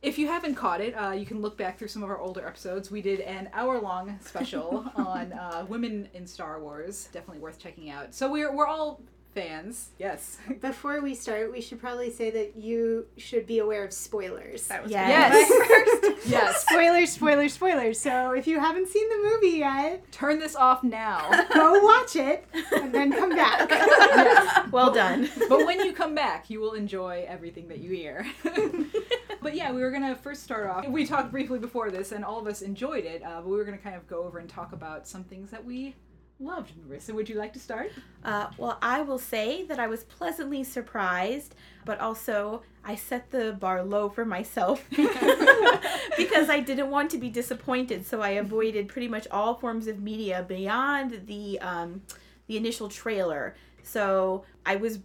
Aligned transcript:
if 0.03 0.19
you 0.19 0.27
haven't 0.27 0.57
caught 0.57 0.81
it, 0.81 0.95
uh, 0.95 1.13
you 1.13 1.25
can 1.25 1.41
look 1.41 1.57
back 1.57 1.79
through 1.79 1.89
some 1.89 2.03
of 2.03 2.11
our 2.11 2.19
older 2.19 2.47
episodes. 2.47 2.91
We 2.91 3.03
did 3.03 3.21
an 3.21 3.49
hour 3.53 3.81
long 3.81 4.19
special 4.21 4.85
on 4.97 5.33
uh, 5.33 5.65
women 5.69 6.09
in 6.13 6.27
Star 6.27 6.61
Wars. 6.61 7.09
Definitely 7.13 7.39
worth 7.39 7.59
checking 7.59 7.89
out. 7.89 8.13
So 8.13 8.31
we're, 8.31 8.53
we're 8.53 8.67
all 8.67 9.01
fans. 9.33 9.91
Yes. 9.99 10.39
Before 10.61 11.01
we 11.01 11.15
start, 11.15 11.53
we 11.53 11.61
should 11.61 11.81
probably 11.81 12.11
say 12.11 12.31
that 12.31 12.57
you 12.57 13.07
should 13.17 13.47
be 13.47 13.61
aware 13.61 13.85
of 13.85 13.93
spoilers. 13.93 14.67
That 14.67 14.83
was 14.83 14.91
yes. 14.91 15.49
Yes. 15.49 16.19
yes. 16.27 16.67
spoilers, 16.69 17.13
spoilers, 17.13 17.53
spoilers. 17.55 18.01
So 18.01 18.33
if 18.33 18.47
you 18.47 18.59
haven't 18.59 18.89
seen 18.89 19.09
the 19.09 19.31
movie 19.31 19.59
yet, 19.59 20.11
turn 20.11 20.41
this 20.41 20.57
off 20.57 20.83
now. 20.83 21.31
Go 21.55 21.81
watch 21.81 22.17
it 22.17 22.45
and 22.75 22.93
then 22.93 23.13
come 23.13 23.31
back. 23.31 23.71
yes. 23.71 24.69
Well 24.73 24.93
done. 24.93 25.31
But 25.49 25.65
when 25.65 25.81
you 25.81 25.93
come 25.93 26.15
back, 26.15 26.51
you 26.51 26.61
will 26.61 26.73
enjoy 26.73 27.25
everything 27.29 27.69
that 27.69 27.79
you 27.79 27.91
hear. 27.91 28.27
But 29.43 29.55
yeah, 29.55 29.73
we 29.73 29.83
were 29.83 29.91
gonna 29.91 30.15
first 30.15 30.43
start 30.43 30.69
off. 30.69 30.87
We 30.87 31.07
talked 31.07 31.31
briefly 31.31 31.59
before 31.59 31.91
this, 31.91 32.13
and 32.13 32.25
all 32.25 32.39
of 32.39 32.47
us 32.47 32.63
enjoyed 32.63 33.05
it. 33.05 33.23
Uh, 33.23 33.41
but 33.41 33.49
we 33.49 33.57
were 33.57 33.65
gonna 33.65 33.79
kind 33.79 33.97
of 33.97 34.07
go 34.07 34.23
over 34.25 34.39
and 34.39 34.49
talk 34.49 34.73
about 34.73 35.07
some 35.07 35.25
things 35.25 35.51
that 35.51 35.65
we 35.65 35.95
loved. 36.43 36.73
Marissa, 36.77 37.15
would 37.15 37.29
you 37.29 37.37
like 37.37 37.53
to 37.53 37.59
start? 37.59 37.93
Uh, 38.25 38.49
well, 38.59 38.79
I 38.83 39.03
will 39.03 39.19
say 39.19 39.65
that 39.65 39.79
I 39.79 39.87
was 39.87 40.05
pleasantly 40.05 40.65
surprised, 40.65 41.55
but 41.85 42.01
also 42.01 42.63
I 42.85 42.97
set 42.97 43.31
the 43.31 43.53
bar 43.53 43.83
low 43.83 44.09
for 44.09 44.25
myself 44.25 44.85
because 46.17 46.49
I 46.49 46.61
didn't 46.61 46.91
want 46.91 47.11
to 47.13 47.19
be 47.19 47.31
disappointed. 47.31 48.07
So 48.07 48.21
I 48.21 48.31
avoided 48.31 48.89
pretty 48.89 49.09
much 49.09 49.29
all 49.31 49.55
forms 49.55 49.87
of 49.87 50.01
media 50.01 50.45
beyond 50.47 51.27
the 51.27 51.61
um, 51.61 52.03
the 52.47 52.57
initial 52.57 52.89
trailer. 52.89 53.55
So 53.83 54.45
I 54.67 54.77
was 54.77 55.01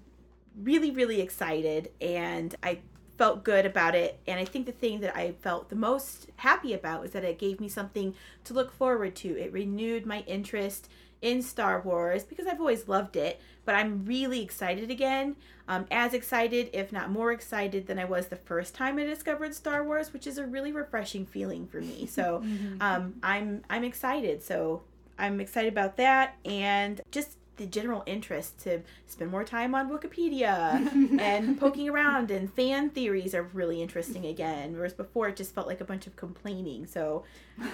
really, 0.62 0.92
really 0.92 1.22
excited, 1.22 1.92
and 2.02 2.56
I 2.64 2.80
felt 3.18 3.44
good 3.44 3.66
about 3.66 3.96
it. 3.96 4.20
And 4.28 4.40
I 4.40 4.46
think 4.46 4.66
the 4.66 4.72
thing 4.72 5.00
that 5.02 5.16
I 5.16 5.34
felt 5.42 5.70
the 5.70 5.76
most 5.76 6.28
happy 6.38 6.74
about 6.74 7.02
was 7.02 7.12
that 7.12 7.24
it 7.24 7.40
gave 7.40 7.60
me 7.60 7.68
something 7.68 8.14
to 8.44 8.54
look 8.54 8.72
forward 8.72 9.16
to. 9.18 9.30
It 9.30 9.52
renewed 9.52 10.06
my 10.06 10.22
interest 10.22 10.90
in 11.22 11.42
Star 11.42 11.82
Wars 11.82 12.24
because 12.24 12.46
I've 12.46 12.60
always 12.60 12.88
loved 12.88 13.16
it, 13.16 13.42
but 13.66 13.76
I'm 13.76 14.06
really 14.06 14.42
excited 14.42 14.92
again. 14.92 15.36
Um, 15.68 15.86
as 15.92 16.14
excited, 16.14 16.70
if 16.74 16.92
not 16.92 17.10
more 17.10 17.32
excited, 17.32 17.88
than 17.88 18.00
I 18.00 18.06
was 18.06 18.28
the 18.28 18.36
first 18.36 18.76
time 18.76 18.98
I 19.00 19.04
discovered 19.04 19.54
Star 19.54 19.84
Wars, 19.84 20.14
which 20.14 20.28
is 20.28 20.38
a 20.38 20.46
really 20.46 20.72
refreshing 20.72 21.26
feeling 21.26 21.68
for 21.68 21.82
me. 21.82 22.06
So 22.06 22.42
mm-hmm. 22.46 22.82
um, 22.82 23.16
I'm 23.24 23.64
I'm 23.70 23.84
excited. 23.84 24.44
So 24.44 24.84
I'm 25.18 25.42
excited 25.42 25.74
about 25.74 25.98
that, 25.98 26.36
and 26.46 27.02
just 27.12 27.38
the 27.58 27.66
general 27.66 28.04
interest 28.06 28.60
to 28.60 28.82
spend 29.06 29.32
more 29.32 29.44
time 29.44 29.76
on 29.76 29.90
Wikipedia 29.90 31.20
and 31.20 31.60
poking 31.60 31.90
around 31.90 32.32
and 32.32 32.54
fan 32.54 32.90
theories 32.90 33.36
are 33.36 33.44
really 33.44 33.82
interesting 33.82 34.26
again. 34.26 34.74
Whereas 34.74 34.94
before 34.94 35.28
it 35.28 35.36
just 35.36 35.54
felt 35.54 35.68
like 35.68 35.82
a 35.82 35.86
bunch 35.86 36.08
of 36.08 36.16
complaining. 36.16 36.86
So 36.86 37.24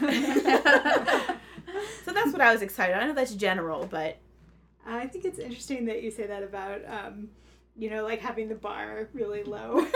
So 2.03 2.11
that's 2.11 2.31
what 2.31 2.41
I 2.41 2.51
was 2.51 2.61
excited. 2.61 2.95
I 2.95 3.05
know 3.05 3.13
that's 3.13 3.33
general, 3.35 3.87
but 3.89 4.17
I 4.85 5.07
think 5.07 5.25
it's 5.25 5.39
interesting 5.39 5.85
that 5.85 6.03
you 6.03 6.11
say 6.11 6.27
that 6.27 6.43
about 6.43 6.81
um, 6.87 7.29
you 7.75 7.89
know, 7.89 8.03
like 8.03 8.19
having 8.19 8.49
the 8.49 8.55
bar 8.55 9.09
really 9.13 9.43
low. 9.43 9.85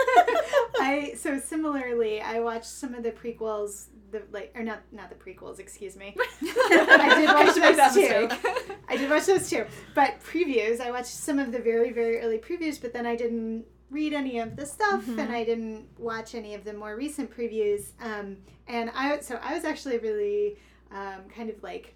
I 0.80 1.14
so 1.16 1.38
similarly, 1.38 2.20
I 2.20 2.40
watched 2.40 2.66
some 2.66 2.94
of 2.94 3.02
the 3.02 3.12
prequels, 3.12 3.86
the 4.10 4.22
like 4.32 4.52
or 4.54 4.62
not 4.62 4.80
not 4.92 5.10
the 5.10 5.16
prequels, 5.16 5.58
excuse 5.58 5.96
me. 5.96 6.16
I 6.42 7.14
did 7.18 7.28
watch 7.28 7.76
those 7.76 7.94
too. 7.94 8.74
I 8.88 8.96
did 8.96 9.10
watch 9.10 9.26
those 9.26 9.50
too. 9.50 9.66
But 9.94 10.20
previews, 10.20 10.80
I 10.80 10.90
watched 10.90 11.06
some 11.06 11.38
of 11.38 11.52
the 11.52 11.58
very 11.58 11.92
very 11.92 12.20
early 12.20 12.38
previews, 12.38 12.80
but 12.80 12.92
then 12.92 13.06
I 13.06 13.16
didn't 13.16 13.64
read 13.90 14.12
any 14.12 14.38
of 14.38 14.54
the 14.56 14.66
stuff 14.66 15.02
mm-hmm. 15.02 15.18
and 15.18 15.32
I 15.32 15.44
didn't 15.44 15.86
watch 15.98 16.34
any 16.34 16.54
of 16.54 16.64
the 16.64 16.74
more 16.74 16.94
recent 16.94 17.34
previews. 17.34 17.92
Um, 18.00 18.38
and 18.66 18.90
I 18.94 19.20
so 19.20 19.38
I 19.42 19.54
was 19.54 19.64
actually 19.64 19.98
really 19.98 20.58
um, 20.90 21.28
kind 21.34 21.50
of 21.50 21.62
like 21.62 21.94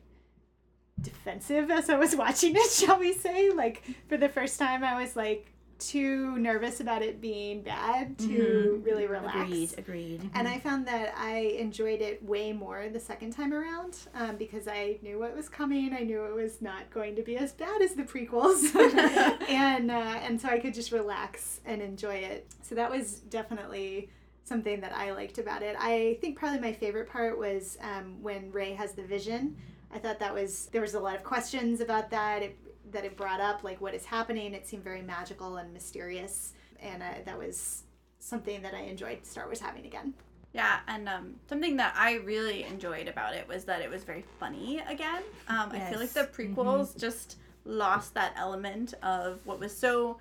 defensive 1.01 1.71
as 1.71 1.91
I 1.91 1.99
was 1.99 2.17
watching 2.17 2.55
it, 2.57 2.71
shall 2.71 2.99
we 2.99 3.13
say? 3.13 3.51
Like 3.51 3.83
for 4.09 4.17
the 4.17 4.29
first 4.29 4.59
time, 4.59 4.85
I 4.85 5.01
was 5.01 5.17
like, 5.17 5.52
too 5.83 6.39
nervous 6.39 6.81
about 6.81 7.03
it 7.03 7.21
being 7.21 7.63
bad 7.63 8.19
to 8.19 8.27
mm-hmm. 8.27 8.83
really 8.83 9.07
relax. 9.07 9.49
Agreed, 9.49 9.75
agreed. 9.79 10.21
Mm-hmm. 10.21 10.37
And 10.37 10.49
I 10.49 10.59
found 10.59 10.87
that 10.87 11.15
I 11.17 11.57
enjoyed 11.59 12.01
it 12.01 12.23
way 12.25 12.53
more 12.53 12.89
the 12.89 13.01
second 13.01 13.33
time 13.33 13.53
around 13.53 13.99
um, 14.15 14.37
because 14.37 14.69
I 14.69 14.99
knew 15.03 15.19
what 15.19 15.35
was 15.35 15.49
coming. 15.49 15.93
I 15.93 16.01
knew 16.01 16.25
it 16.25 16.35
was 16.35 16.63
not 16.63 16.91
going 16.91 17.17
to 17.17 17.23
be 17.23 17.37
as 17.37 17.53
bad 17.53 17.83
as 17.83 17.95
the 17.95 18.05
prequels, 18.05 18.75
and 19.49 19.91
uh, 19.91 20.19
and 20.23 20.41
so 20.41 20.49
I 20.49 20.59
could 20.59 20.75
just 20.75 20.93
relax 20.93 21.61
and 21.65 21.83
enjoy 21.83 22.15
it. 22.15 22.47
So 22.63 22.75
that 22.75 22.91
was 22.91 23.21
definitely 23.21 24.11
something 24.45 24.81
that 24.81 24.93
I 24.93 25.13
liked 25.13 25.39
about 25.39 25.63
it. 25.63 25.77
I 25.79 26.19
think 26.21 26.39
probably 26.39 26.61
my 26.61 26.73
favorite 26.73 27.09
part 27.09 27.39
was 27.39 27.79
um, 27.81 28.23
when 28.23 28.51
Rey 28.53 28.73
has 28.75 28.93
the 28.93 29.03
vision. 29.03 29.57
I 29.95 29.99
thought 29.99 30.19
that 30.21 30.33
was 30.33 30.67
there 30.73 30.81
was 30.81 30.95
a 30.95 31.01
lot 31.01 31.17
of 31.17 31.23
questions 31.23 31.81
about 31.81 32.11
that. 32.11 32.43
It 32.43 32.57
that 32.93 33.05
it 33.05 33.17
brought 33.17 33.41
up, 33.41 33.65
like 33.65 33.81
what 33.81 33.95
is 33.95 34.05
happening. 34.05 34.55
It 34.55 34.67
seemed 34.67 34.85
very 34.85 35.03
magical 35.03 35.57
and 35.57 35.73
mysterious, 35.73 36.53
and 36.81 37.03
uh, 37.03 37.07
that 37.25 37.39
was 37.39 37.85
something 38.19 38.63
that 38.63 38.75
I 38.75 38.83
enjoyed 38.83 39.27
Star 39.27 39.47
Wars 39.47 39.61
having 39.61 39.87
again. 39.87 40.15
Yeah, 40.53 40.81
and 40.87 41.09
um, 41.09 41.35
something 41.49 41.77
that 41.77 41.95
I 41.97 42.17
really 42.17 42.65
enjoyed 42.65 43.09
about 43.09 43.35
it 43.35 43.49
was 43.49 43.65
that 43.65 43.81
it 43.81 43.91
was 43.91 44.05
very 44.05 44.25
funny 44.39 44.83
again. 44.87 45.23
Um, 45.49 45.71
yes. 45.73 45.89
I 45.89 45.91
feel 45.91 46.01
like 46.01 46.11
the 46.11 46.25
prequels 46.25 46.89
mm-hmm. 46.89 46.99
just 46.99 47.37
lost 47.65 48.15
that 48.15 48.35
element 48.37 48.95
of 49.03 49.41
what 49.47 49.59
was 49.59 49.77
so 49.77 50.19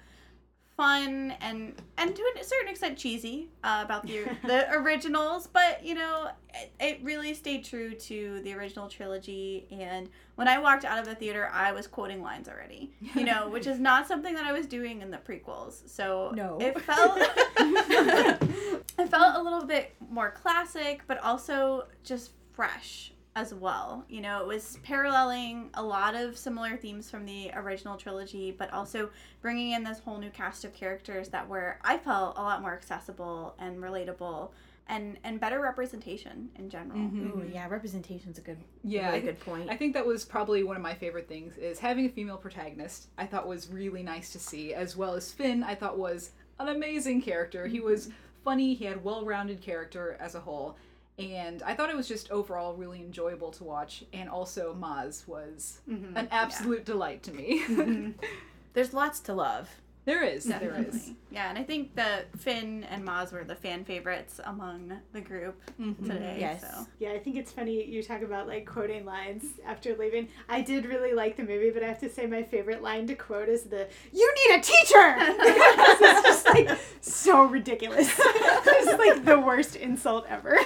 fun 0.78 1.34
and 1.42 1.74
and 1.98 2.16
to 2.16 2.22
a 2.40 2.44
certain 2.44 2.70
extent 2.70 2.98
cheesy 2.98 3.50
uh, 3.64 3.82
about 3.84 4.04
the 4.04 4.26
the 4.46 4.72
originals, 4.74 5.48
but 5.48 5.84
you 5.86 5.94
know 5.94 6.30
it, 6.54 6.72
it, 6.80 7.00
really 7.04 7.34
stayed 7.34 7.64
true 7.64 7.94
to 7.94 8.42
the 8.44 8.54
original 8.54 8.88
trilogy. 8.88 9.68
And 9.72 10.10
when 10.36 10.48
I 10.48 10.60
walked 10.60 10.86
out 10.86 11.00
of 11.00 11.06
the 11.06 11.16
theater, 11.16 11.50
I 11.54 11.72
was 11.72 11.88
quoting 11.88 12.22
lines 12.22 12.50
already, 12.50 12.92
you 13.16 13.24
know, 13.24 13.50
which 13.50 13.68
is 13.68 13.80
not 13.80 14.08
something 14.08 14.34
that 14.34 14.46
I 14.46 14.52
was 14.52 14.66
doing 14.66 15.02
in 15.02 15.12
the 15.12 15.18
prequels. 15.18 15.88
So 15.90 16.32
no. 16.36 16.58
it 16.60 16.80
felt 16.82 17.18
it 17.58 19.10
felt 19.10 19.36
a 19.38 19.42
little 19.42 19.66
bit 19.66 19.96
more 20.10 20.32
classic, 20.32 21.02
but 21.08 21.18
also 21.20 21.86
just 22.04 22.32
fresh 22.54 23.14
as 23.36 23.54
well. 23.54 24.04
You 24.10 24.22
know, 24.22 24.42
it 24.42 24.48
was 24.48 24.78
paralleling 24.84 25.70
a 25.76 25.84
lot 25.84 26.16
of 26.16 26.38
similar 26.38 26.76
themes 26.76 27.10
from 27.10 27.26
the 27.26 27.52
original 27.56 27.96
trilogy, 27.98 28.52
but 28.52 28.72
also 28.74 29.10
bringing 29.42 29.72
in 29.72 29.84
this 29.84 30.00
whole 30.00 30.18
new 30.18 30.30
cast 30.32 30.66
of 30.66 30.74
characters 30.74 31.30
that 31.30 31.48
were, 31.48 31.80
I 31.84 31.98
felt, 31.98 32.38
a 32.38 32.42
lot 32.42 32.62
more 32.62 32.74
accessible 32.74 33.56
and 33.60 33.78
relatable. 33.78 34.50
And, 34.88 35.18
and 35.24 35.40
better 35.40 35.62
representation 35.62 36.50
in 36.58 36.70
general. 36.70 37.00
Mm-hmm. 37.00 37.40
Ooh, 37.40 37.50
yeah, 37.54 37.66
representation's 37.70 38.38
a 38.40 38.42
good 38.42 38.58
yeah 38.84 39.12
really 39.12 39.22
good 39.22 39.40
point. 39.40 39.70
I 39.70 39.78
think 39.78 39.94
that 39.94 40.06
was 40.06 40.26
probably 40.26 40.66
one 40.66 40.76
of 40.76 40.82
my 40.82 40.94
favorite 40.94 41.30
things 41.30 41.56
is 41.56 41.80
having 41.80 42.08
a 42.08 42.10
female 42.10 42.36
protagonist. 42.36 43.08
I 43.18 43.26
thought 43.26 43.48
was 43.48 43.70
really 43.70 44.04
nice 44.04 44.34
to 44.34 44.40
see, 44.40 44.74
as 44.74 44.98
well 44.98 45.14
as 45.14 45.32
Finn. 45.32 45.64
I 45.64 45.76
thought 45.76 45.98
was 45.98 46.32
an 46.60 46.68
amazing 46.68 47.22
character. 47.22 47.68
He 47.68 47.80
was 47.80 48.10
funny. 48.44 48.74
He 48.74 48.84
had 48.84 49.02
well-rounded 49.02 49.62
character 49.62 50.18
as 50.20 50.36
a 50.36 50.42
whole 50.42 50.76
and 51.18 51.62
I 51.64 51.74
thought 51.74 51.90
it 51.90 51.96
was 51.96 52.08
just 52.08 52.32
overall 52.32 52.74
really 52.74 53.00
enjoyable 53.00 53.52
to 53.52 53.64
watch. 53.64 54.04
And 54.14 54.30
also, 54.30 54.74
Maz 54.74 55.28
was 55.28 55.82
mm-hmm. 55.90 56.18
an 56.18 56.28
absolute 56.32 56.80
yeah. 56.80 56.86
delight 56.86 57.24
to 57.24 57.34
me. 57.34 57.62
mm-hmm. 57.68 58.12
There's 58.74 58.94
lots 58.94 59.20
to 59.22 59.34
love. 59.34 59.70
There 60.04 60.24
is. 60.24 60.46
There 60.46 60.60
Definitely. 60.60 60.98
is. 61.00 61.12
Yeah, 61.30 61.48
and 61.50 61.60
I 61.60 61.64
think 61.64 61.94
that 61.96 62.36
Finn 62.40 62.84
and 62.90 63.08
Maz 63.08 63.32
were 63.32 63.44
the 63.44 63.54
fan 63.56 63.86
favorites 63.86 64.40
among 64.44 64.92
the 65.14 65.22
group 65.22 65.62
Mhm. 65.80 65.96
today. 66.08 66.38
Yes. 66.40 66.62
So. 66.62 66.88
Yeah, 66.98 67.12
I 67.12 67.20
think 67.20 67.36
it's 67.36 67.52
funny 67.52 67.86
you 67.86 68.02
talk 68.02 68.24
about 68.24 68.48
like 68.48 68.66
quoting 68.66 69.06
lines 69.06 69.44
after 69.66 69.96
leaving. 69.96 70.28
I 70.50 70.62
did 70.62 70.86
really 70.86 71.14
like 71.14 71.38
the 71.38 71.44
movie, 71.44 71.70
but 71.70 71.84
I 71.84 71.88
have 71.88 72.00
to 72.00 72.10
say 72.10 72.26
my 72.26 72.42
favorite 72.42 72.82
line 72.82 73.06
to 73.08 73.16
quote 73.16 73.48
is 73.48 73.66
the 73.66 73.88
"You 74.12 74.34
need 74.48 74.56
a 74.58 74.62
teacher." 74.62 75.16
Because 75.38 76.02
it's 76.02 76.22
just 76.24 76.46
like 76.48 76.70
so 77.02 77.44
ridiculous. 77.46 78.12
it's 78.20 78.98
like 78.98 79.24
the 79.24 79.40
worst 79.40 79.76
insult 79.76 80.26
ever. 80.28 80.58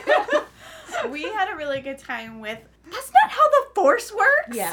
we 1.10 1.24
had 1.24 1.50
a 1.52 1.56
really 1.58 1.82
good 1.82 1.98
time 2.00 2.40
with 2.40 2.60
that's 2.90 3.12
not 3.12 3.32
how 3.32 3.50
the 3.50 3.66
force 3.76 4.14
works. 4.14 4.56
Yeah. 4.56 4.72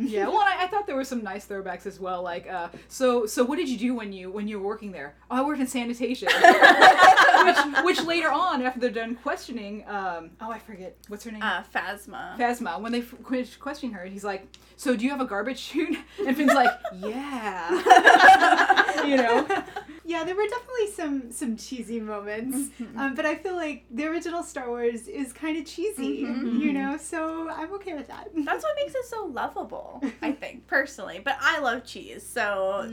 Yeah, 0.00 0.28
well, 0.28 0.40
I, 0.40 0.56
I 0.60 0.66
thought 0.66 0.86
there 0.86 0.96
were 0.96 1.04
some 1.04 1.22
nice 1.22 1.46
throwbacks 1.46 1.86
as 1.86 2.00
well. 2.00 2.22
Like, 2.22 2.48
uh, 2.48 2.68
so, 2.88 3.26
so 3.26 3.44
what 3.44 3.56
did 3.56 3.68
you 3.68 3.78
do 3.78 3.94
when 3.94 4.12
you 4.12 4.30
when 4.30 4.48
you 4.48 4.58
were 4.60 4.66
working 4.66 4.92
there? 4.92 5.14
Oh, 5.30 5.36
I 5.36 5.42
worked 5.46 5.60
in 5.60 5.66
sanitation. 5.66 6.28
which, 7.44 7.56
which 7.84 8.02
later 8.06 8.30
on, 8.30 8.62
after 8.62 8.80
they're 8.80 8.90
done 8.90 9.14
questioning, 9.16 9.84
um, 9.88 10.30
oh, 10.40 10.50
I 10.50 10.58
forget 10.58 10.96
what's 11.08 11.24
her 11.24 11.32
name. 11.32 11.42
uh, 11.42 11.62
Phasma. 11.74 12.36
Phasma. 12.38 12.80
When 12.80 12.92
they 12.92 13.00
f- 13.00 13.14
qu- 13.24 13.44
questioning 13.60 13.94
her, 13.94 14.04
he's 14.04 14.24
like, 14.24 14.46
"So 14.76 14.96
do 14.96 15.04
you 15.04 15.10
have 15.10 15.20
a 15.20 15.24
garbage 15.26 15.58
chute?" 15.58 15.98
And 16.26 16.36
Finn's 16.36 16.54
like, 16.54 16.70
"Yeah." 16.98 19.04
you 19.06 19.16
know. 19.16 19.46
Yeah, 20.12 20.24
there 20.24 20.34
were 20.36 20.46
definitely 20.46 20.90
some 20.92 21.32
some 21.32 21.56
cheesy 21.56 22.00
moments, 22.00 22.68
um, 22.96 23.14
but 23.14 23.24
I 23.26 23.34
feel 23.36 23.56
like 23.56 23.84
the 23.90 24.04
original 24.06 24.42
Star 24.42 24.68
Wars 24.68 25.08
is 25.08 25.32
kind 25.32 25.56
of 25.56 25.64
cheesy, 25.66 26.24
Mhm. 26.24 26.60
you 26.60 26.72
know. 26.72 26.96
So 26.98 27.48
I'm 27.48 27.72
okay 27.74 27.94
with 27.94 28.08
that. 28.08 28.28
That's 28.34 28.62
what 28.62 28.74
makes 28.76 28.94
it 28.94 29.04
so 29.06 29.24
lovable, 29.26 30.02
I 30.20 30.32
think, 30.42 30.66
personally. 30.66 31.20
But 31.24 31.36
I 31.40 31.58
love 31.60 31.84
cheese, 31.84 32.22
so 32.26 32.88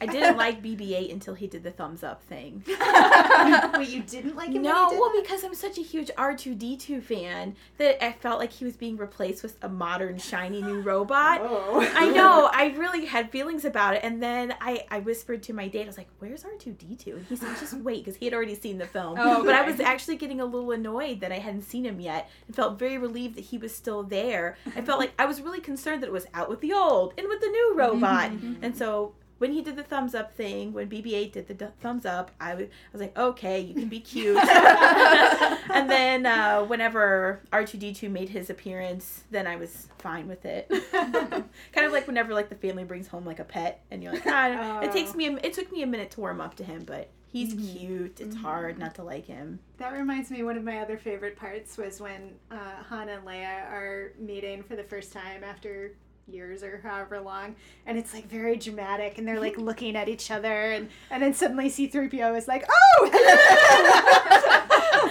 I 0.00 0.06
didn't 0.06 0.36
like 0.36 0.62
BB-8 0.62 1.10
until 1.12 1.34
he 1.34 1.46
did 1.46 1.62
the 1.62 1.70
thumbs 1.70 2.02
up 2.04 2.22
thing. 2.24 2.62
Wait, 3.74 3.88
you 3.88 4.02
didn't 4.02 4.36
like 4.36 4.48
him? 4.48 4.62
when 4.62 4.62
No, 4.62 4.84
he 4.86 4.90
did 4.94 5.00
well, 5.00 5.10
that? 5.12 5.22
because 5.22 5.44
I'm 5.44 5.54
such 5.54 5.78
a 5.78 5.82
huge 5.82 6.10
R2D2 6.18 7.02
fan 7.02 7.56
that 7.78 8.04
I 8.04 8.12
felt 8.12 8.38
like 8.38 8.52
he 8.52 8.64
was 8.64 8.76
being 8.76 8.96
replaced 8.96 9.42
with 9.42 9.56
a 9.62 9.68
modern, 9.68 10.18
shiny 10.18 10.62
new 10.62 10.80
robot. 10.80 11.40
Oh. 11.50 11.80
I 11.96 12.08
know. 12.10 12.48
I 12.52 12.74
really 12.76 13.06
had 13.06 13.30
feelings 13.30 13.64
about 13.64 13.94
it, 13.94 14.00
and 14.02 14.22
then 14.22 14.54
I, 14.60 14.84
I 14.90 14.98
whispered 15.00 15.42
to 15.44 15.52
my 15.52 15.68
date, 15.68 15.84
I 15.84 15.86
was 15.86 15.96
like, 15.98 16.08
"Where's 16.18 16.44
R 16.52 16.58
two 16.58 16.72
D 16.72 16.96
2 16.96 17.16
And 17.16 17.26
he 17.26 17.36
said, 17.36 17.56
"Just 17.58 17.74
wait," 17.74 18.04
because 18.04 18.18
he 18.18 18.26
had 18.26 18.34
already 18.34 18.54
seen 18.54 18.78
the 18.78 18.86
film. 18.86 19.16
Oh, 19.18 19.44
But 19.44 19.54
I 19.54 19.62
was 19.62 19.80
actually 19.80 20.16
getting 20.16 20.40
a 20.40 20.44
little 20.44 20.70
annoyed 20.72 21.20
that 21.20 21.32
I 21.32 21.38
hadn't 21.38 21.62
seen 21.62 21.84
him 21.84 22.00
yet, 22.00 22.28
and 22.46 22.56
felt 22.56 22.78
very 22.78 22.98
relieved 22.98 23.36
that 23.36 23.44
he 23.44 23.58
was 23.58 23.74
still 23.74 24.02
there. 24.02 24.56
I 24.76 24.82
felt 24.82 24.98
like 24.98 25.12
I 25.18 25.26
was 25.26 25.40
really 25.40 25.60
concerned 25.60 26.02
that 26.02 26.08
it 26.08 26.12
was 26.12 26.26
out 26.34 26.48
with 26.48 26.60
the 26.60 26.72
old 26.72 27.14
and 27.16 27.28
with 27.28 27.40
the 27.40 27.48
new 27.48 27.70
mm-hmm, 27.70 27.78
robot, 27.78 28.30
mm-hmm, 28.30 28.46
mm-hmm. 28.46 28.64
and 28.64 28.76
so. 28.76 29.14
When 29.40 29.52
he 29.52 29.62
did 29.62 29.76
the 29.76 29.82
thumbs 29.82 30.14
up 30.14 30.34
thing, 30.36 30.74
when 30.74 30.90
BB-8 30.90 31.32
did 31.32 31.48
the 31.48 31.54
d- 31.54 31.66
thumbs 31.80 32.04
up, 32.04 32.30
I 32.38 32.54
was, 32.54 32.66
I 32.66 32.68
was 32.92 33.00
like, 33.00 33.16
okay, 33.18 33.58
you 33.58 33.72
can 33.72 33.88
be 33.88 33.98
cute. 34.12 34.36
and 34.36 35.88
then 35.90 36.26
uh, 36.26 36.62
whenever 36.64 37.40
R2D2 37.50 38.10
made 38.10 38.28
his 38.28 38.50
appearance, 38.50 39.24
then 39.30 39.46
I 39.46 39.56
was 39.56 39.88
fine 39.98 40.28
with 40.28 40.44
it. 40.44 40.68
kind 40.92 41.86
of 41.86 41.92
like 41.92 42.06
whenever 42.06 42.34
like 42.34 42.50
the 42.50 42.54
family 42.54 42.84
brings 42.84 43.08
home 43.08 43.24
like 43.24 43.38
a 43.40 43.44
pet, 43.44 43.82
and 43.90 44.02
you're 44.02 44.12
like, 44.12 44.26
ah, 44.26 44.80
it 44.80 44.92
takes 44.92 45.12
Oh. 45.14 45.16
me. 45.16 45.26
A, 45.28 45.32
it 45.38 45.54
took 45.54 45.72
me 45.72 45.82
a 45.82 45.86
minute 45.86 46.10
to 46.12 46.20
warm 46.20 46.40
up 46.40 46.54
to 46.56 46.64
him, 46.64 46.82
but 46.86 47.08
he's 47.32 47.54
Mhm. 47.54 47.78
cute. 47.78 48.20
It's 48.20 48.36
hard 48.36 48.78
not 48.78 48.94
to 48.96 49.02
like 49.02 49.24
him. 49.24 49.58
That 49.78 49.94
reminds 49.94 50.30
me, 50.30 50.42
one 50.42 50.58
of 50.58 50.64
my 50.64 50.80
other 50.80 50.98
favorite 50.98 51.36
parts 51.36 51.78
was 51.78 51.98
when 51.98 52.34
uh, 52.50 52.82
Han 52.90 53.08
and 53.08 53.24
Leia 53.26 53.64
are 53.70 54.12
meeting 54.18 54.62
for 54.62 54.76
the 54.76 54.84
first 54.84 55.14
time 55.14 55.42
after 55.44 55.92
years 56.30 56.62
or 56.62 56.80
however 56.82 57.20
long, 57.20 57.56
and 57.86 57.98
it's 57.98 58.14
like 58.14 58.26
very 58.26 58.56
dramatic, 58.56 59.18
and 59.18 59.26
they're 59.26 59.40
like 59.40 59.56
looking 59.70 59.96
at 59.96 60.08
each 60.08 60.30
other, 60.30 60.70
and, 60.72 60.88
and 61.10 61.22
then 61.22 61.34
suddenly 61.34 61.68
C3PO 61.68 62.36
is 62.36 62.48
like, 62.48 62.64
oh! 62.70 63.10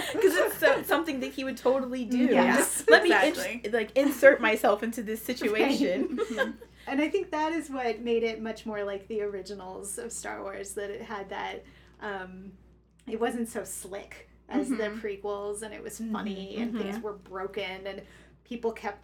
Because 0.12 0.34
it's 0.36 0.58
so, 0.58 0.82
something 0.82 1.20
that 1.20 1.32
he 1.32 1.44
would 1.44 1.56
totally 1.56 2.04
do. 2.04 2.18
Yes, 2.18 2.84
let 2.88 3.02
me 3.04 3.10
exactly. 3.12 3.60
ins- 3.64 3.72
like 3.72 3.96
insert 3.96 4.40
myself 4.40 4.82
into 4.82 5.02
this 5.02 5.22
situation. 5.22 6.18
and 6.86 7.00
I 7.00 7.08
think 7.08 7.30
that 7.30 7.52
is 7.52 7.70
what 7.70 8.00
made 8.00 8.22
it 8.22 8.42
much 8.42 8.66
more 8.66 8.82
like 8.82 9.06
the 9.08 9.22
originals 9.22 9.98
of 9.98 10.10
Star 10.12 10.42
Wars, 10.42 10.72
that 10.74 10.90
it 10.90 11.02
had 11.02 11.28
that, 11.30 11.64
um, 12.00 12.52
it 13.08 13.20
wasn't 13.20 13.48
so 13.48 13.62
slick 13.64 14.28
as 14.48 14.68
the 14.68 14.74
Mhm. 14.76 15.00
prequels, 15.00 15.62
and 15.62 15.72
it 15.72 15.82
was 15.82 15.98
funny, 15.98 16.56
Mhm. 16.58 16.62
and 16.62 16.78
things 16.78 17.02
were 17.02 17.12
broken, 17.12 17.86
and 17.86 18.02
people 18.44 18.72
kept 18.72 18.98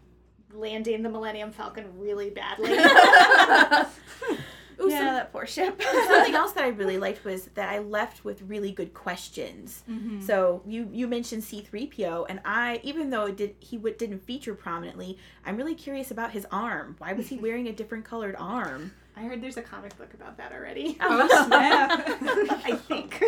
landing 0.58 1.02
the 1.02 1.08
Millennium 1.08 1.50
Falcon 1.50 1.86
really 1.98 2.30
badly. 2.30 2.76
Ooh, 4.80 4.90
yeah, 4.90 4.98
some- 4.98 5.14
that 5.14 5.32
poor 5.32 5.46
ship. 5.46 5.80
something 5.80 6.34
else 6.34 6.52
that 6.52 6.64
I 6.64 6.68
really 6.68 6.98
liked 6.98 7.24
was 7.24 7.46
that 7.54 7.68
I 7.68 7.78
left 7.78 8.24
with 8.24 8.42
really 8.42 8.72
good 8.72 8.92
questions. 8.94 9.82
Mm-hmm. 9.90 10.20
So 10.20 10.62
you 10.66 10.88
you 10.92 11.06
mentioned 11.08 11.42
C3PO 11.42 12.26
and 12.28 12.40
I 12.44 12.80
even 12.82 13.10
though 13.10 13.26
it 13.26 13.36
did 13.36 13.54
he 13.60 13.78
would, 13.78 13.98
didn't 13.98 14.20
feature 14.24 14.54
prominently, 14.54 15.18
I'm 15.44 15.56
really 15.56 15.74
curious 15.74 16.10
about 16.10 16.32
his 16.32 16.46
arm. 16.50 16.96
Why 16.98 17.12
was 17.12 17.28
he 17.28 17.36
wearing 17.38 17.68
a 17.68 17.72
different 17.72 18.04
colored 18.04 18.36
arm? 18.38 18.92
I 19.16 19.22
heard 19.22 19.40
there's 19.40 19.56
a 19.56 19.62
comic 19.62 19.96
book 19.96 20.12
about 20.12 20.36
that 20.36 20.52
already. 20.52 20.98
Oh, 21.00 21.26
snap. 21.46 22.04
I 22.06 22.76
think. 22.86 23.18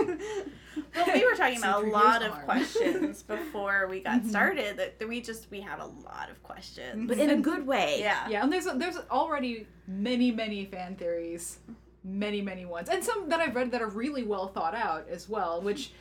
well, 0.95 1.07
we 1.15 1.25
were 1.25 1.35
talking 1.35 1.59
about 1.59 1.83
a 1.83 1.87
C-3PO's 1.87 1.93
lot 1.93 2.23
of 2.23 2.33
questions 2.45 3.23
before 3.23 3.87
we 3.89 4.01
got 4.01 4.21
Mhm. 4.23 4.29
started. 4.29 4.77
That 4.77 4.99
that 4.99 5.09
we 5.09 5.23
just 5.23 5.51
we 5.51 5.63
have 5.63 5.81
a 5.81 5.87
lot 5.87 6.29
of 6.31 6.43
questions. 6.43 7.09
But 7.09 7.19
in 7.19 7.31
a 7.31 7.37
good 7.37 7.67
way. 7.67 8.01
Yeah. 8.01 8.29
Yeah, 8.29 8.43
and 8.43 8.53
there's 8.53 8.67
there's 8.67 8.99
already 9.11 9.67
many 9.87 10.31
many 10.31 10.67
fan 10.67 10.95
theories, 10.97 11.59
many 12.05 12.43
many 12.43 12.67
ones, 12.67 12.91
and 12.91 13.03
some 13.03 13.29
that 13.31 13.41
I've 13.41 13.57
read 13.57 13.71
that 13.71 13.81
are 13.81 13.89
really 13.89 14.25
well 14.25 14.49
thought 14.49 14.75
out 14.75 15.09
as 15.09 15.27
well. 15.27 15.63
Which 15.63 15.93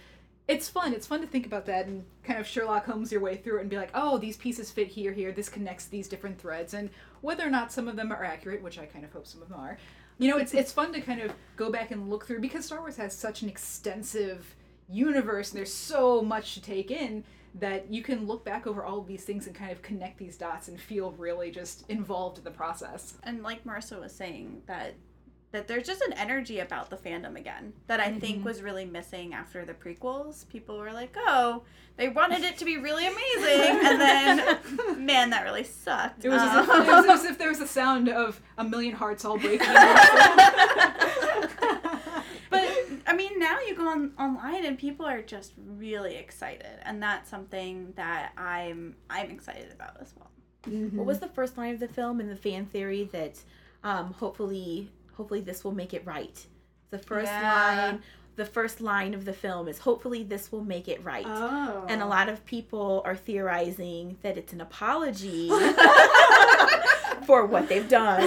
it's 0.50 0.68
fun. 0.70 0.94
It's 0.94 1.08
fun 1.08 1.22
to 1.22 1.28
think 1.28 1.46
about 1.46 1.66
that 1.66 1.88
and 1.88 2.06
kind 2.24 2.40
of 2.40 2.48
Sherlock 2.48 2.86
Holmes 2.86 3.12
your 3.12 3.20
way 3.22 3.36
through 3.38 3.58
it 3.58 3.62
and 3.62 3.70
be 3.70 3.76
like, 3.78 3.92
oh, 3.94 4.18
these 4.18 4.38
pieces 4.38 4.72
fit 4.72 4.88
here 4.88 5.12
here. 5.12 5.32
This 5.34 5.50
connects 5.50 5.86
these 5.88 6.08
different 6.10 6.40
threads, 6.40 6.74
and 6.74 6.90
whether 7.22 7.46
or 7.46 7.50
not 7.50 7.72
some 7.72 7.88
of 7.88 7.96
them 7.96 8.12
are 8.12 8.24
accurate, 8.24 8.62
which 8.62 8.80
I 8.80 8.86
kind 8.86 9.06
of 9.06 9.12
hope 9.12 9.28
some 9.28 9.42
of 9.42 9.50
them 9.50 9.60
are. 9.60 9.78
You 10.20 10.30
know, 10.30 10.38
it's 10.38 10.54
it's 10.54 10.72
fun 10.72 10.92
to 10.94 11.02
kind 11.02 11.22
of 11.22 11.32
go 11.56 11.72
back 11.72 11.92
and 11.92 12.10
look 12.10 12.26
through 12.26 12.40
because 12.40 12.66
Star 12.66 12.80
Wars 12.80 12.98
has 12.98 13.16
such 13.16 13.44
an 13.44 13.50
extensive 13.50 14.56
universe 14.90 15.52
and 15.52 15.58
there's 15.58 15.74
so 15.74 16.22
much 16.22 16.54
to 16.56 16.62
take 16.62 16.92
in 16.92 17.24
that 17.56 17.92
you 17.92 18.04
can 18.04 18.26
look 18.26 18.46
back 18.46 18.68
over 18.68 18.84
all 18.84 19.00
of 19.00 19.08
these 19.08 19.24
things 19.24 19.48
and 19.48 19.56
kind 19.56 19.72
of 19.72 19.82
connect 19.82 20.18
these 20.18 20.38
dots 20.38 20.68
and 20.68 20.80
feel 20.80 21.12
really 21.12 21.52
just 21.52 21.84
involved 21.90 22.38
in 22.38 22.44
the 22.44 22.52
process. 22.52 23.16
and 23.24 23.44
like 23.44 23.64
Marissa 23.64 24.00
was 24.00 24.12
saying 24.12 24.62
that 24.68 24.94
that 25.52 25.68
there's 25.68 25.88
just 25.88 26.02
an 26.02 26.14
energy 26.14 26.60
about 26.60 26.90
the 26.90 26.98
fandom 26.98 27.36
again 27.38 27.72
that 27.88 28.00
I 28.02 28.12
think 28.12 28.40
Mhm. 28.42 28.44
was 28.44 28.62
really 28.62 28.84
missing 28.86 29.34
after 29.34 29.64
the 29.66 29.74
prequels. 29.74 30.48
People 30.50 30.78
were 30.78 30.92
like, 30.92 31.16
"Oh, 31.18 31.64
they 31.96 32.10
wanted 32.10 32.44
it 32.44 32.58
to 32.58 32.66
be 32.66 32.78
really 32.78 33.08
amazing," 33.08 33.80
and 33.86 34.00
then, 34.02 34.60
man, 35.06 35.30
that 35.30 35.44
really 35.46 35.64
sucked. 35.64 36.26
It 36.26 36.30
was, 36.30 36.42
as 36.42 36.64
if, 36.64 36.70
Um, 36.70 36.82
it 36.82 36.88
was 36.92 37.06
as 37.06 37.26
if 37.26 37.38
there 37.38 37.48
was 37.50 37.62
a 37.62 37.68
sound 37.68 38.10
of 38.10 38.42
a 38.58 38.64
million 38.64 38.94
hearts 38.94 39.24
all 39.24 39.38
breaking. 39.38 39.68
but 42.50 42.68
I 43.06 43.14
mean, 43.16 43.40
now 43.40 43.58
you 43.62 43.74
go 43.76 43.88
on 43.88 44.12
online 44.20 44.66
and 44.66 44.78
people 44.78 45.06
are 45.06 45.22
just 45.22 45.54
really 45.58 46.16
excited, 46.16 46.80
and 46.84 47.02
that's 47.02 47.30
something 47.30 47.94
that 47.96 48.32
I'm 48.38 48.96
I'm 49.10 49.32
excited 49.32 49.72
about 49.72 49.98
as 50.02 50.14
well. 50.18 50.30
What 50.92 51.06
was 51.06 51.20
the 51.20 51.30
first 51.30 51.58
line 51.58 51.74
of 51.74 51.80
the 51.80 51.88
film 51.88 52.20
in 52.20 52.28
the 52.28 52.36
fan 52.36 52.66
theory 52.66 53.06
that 53.14 53.42
um, 53.86 54.12
hopefully 54.14 54.92
hopefully 55.18 55.42
this 55.42 55.64
will 55.64 55.74
make 55.74 55.94
it 55.94 56.06
right? 56.06 56.46
The 56.92 57.00
first 57.00 57.32
Yeah. 57.32 57.92
line 57.92 58.04
the 58.38 58.46
first 58.46 58.82
line 58.82 59.16
of 59.16 59.26
the 59.26 59.34
film 59.34 59.68
is 59.68 59.80
hopefully 59.80 60.22
this 60.24 60.52
will 60.52 60.64
make 60.64 60.88
it 60.88 61.04
right. 61.04 61.26
Oh. 61.28 61.86
And 61.90 62.02
a 62.02 62.06
oh. 62.06 62.08
lot 62.08 62.30
of 62.30 62.46
people 62.46 63.02
are 63.04 63.16
theorizing 63.16 64.18
that 64.22 64.38
it's 64.38 64.54
an 64.54 64.62
apology 64.62 65.50
for 67.26 67.48
what 67.48 67.68
they've 67.68 67.90
done 67.90 68.22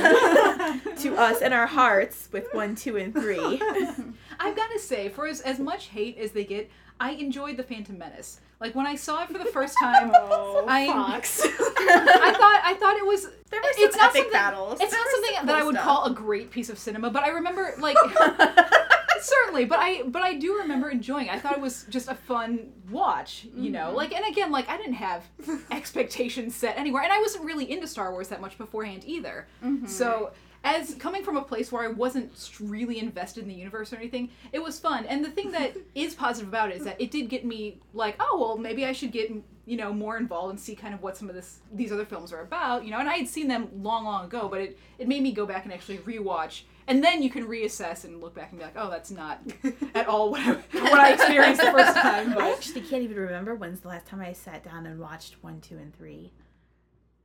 to 0.97 1.17
us 1.17 1.41
and 1.41 1.55
our 1.55 1.69
hearts 1.69 2.29
with 2.33 2.53
one, 2.53 2.75
two, 2.75 2.97
and 2.97 3.15
three. 3.15 3.39
I've 4.41 4.57
got 4.57 4.71
to 4.73 4.81
say, 4.81 5.09
for 5.09 5.29
as, 5.29 5.43
as 5.43 5.61
much 5.61 5.87
hate 5.87 6.19
as 6.19 6.33
they 6.33 6.45
get, 6.45 6.69
I 6.99 7.13
enjoyed 7.13 7.57
the 7.57 7.63
Phantom 7.63 7.97
Menace. 7.97 8.41
Like 8.61 8.75
when 8.75 8.87
I 8.87 8.97
saw 8.97 9.23
it 9.23 9.29
for 9.29 9.39
the 9.39 9.47
first 9.47 9.77
time, 9.81 10.11
Oh, 10.15 10.65
I- 10.69 10.87
Fox. 10.89 11.43
I 11.45 12.35
thought 12.37 12.61
I 12.65 12.75
thought 12.79 12.97
it 12.97 13.07
was 13.07 13.29
There 13.51 13.61
were 13.61 13.73
some 13.75 13.85
it's 13.85 13.97
not 13.97 14.15
epic 14.17 14.33
battles. 14.33 14.81
It's 14.81 14.91
There 14.93 15.01
not 15.01 15.11
something 15.11 15.35
some 15.37 15.47
that 15.47 15.57
I 15.57 15.63
would 15.65 15.75
stuff. 15.75 15.85
call 15.85 16.05
a 16.07 16.11
great 16.13 16.51
piece 16.51 16.71
of 16.71 16.79
cinema, 16.79 17.11
but 17.11 17.25
I 17.25 17.29
remember 17.31 17.75
like 17.79 17.97
certainly, 19.21 19.65
but 19.65 19.79
I 19.81 20.03
but 20.07 20.23
I 20.23 20.35
do 20.35 20.57
remember 20.59 20.89
enjoying. 20.89 21.27
it. 21.27 21.35
I 21.35 21.39
thought 21.39 21.53
it 21.55 21.61
was 21.61 21.85
just 21.91 22.09
a 22.09 22.15
fun 22.15 22.73
watch, 22.91 23.47
you 23.57 23.71
know. 23.71 23.91
Mhm. 23.91 23.95
Like 23.95 24.13
and 24.15 24.25
again, 24.27 24.51
like 24.51 24.69
I 24.69 24.77
didn't 24.77 24.95
have 24.95 25.25
expectations 25.71 26.55
set 26.55 26.79
anywhere, 26.79 27.03
and 27.03 27.13
I 27.13 27.19
wasn't 27.19 27.45
really 27.45 27.71
into 27.71 27.87
Star 27.87 28.13
Wars 28.13 28.29
that 28.29 28.41
much 28.41 28.57
beforehand 28.57 29.03
either. 29.07 29.47
Mhm. 29.65 29.89
So 29.89 30.31
as 30.63 30.95
coming 30.95 31.25
from 31.25 31.37
a 31.37 31.43
place 31.43 31.73
where 31.73 31.83
I 31.83 31.89
wasn't 31.89 32.33
really 32.61 32.99
invested 32.99 33.43
in 33.43 33.49
the 33.49 33.55
universe 33.55 33.93
or 33.93 33.97
anything, 33.97 34.31
it 34.53 34.63
was 34.63 34.79
fun. 34.79 35.07
And 35.07 35.25
the 35.25 35.31
thing 35.31 35.53
that 35.53 35.77
is 35.95 36.15
positive 36.15 36.49
about 36.49 36.71
it 36.71 36.77
is 36.77 36.85
that 36.85 37.01
it 37.01 37.11
did 37.11 37.29
get 37.29 37.45
me 37.45 37.79
like, 37.95 38.17
oh 38.21 38.39
well, 38.39 38.59
maybe 38.59 38.85
I 38.85 38.93
should 38.93 39.13
get 39.13 39.33
you 39.67 39.77
know 39.77 39.93
more 39.93 40.17
involved 40.17 40.51
and 40.51 40.61
see 40.61 40.75
kind 40.75 40.95
of 40.95 41.03
what 41.03 41.17
some 41.17 41.29
of 41.29 41.35
this 41.35 41.61
these 41.73 41.93
other 41.93 42.05
films 42.05 42.33
are 42.33 42.43
about. 42.43 42.85
You 42.85 42.91
know, 42.91 42.99
and 42.99 43.09
I 43.09 43.17
had 43.17 43.29
seen 43.29 43.49
them 43.49 43.69
long, 43.83 44.05
long 44.05 44.25
ago, 44.25 44.49
but 44.49 44.61
it 44.61 44.79
it 44.99 45.09
made 45.09 45.23
me 45.23 45.33
go 45.33 45.47
back 45.47 45.65
and 45.65 45.73
actually 45.73 45.99
rewatch. 45.99 46.63
And 46.87 47.05
then 47.05 47.23
you 47.23 47.31
can 47.31 47.47
reassess 47.47 48.05
and 48.05 48.21
look 48.21 48.35
back 48.35 48.51
and 48.51 48.59
be 48.59 48.65
like, 48.65 48.75
oh, 48.75 48.91
that's 48.91 49.13
not 49.13 49.41
at 49.95 50.09
all 50.09 50.31
what 50.31 50.41
I, 50.41 50.53
what 50.73 50.99
I 50.99 51.13
experienced 51.13 51.61
the 51.61 51.71
first 51.71 51.95
time. 51.97 52.35
But 52.35 52.43
I 52.43 52.51
actually 52.51 52.81
can't 52.81 53.05
even 53.05 53.17
remember 53.17 53.55
when's 53.55 53.79
the 53.79 53.89
last 53.89 54.07
time 54.07 54.21
I 54.21 54.33
sat 54.33 54.65
down 54.65 54.87
and 54.87 54.99
watched 54.99 55.37
one, 55.41 55.61
two, 55.61 55.77
and 55.77 55.97
three. 55.97 56.33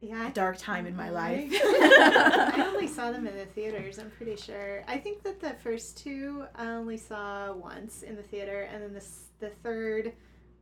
Yeah, 0.02 0.30
dark 0.34 0.58
time 0.58 0.86
in 0.86 0.96
my 0.96 1.10
life. 1.10 1.50
I 1.54 2.64
only 2.74 2.88
saw 2.88 3.12
them 3.12 3.26
in 3.26 3.36
the 3.36 3.46
theaters. 3.46 3.98
I'm 3.98 4.12
pretty 4.12 4.36
sure. 4.36 4.84
I 4.88 4.98
think 4.98 5.24
that 5.24 5.40
the 5.40 5.52
first 5.64 5.98
two 5.98 6.46
I 6.56 6.68
only 6.68 6.98
saw 6.98 7.54
once 7.54 8.04
in 8.04 8.16
the 8.16 8.22
theater, 8.24 8.68
and 8.72 8.84
then 8.84 8.92
the 8.94 9.00
s- 9.00 9.30
the 9.40 9.50
third, 9.64 10.14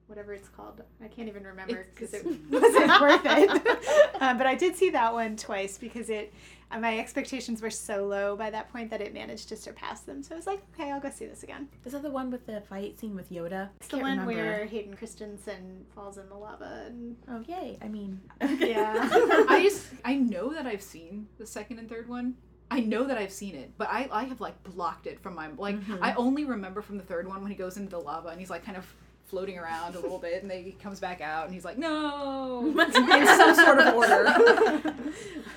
whatever 0.08 0.34
it's 0.34 0.48
called, 0.48 0.82
I 1.04 1.08
can't 1.08 1.28
even 1.28 1.44
remember 1.44 1.88
because 1.94 2.14
it 2.14 2.24
wasn't 2.50 3.02
worth 3.02 3.22
it. 3.26 4.22
um, 4.22 4.38
but 4.38 4.48
I 4.48 4.56
did 4.56 4.76
see 4.76 4.92
that 4.92 5.12
one 5.14 5.36
twice 5.36 5.78
because 5.78 6.10
it. 6.10 6.34
My 6.80 6.98
expectations 7.00 7.62
were 7.62 7.70
so 7.70 8.06
low 8.06 8.36
by 8.36 8.50
that 8.50 8.72
point 8.72 8.90
that 8.90 9.02
it 9.02 9.14
managed 9.14 9.50
to 9.50 9.56
surpass 9.56 10.02
them. 10.02 10.24
So 10.24 10.34
I 10.34 10.38
was 10.38 10.48
like, 10.48 10.62
okay, 10.74 10.92
I'll 10.92 11.00
go 11.00 11.10
see 11.10 11.26
this 11.26 11.44
again. 11.44 11.68
Is 11.86 11.92
that 11.94 12.04
the 12.04 12.10
one 12.10 12.32
with 12.32 12.46
the 12.46 12.62
fight 12.62 13.00
scene 13.00 13.16
with 13.16 13.30
Yoda? 13.32 13.70
It's 13.78 13.88
the 13.90 13.98
one 14.00 14.26
where 14.26 14.66
Hayden 14.66 14.96
Christensen 14.96 15.86
falls 15.94 16.18
in 16.18 16.28
the 16.30 16.36
lava 16.36 16.84
and 16.88 17.16
Oh 17.30 17.42
yay! 17.48 17.78
I 17.82 17.88
mean, 17.88 18.20
yeah. 18.42 19.10
I 19.50 19.62
just 19.64 19.88
I 20.04 20.16
know 20.16 20.54
that 20.54 20.66
I've 20.66 20.82
seen 20.82 21.28
the 21.38 21.46
second 21.46 21.80
and 21.80 21.90
third 21.90 22.08
one. 22.10 22.36
I 22.72 22.80
know 22.80 23.04
that 23.06 23.18
I've 23.20 23.32
seen 23.32 23.54
it, 23.56 23.72
but 23.78 23.88
I 23.90 24.10
I 24.12 24.24
have 24.24 24.42
like 24.42 24.62
blocked 24.64 25.06
it 25.06 25.20
from 25.20 25.36
my 25.36 25.50
like 25.58 25.80
Mhm. 25.80 26.00
I 26.02 26.14
only 26.16 26.44
remember 26.46 26.82
from 26.82 26.98
the 26.98 27.04
third 27.04 27.28
one 27.28 27.42
when 27.42 27.52
he 27.52 27.58
goes 27.58 27.78
into 27.78 27.92
the 27.92 28.00
lava 28.00 28.30
and 28.30 28.40
he's 28.40 28.50
like 28.50 28.66
kind 28.66 28.78
of 28.78 28.92
floating 29.34 29.58
around 29.58 29.96
a 29.96 30.00
little 30.00 30.20
bit 30.20 30.44
and 30.44 30.52
then 30.52 30.64
he 30.64 30.74
comes 30.74 31.00
back 31.00 31.20
out 31.20 31.46
and 31.46 31.56
he's 31.56 31.66
like 31.66 31.76
no 31.76 32.68
in 32.80 33.26
some 33.26 33.56
sort 33.56 33.80
of 33.80 33.96
order. 33.96 34.94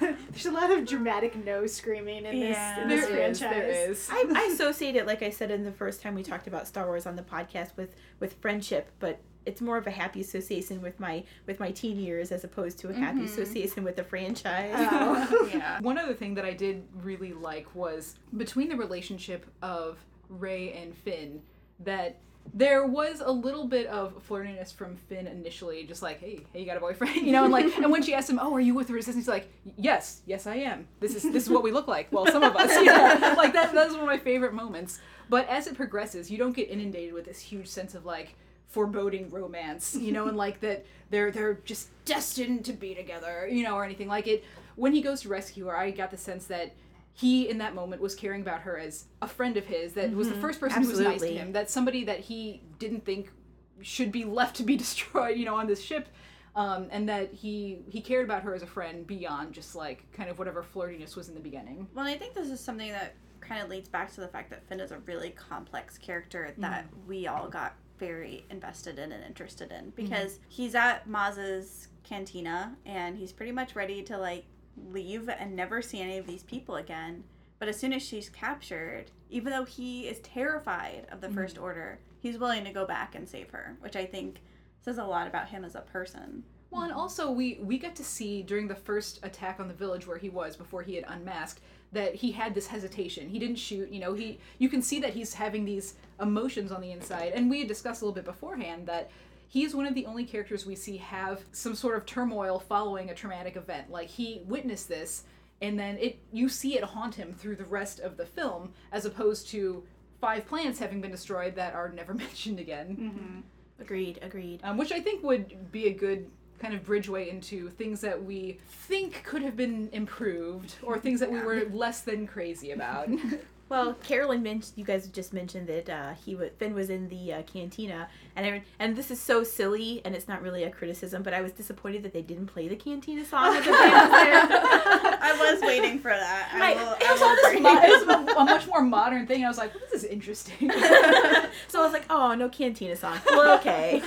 There's 0.30 0.46
a 0.46 0.50
lot 0.50 0.70
of 0.70 0.86
dramatic 0.86 1.44
no 1.44 1.66
screaming 1.66 2.24
in 2.24 2.40
this, 2.40 2.56
Yeah. 2.56 2.82
in 2.82 2.88
this 2.88 3.06
there 3.06 3.28
is, 3.30 3.38
franchise. 3.38 3.58
there 3.60 3.90
is. 3.90 4.08
I, 4.10 4.24
I 4.34 4.50
associate 4.54 4.96
it, 4.96 5.06
like 5.06 5.22
I 5.22 5.28
said 5.28 5.50
in 5.50 5.62
the 5.62 5.72
first 5.72 6.00
time 6.00 6.14
we 6.14 6.22
talked 6.22 6.46
about 6.46 6.66
Star 6.66 6.86
Wars 6.86 7.04
on 7.04 7.16
the 7.16 7.22
podcast, 7.22 7.76
with 7.76 7.94
with 8.18 8.32
friendship, 8.40 8.90
but 8.98 9.20
it's 9.44 9.60
more 9.60 9.76
of 9.76 9.86
a 9.86 9.90
happy 9.90 10.22
association 10.22 10.80
with 10.80 10.98
my 10.98 11.22
with 11.46 11.60
my 11.60 11.70
teen 11.70 11.98
years 11.98 12.32
as 12.32 12.44
opposed 12.44 12.78
to 12.78 12.88
a 12.88 12.94
happy 12.94 13.20
Mhm. 13.20 13.24
association 13.26 13.84
with 13.84 13.96
the 13.96 14.04
franchise. 14.04 14.72
Oh. 14.90 15.50
yeah. 15.54 15.80
One 15.82 15.98
other 15.98 16.14
thing 16.14 16.34
that 16.36 16.46
I 16.46 16.54
did 16.54 16.82
really 17.02 17.34
like 17.34 17.66
was 17.74 18.14
between 18.38 18.70
the 18.70 18.76
relationship 18.76 19.44
of 19.60 19.98
Rey 20.30 20.72
and 20.72 20.94
Finn 20.96 21.42
that 21.80 22.16
there 22.54 22.86
was 22.86 23.20
a 23.24 23.30
little 23.30 23.66
bit 23.66 23.86
of 23.86 24.14
flirtiness 24.28 24.72
from 24.74 24.96
Finn 24.96 25.26
initially, 25.26 25.84
just 25.84 26.02
like, 26.02 26.20
hey, 26.20 26.40
hey, 26.52 26.60
you 26.60 26.66
got 26.66 26.76
a 26.76 26.80
boyfriend, 26.80 27.16
you 27.26 27.32
know, 27.32 27.44
and 27.44 27.52
like, 27.52 27.76
and 27.78 27.90
when 27.90 28.02
she 28.02 28.14
asked 28.14 28.30
him, 28.30 28.38
oh, 28.40 28.54
are 28.54 28.60
you 28.60 28.74
with 28.74 28.88
the 28.88 28.94
Resistance? 28.94 29.24
He's 29.24 29.28
like, 29.28 29.48
yes, 29.76 30.22
yes, 30.26 30.46
I 30.46 30.56
am. 30.56 30.86
This 31.00 31.14
is 31.14 31.22
this 31.24 31.44
is 31.44 31.50
what 31.50 31.62
we 31.62 31.72
look 31.72 31.88
like. 31.88 32.10
Well, 32.12 32.26
some 32.26 32.42
of 32.42 32.56
us, 32.56 32.70
yeah, 32.82 33.34
like 33.36 33.52
that. 33.52 33.74
That's 33.74 33.92
one 33.92 34.00
of 34.00 34.06
my 34.06 34.18
favorite 34.18 34.54
moments. 34.54 35.00
But 35.28 35.48
as 35.48 35.66
it 35.66 35.74
progresses, 35.74 36.30
you 36.30 36.38
don't 36.38 36.54
get 36.54 36.70
inundated 36.70 37.12
with 37.12 37.24
this 37.24 37.40
huge 37.40 37.66
sense 37.66 37.94
of 37.94 38.04
like 38.04 38.36
foreboding 38.68 39.30
romance, 39.30 39.96
you 39.96 40.12
know, 40.12 40.28
and 40.28 40.36
like 40.36 40.60
that 40.60 40.84
they're 41.10 41.30
they're 41.30 41.54
just 41.64 41.88
destined 42.04 42.64
to 42.66 42.72
be 42.72 42.94
together, 42.94 43.48
you 43.50 43.64
know, 43.64 43.74
or 43.74 43.84
anything 43.84 44.08
like 44.08 44.26
it. 44.26 44.44
When 44.76 44.92
he 44.92 45.00
goes 45.00 45.22
to 45.22 45.28
rescue 45.28 45.66
her, 45.66 45.76
I 45.76 45.90
got 45.90 46.10
the 46.10 46.18
sense 46.18 46.46
that 46.46 46.74
he 47.18 47.48
in 47.48 47.58
that 47.58 47.74
moment 47.74 48.00
was 48.00 48.14
caring 48.14 48.42
about 48.42 48.60
her 48.60 48.78
as 48.78 49.06
a 49.22 49.26
friend 49.26 49.56
of 49.56 49.64
his 49.66 49.94
that 49.94 50.12
was 50.12 50.28
the 50.28 50.34
Mhm. 50.34 50.40
first 50.42 50.60
person 50.60 50.82
who 50.82 50.88
was 50.88 51.00
nice 51.00 51.20
to 51.22 51.26
him 51.28 51.52
that 51.52 51.68
somebody 51.70 52.04
that 52.04 52.20
he 52.20 52.62
didn't 52.78 53.04
think 53.04 53.32
should 53.80 54.12
be 54.12 54.24
left 54.24 54.54
to 54.56 54.62
be 54.62 54.76
destroyed 54.84 55.36
you 55.36 55.44
know 55.46 55.56
on 55.56 55.66
this 55.66 55.80
ship 55.82 56.08
um, 56.54 56.88
and 56.90 57.08
that 57.08 57.32
he 57.32 57.82
he 57.88 58.00
cared 58.00 58.24
about 58.24 58.42
her 58.42 58.54
as 58.54 58.62
a 58.62 58.66
friend 58.66 59.06
beyond 59.06 59.52
just 59.54 59.74
like 59.74 60.10
kind 60.12 60.28
of 60.30 60.38
whatever 60.38 60.62
flirtiness 60.62 61.14
was 61.16 61.28
in 61.28 61.34
the 61.34 61.40
beginning. 61.40 61.86
Well, 61.94 62.06
I 62.06 62.16
think 62.16 62.32
this 62.34 62.48
is 62.48 62.60
something 62.60 62.90
that 62.92 63.14
kind 63.40 63.62
of 63.62 63.68
leads 63.68 63.88
back 63.90 64.10
to 64.14 64.20
the 64.22 64.28
fact 64.28 64.48
that 64.50 64.66
Finn 64.66 64.80
is 64.80 64.90
a 64.90 64.98
really 65.00 65.30
complex 65.30 65.98
character 65.98 66.52
that 66.58 66.86
we 67.06 67.26
all 67.26 67.48
got 67.48 67.74
very 67.98 68.44
invested 68.50 68.98
in 68.98 69.12
and 69.12 69.22
interested 69.24 69.70
in 69.70 69.90
because 69.90 70.38
he's 70.48 70.74
at 70.74 71.06
Maz's 71.06 71.88
cantina 72.04 72.74
and 72.86 73.16
he's 73.18 73.32
pretty 73.32 73.52
much 73.52 73.74
ready 73.74 74.02
to 74.04 74.16
like 74.16 74.44
leave 74.90 75.28
and 75.28 75.54
never 75.54 75.82
see 75.82 76.00
any 76.00 76.18
of 76.18 76.26
these 76.26 76.42
people 76.42 76.76
again. 76.76 77.24
But 77.58 77.68
as 77.68 77.78
soon 77.78 77.92
as 77.92 78.02
she's 78.02 78.28
captured, 78.28 79.06
even 79.30 79.50
though 79.50 79.64
he 79.64 80.08
is 80.08 80.18
terrified 80.20 81.06
of 81.10 81.20
the 81.20 81.30
First 81.30 81.54
mm-hmm. 81.54 81.64
Order, 81.64 81.98
he's 82.20 82.38
willing 82.38 82.64
to 82.64 82.72
go 82.72 82.86
back 82.86 83.14
and 83.14 83.28
save 83.28 83.50
her, 83.50 83.76
which 83.80 83.96
I 83.96 84.04
think 84.04 84.40
says 84.80 84.98
a 84.98 85.04
lot 85.04 85.26
about 85.26 85.48
him 85.48 85.64
as 85.64 85.74
a 85.74 85.80
person. 85.80 86.44
Well, 86.70 86.82
and 86.82 86.90
mm-hmm. 86.90 87.00
also 87.00 87.30
we 87.30 87.58
we 87.62 87.78
got 87.78 87.96
to 87.96 88.04
see 88.04 88.42
during 88.42 88.68
the 88.68 88.74
first 88.74 89.20
attack 89.22 89.60
on 89.60 89.68
the 89.68 89.74
village 89.74 90.06
where 90.06 90.18
he 90.18 90.28
was 90.28 90.56
before 90.56 90.82
he 90.82 90.94
had 90.94 91.04
unmasked 91.08 91.60
that 91.92 92.14
he 92.14 92.32
had 92.32 92.54
this 92.54 92.66
hesitation. 92.66 93.28
He 93.28 93.38
didn't 93.38 93.56
shoot. 93.56 93.90
You 93.90 94.00
know, 94.00 94.14
he 94.14 94.38
you 94.58 94.68
can 94.68 94.82
see 94.82 95.00
that 95.00 95.14
he's 95.14 95.32
having 95.32 95.64
these 95.64 95.94
emotions 96.20 96.72
on 96.72 96.80
the 96.80 96.90
inside. 96.90 97.32
And 97.34 97.48
we 97.48 97.60
had 97.60 97.68
discussed 97.68 98.02
a 98.02 98.04
little 98.04 98.14
bit 98.14 98.24
beforehand 98.24 98.86
that 98.86 99.10
he's 99.48 99.74
one 99.74 99.86
of 99.86 99.94
the 99.94 100.06
only 100.06 100.24
characters 100.24 100.66
we 100.66 100.74
see 100.74 100.96
have 100.96 101.42
some 101.52 101.74
sort 101.74 101.96
of 101.96 102.06
turmoil 102.06 102.58
following 102.58 103.10
a 103.10 103.14
traumatic 103.14 103.56
event. 103.56 103.90
Like 103.90 104.08
he 104.08 104.42
witnessed 104.46 104.88
this 104.88 105.24
and 105.62 105.78
then 105.78 105.96
it 105.98 106.18
you 106.32 106.48
see 106.48 106.76
it 106.76 106.84
haunt 106.84 107.14
him 107.14 107.32
through 107.32 107.56
the 107.56 107.64
rest 107.64 108.00
of 108.00 108.16
the 108.16 108.26
film 108.26 108.72
as 108.92 109.06
opposed 109.06 109.48
to 109.48 109.82
five 110.20 110.46
plants 110.46 110.78
having 110.78 111.00
been 111.00 111.10
destroyed 111.10 111.54
that 111.54 111.74
are 111.74 111.88
never 111.90 112.14
mentioned 112.26 112.58
again 112.58 113.42
agreed, 113.80 114.18
agreed. 114.22 114.60
um, 114.62 114.76
which 114.76 114.92
I 114.92 115.00
think 115.00 115.22
would 115.22 115.70
be 115.72 115.86
a 115.86 115.92
good 115.92 116.30
kind 116.58 116.74
of 116.74 116.82
bridgeway 116.84 117.28
into 117.28 117.68
things 117.70 118.00
that 118.00 118.22
we 118.22 118.58
think 118.66 119.22
could 119.24 119.42
have 119.42 119.56
been 119.56 119.90
improved 119.92 120.74
or 120.82 120.98
things 120.98 121.20
that 121.20 121.30
we 121.30 121.40
were 121.40 121.64
less 121.70 122.00
than 122.00 122.26
crazy 122.26 122.70
about. 122.70 123.10
Well, 123.68 123.94
Carolyn 123.94 124.44
mentioned 124.44 124.74
you 124.76 124.84
guys 124.84 125.08
just 125.08 125.32
mentioned 125.32 125.66
that 125.66 125.90
uh, 125.90 126.14
he 126.24 126.36
was 126.36 126.50
Finn 126.56 126.72
was 126.72 126.88
in 126.88 127.08
the 127.08 127.32
uh, 127.32 127.42
cantina, 127.42 128.06
and 128.36 128.46
everyone, 128.46 128.64
and 128.78 128.94
this 128.94 129.10
is 129.10 129.18
so 129.20 129.42
silly, 129.42 130.00
and 130.04 130.14
it's 130.14 130.28
not 130.28 130.40
really 130.40 130.62
a 130.62 130.70
criticism, 130.70 131.24
but 131.24 131.34
I 131.34 131.40
was 131.40 131.50
disappointed 131.50 132.04
that 132.04 132.12
they 132.12 132.22
didn't 132.22 132.46
play 132.46 132.68
the 132.68 132.76
cantina 132.76 133.24
song 133.24 133.56
at 133.56 133.64
the 133.64 133.72
band 133.72 134.10
there. 134.52 135.18
I 135.20 135.36
was 135.52 135.60
waiting 135.62 135.98
for 135.98 136.10
that. 136.12 136.50
I, 136.54 136.72
I- 136.72 136.74
will, 136.74 136.88
I 136.90 136.96
I 137.00 137.16
saw 137.16 137.28
will 137.28 137.36
this. 137.36 137.60
Mo- 137.60 137.82
it 137.82 138.06
was 138.06 138.28
a, 138.36 138.40
a 138.40 138.44
much 138.44 138.66
more 138.68 138.82
modern 138.82 139.26
thing. 139.26 139.44
I 139.44 139.48
was 139.48 139.58
like, 139.58 139.74
well, 139.74 139.82
this 139.90 140.04
is 140.04 140.08
interesting. 140.10 140.70
so 141.68 141.80
I 141.80 141.84
was 141.84 141.92
like, 141.92 142.06
oh, 142.08 142.34
no 142.36 142.48
cantina 142.48 142.94
song. 142.94 143.18
Well, 143.30 143.58
okay. 143.58 144.00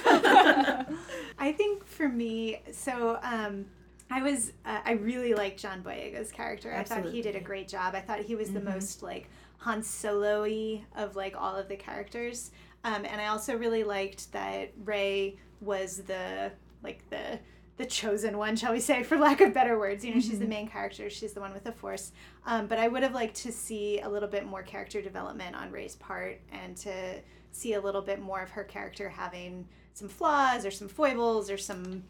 I 1.38 1.52
think 1.52 1.86
for 1.86 2.08
me, 2.08 2.62
so 2.72 3.20
um, 3.24 3.66
I 4.10 4.22
was 4.22 4.54
uh, 4.66 4.80
I 4.86 4.94
really 4.94 5.34
liked 5.34 5.60
John 5.60 5.84
Boyega's 5.84 6.32
character. 6.32 6.74
I 6.74 6.84
thought 6.84 7.06
he 7.10 7.22
did 7.22 7.36
a 7.36 7.42
great 7.42 7.68
job. 7.68 7.94
I 7.96 8.00
thought 8.02 8.20
he 8.22 8.36
was 8.36 8.52
the 8.52 8.60
Mhm. 8.62 8.74
most 8.76 9.04
like 9.04 9.30
Han 9.60 9.84
Solo-y 9.84 10.84
of 10.96 11.16
like 11.16 11.36
all 11.38 11.56
of 11.56 11.68
the 11.68 11.76
characters. 11.76 12.52
Um, 12.84 13.06
and 13.06 13.20
I 13.20 13.28
also 13.28 13.58
really 13.58 13.84
liked 13.84 14.32
that 14.32 14.72
Rey 14.84 15.38
was 15.62 15.98
the 15.98 16.52
like 16.82 17.10
the 17.10 17.40
the 17.78 17.86
chosen 17.86 18.38
one, 18.38 18.58
shall 18.58 18.74
we 18.74 18.80
say, 18.82 19.04
for 19.04 19.18
lack 19.18 19.40
of 19.40 19.54
better 19.54 19.80
words. 19.80 20.04
You 20.04 20.14
know, 20.14 20.20
she's 20.20 20.40
the 20.40 20.46
main 20.46 20.68
character. 20.68 21.10
She's 21.10 21.32
the 21.32 21.40
one 21.40 21.54
with 21.54 21.64
the 21.64 21.72
Force. 21.72 22.12
Um, 22.46 22.68
but 22.68 22.78
I 22.78 22.90
would 22.90 23.04
have 23.04 23.14
liked 23.14 23.36
to 23.38 23.54
see 23.54 24.02
a 24.02 24.10
little 24.10 24.28
bit 24.28 24.46
more 24.46 24.62
character 24.64 25.02
development 25.02 25.56
on 25.56 25.72
Rey's 25.72 25.96
part, 25.96 26.42
and 26.52 26.76
to 26.78 27.22
see 27.52 27.74
a 27.74 27.82
little 27.82 28.02
bit 28.02 28.22
more 28.22 28.42
of 28.42 28.50
her 28.50 28.66
character 28.66 29.08
having 29.08 29.66
some 29.94 30.10
flaws 30.10 30.66
or 30.66 30.72
some 30.72 30.90
foibles 30.90 31.50
or 31.50 31.58
some 31.58 32.04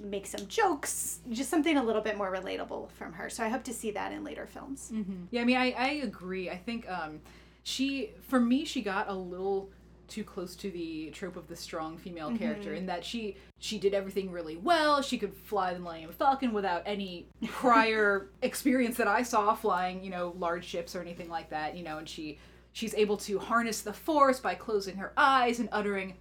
make 0.00 0.26
some 0.26 0.46
jokes, 0.48 1.20
just 1.30 1.50
something 1.50 1.76
a 1.76 1.82
little 1.82 2.02
bit 2.02 2.16
more 2.16 2.32
relatable 2.32 2.90
from 2.92 3.12
her. 3.12 3.28
So 3.28 3.44
I 3.44 3.48
hope 3.48 3.64
to 3.64 3.74
see 3.74 3.90
that 3.92 4.12
in 4.12 4.24
later 4.24 4.46
films. 4.46 4.92
yeah, 5.30 5.42
I 5.42 5.44
mean, 5.44 5.56
I, 5.56 5.72
I 5.72 5.88
agree. 6.02 6.50
I 6.50 6.56
think 6.56 6.88
um, 6.88 7.20
she, 7.62 8.10
for 8.22 8.40
me, 8.40 8.64
she 8.64 8.82
got 8.82 9.08
a 9.08 9.14
little 9.14 9.70
too 10.08 10.24
close 10.24 10.54
to 10.54 10.70
the 10.70 11.10
trope 11.10 11.36
of 11.36 11.48
the 11.48 11.56
strong 11.56 11.96
female 11.96 12.36
character 12.36 12.74
in 12.74 12.84
that 12.84 13.02
she 13.02 13.34
she 13.58 13.78
did 13.78 13.94
everything 13.94 14.30
really 14.30 14.56
well. 14.56 15.00
She 15.00 15.16
could 15.16 15.34
fly 15.34 15.72
the 15.72 15.80
Millennium 15.80 16.12
Falcon 16.12 16.52
without 16.52 16.82
any 16.84 17.28
prior 17.46 18.28
experience 18.42 18.98
that 18.98 19.08
I 19.08 19.22
saw 19.22 19.54
flying, 19.54 20.04
you 20.04 20.10
know, 20.10 20.34
large 20.38 20.66
ships 20.66 20.94
or 20.94 21.00
anything 21.00 21.30
like 21.30 21.48
that, 21.48 21.76
you 21.76 21.82
know, 21.82 21.96
and 21.96 22.06
she 22.06 22.38
she's 22.72 22.94
able 22.94 23.16
to 23.18 23.38
harness 23.38 23.80
the 23.80 23.92
force 23.92 24.38
by 24.38 24.54
closing 24.54 24.96
her 24.96 25.12
eyes 25.16 25.60
and 25.60 25.68
uttering 25.72 26.14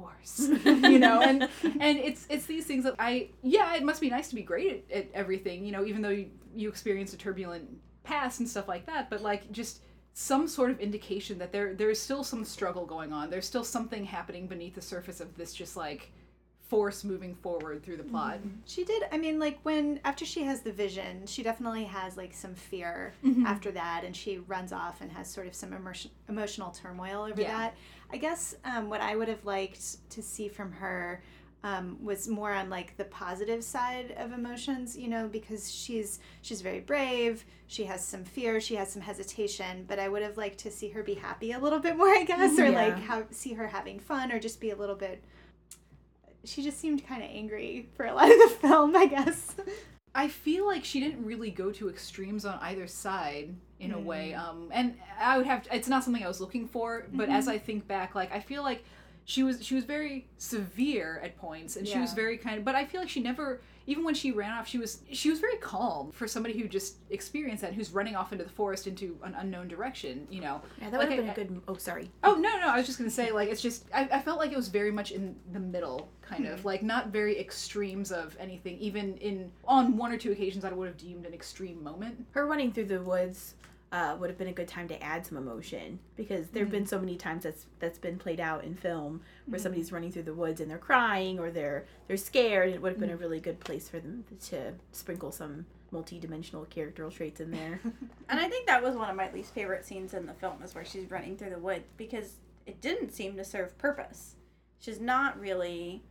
force 0.00 0.48
you 0.64 0.98
know 0.98 1.20
and 1.22 1.48
and 1.80 1.98
it's 1.98 2.26
it's 2.30 2.46
these 2.46 2.66
things 2.66 2.84
that 2.84 2.94
i 2.98 3.28
yeah 3.42 3.74
it 3.74 3.82
must 3.82 4.00
be 4.00 4.08
nice 4.10 4.28
to 4.28 4.34
be 4.34 4.42
great 4.42 4.84
at, 4.90 4.96
at 4.98 5.06
everything 5.14 5.64
you 5.64 5.72
know 5.72 5.84
even 5.84 6.02
though 6.02 6.08
you, 6.08 6.30
you 6.54 6.68
experience 6.68 7.12
a 7.12 7.16
turbulent 7.16 7.68
past 8.04 8.40
and 8.40 8.48
stuff 8.48 8.68
like 8.68 8.86
that 8.86 9.10
but 9.10 9.22
like 9.22 9.50
just 9.52 9.82
some 10.14 10.48
sort 10.48 10.70
of 10.70 10.80
indication 10.80 11.38
that 11.38 11.52
there 11.52 11.74
there 11.74 11.90
is 11.90 12.00
still 12.00 12.24
some 12.24 12.44
struggle 12.44 12.84
going 12.86 13.12
on 13.12 13.30
there's 13.30 13.46
still 13.46 13.64
something 13.64 14.04
happening 14.04 14.46
beneath 14.46 14.74
the 14.74 14.82
surface 14.82 15.20
of 15.20 15.36
this 15.36 15.54
just 15.54 15.76
like 15.76 16.10
force 16.68 17.02
moving 17.02 17.34
forward 17.34 17.82
through 17.82 17.96
the 17.96 18.02
plot. 18.02 18.38
She 18.66 18.84
did. 18.84 19.02
I 19.10 19.16
mean, 19.16 19.38
like 19.38 19.58
when 19.62 20.00
after 20.04 20.26
she 20.26 20.42
has 20.42 20.60
the 20.60 20.70
vision, 20.70 21.26
she 21.26 21.42
definitely 21.42 21.84
has 21.84 22.18
like 22.18 22.34
some 22.34 22.54
fear 22.54 23.14
Mhm. 23.24 23.46
after 23.46 23.70
that, 23.70 24.04
and 24.04 24.14
she 24.14 24.36
runs 24.36 24.70
off 24.70 25.00
and 25.00 25.10
has 25.12 25.28
sort 25.30 25.46
of 25.46 25.54
some 25.54 25.72
emotion, 25.72 26.10
emotional 26.28 26.70
turmoil 26.70 27.22
over 27.22 27.40
Yeah. 27.40 27.56
that. 27.56 27.74
I 28.10 28.16
guess 28.16 28.54
um, 28.64 28.88
what 28.88 29.00
I 29.00 29.16
would 29.16 29.28
have 29.28 29.44
liked 29.44 30.10
to 30.10 30.22
see 30.22 30.48
from 30.48 30.72
her 30.72 31.22
um, 31.64 31.98
was 32.02 32.28
more 32.28 32.52
on 32.52 32.70
like 32.70 32.96
the 32.96 33.04
positive 33.04 33.62
side 33.64 34.14
of 34.16 34.32
emotions, 34.32 34.96
you 34.96 35.08
know, 35.08 35.28
because 35.28 35.70
she's 35.70 36.20
she's 36.40 36.60
very 36.62 36.80
brave. 36.80 37.44
She 37.66 37.84
has 37.84 38.02
some 38.04 38.24
fear. 38.24 38.60
She 38.60 38.76
has 38.76 38.90
some 38.90 39.02
hesitation, 39.02 39.84
but 39.88 39.98
I 39.98 40.08
would 40.08 40.22
have 40.22 40.36
liked 40.36 40.58
to 40.60 40.70
see 40.70 40.88
her 40.90 41.02
be 41.02 41.14
happy 41.14 41.52
a 41.52 41.58
little 41.58 41.80
bit 41.80 41.96
more, 41.96 42.08
I 42.08 42.24
guess, 42.24 42.58
or 42.58 42.66
Yeah. 42.68 42.94
like 43.10 43.26
see 43.34 43.52
her 43.54 43.66
having 43.66 43.98
fun, 43.98 44.32
or 44.32 44.38
just 44.38 44.60
be 44.60 44.70
a 44.70 44.76
little 44.76 44.94
bit. 44.96 45.22
She 46.44 46.62
just 46.62 46.78
seemed 46.78 47.06
kind 47.06 47.22
of 47.22 47.28
angry 47.30 47.88
for 47.94 48.06
a 48.06 48.14
lot 48.14 48.30
of 48.30 48.38
the 48.38 48.56
film, 48.60 48.96
I 48.96 49.06
guess. 49.06 49.54
I 50.14 50.28
feel 50.28 50.66
like 50.66 50.84
she 50.84 51.00
didn't 51.00 51.24
really 51.24 51.50
go 51.50 51.70
to 51.72 51.88
extremes 51.90 52.44
on 52.46 52.58
either 52.62 52.86
side 52.86 53.54
in 53.80 53.92
a 53.92 53.98
way. 53.98 54.34
Um, 54.34 54.68
and 54.72 54.94
I 55.20 55.36
would 55.38 55.46
have 55.46 55.66
it's 55.72 55.88
not 55.88 56.04
something 56.04 56.22
I 56.24 56.28
was 56.28 56.40
looking 56.40 56.66
for, 56.68 57.06
but 57.12 57.28
as 57.28 57.48
I 57.48 57.58
think 57.58 57.86
back, 57.86 58.14
like 58.14 58.32
I 58.32 58.40
feel 58.40 58.62
like 58.62 58.84
she 59.24 59.42
was 59.42 59.64
she 59.64 59.74
was 59.74 59.84
very 59.84 60.26
severe 60.38 61.20
at 61.22 61.36
points, 61.36 61.76
and 61.76 61.86
she 61.86 61.98
was 61.98 62.12
very 62.14 62.38
kind. 62.38 62.64
But 62.64 62.74
I 62.74 62.84
feel 62.86 63.00
like 63.02 63.10
she 63.10 63.20
never, 63.20 63.60
even 63.86 64.02
when 64.02 64.14
she 64.14 64.32
ran 64.32 64.52
off, 64.52 64.66
she 64.66 64.78
was 64.78 65.02
she 65.12 65.28
was 65.28 65.38
very 65.38 65.58
calm 65.58 66.10
for 66.12 66.26
somebody 66.26 66.58
who 66.58 66.66
just 66.66 66.96
experienced 67.10 67.60
that, 67.60 67.74
who's 67.74 67.90
running 67.90 68.16
off 68.16 68.32
into 68.32 68.42
the 68.42 68.50
forest 68.50 68.86
into 68.86 69.18
an 69.22 69.34
unknown 69.34 69.68
direction. 69.68 70.26
You 70.30 70.40
know, 70.40 70.62
Yeah, 70.80 70.88
that 70.90 70.98
Like, 70.98 71.10
would 71.10 71.18
have 71.26 71.34
been 71.36 71.44
a 71.44 71.48
good. 71.48 71.62
Oh, 71.68 71.76
sorry. 71.76 72.10
Oh 72.24 72.36
no, 72.36 72.58
no, 72.58 72.68
I 72.68 72.78
was 72.78 72.86
just 72.86 72.96
gonna 72.98 73.10
say 73.10 73.30
like 73.30 73.50
it's 73.50 73.60
just 73.60 73.84
I, 73.94 74.08
I 74.10 74.20
felt 74.22 74.38
like 74.38 74.50
it 74.50 74.56
was 74.56 74.68
very 74.68 74.90
much 74.90 75.12
in 75.12 75.36
the 75.52 75.60
middle, 75.60 76.08
kind 76.22 76.46
Hmm. 76.46 76.52
of 76.54 76.64
like 76.64 76.82
not 76.82 77.08
very 77.08 77.38
extremes 77.38 78.10
of 78.12 78.34
anything. 78.40 78.78
Even 78.78 79.18
in 79.18 79.52
on 79.66 79.98
one 79.98 80.10
or 80.10 80.16
two 80.16 80.32
occasions, 80.32 80.64
I 80.64 80.72
would 80.72 80.88
have 80.88 80.96
deemed 80.96 81.26
an 81.26 81.34
extreme 81.34 81.84
moment. 81.84 82.24
Her 82.30 82.46
running 82.46 82.72
through 82.72 82.86
the 82.86 83.02
woods 83.02 83.56
uh, 83.90 84.16
would 84.18 84.28
have 84.28 84.38
been 84.38 84.48
a 84.48 84.52
good 84.52 84.68
time 84.68 84.86
to 84.88 85.02
add 85.02 85.24
some 85.24 85.38
emotion 85.38 85.98
because 86.16 86.48
there 86.48 86.62
have 86.62 86.70
been 86.70 86.82
mm-hmm. 86.82 86.88
so 86.88 86.98
many 86.98 87.16
times 87.16 87.44
that's 87.44 87.66
that's 87.78 87.98
been 87.98 88.18
played 88.18 88.40
out 88.40 88.64
in 88.64 88.74
film 88.74 89.20
where 89.46 89.56
mm-hmm. 89.56 89.62
somebody's 89.62 89.92
running 89.92 90.12
through 90.12 90.24
the 90.24 90.34
woods 90.34 90.60
and 90.60 90.70
they're 90.70 90.78
crying 90.78 91.38
or 91.38 91.50
they're 91.50 91.86
they're 92.06 92.16
scared. 92.16 92.70
It 92.70 92.82
would 92.82 92.92
have 92.92 93.00
been 93.00 93.10
a 93.10 93.16
mm. 93.16 93.20
really 93.20 93.40
good 93.40 93.60
place 93.60 93.88
for 93.88 93.98
them 93.98 94.24
to 94.48 94.74
sprinkle 94.92 95.32
some 95.32 95.64
multi-dimensional 95.90 96.66
character 96.66 97.08
traits 97.08 97.40
in 97.40 97.50
there. 97.50 97.80
And 98.30 98.38
I 98.38 98.46
think 98.46 98.66
that 98.66 98.82
was 98.82 98.94
one 98.94 99.08
of 99.08 99.16
my 99.16 99.32
least 99.32 99.54
favorite 99.54 99.86
scenes 99.86 100.12
in 100.12 100.26
the 100.26 100.34
film 100.34 100.62
is 100.62 100.74
where 100.74 100.84
she's 100.84 101.10
running 101.10 101.38
through 101.38 101.48
the 101.48 101.58
woods 101.58 101.86
because 101.96 102.34
it 102.66 102.82
didn't 102.82 103.14
seem 103.14 103.38
to 103.38 103.44
serve 103.44 103.78
purpose. 103.78 104.36
She's 104.80 105.00
not 105.00 105.40
really 105.40 106.02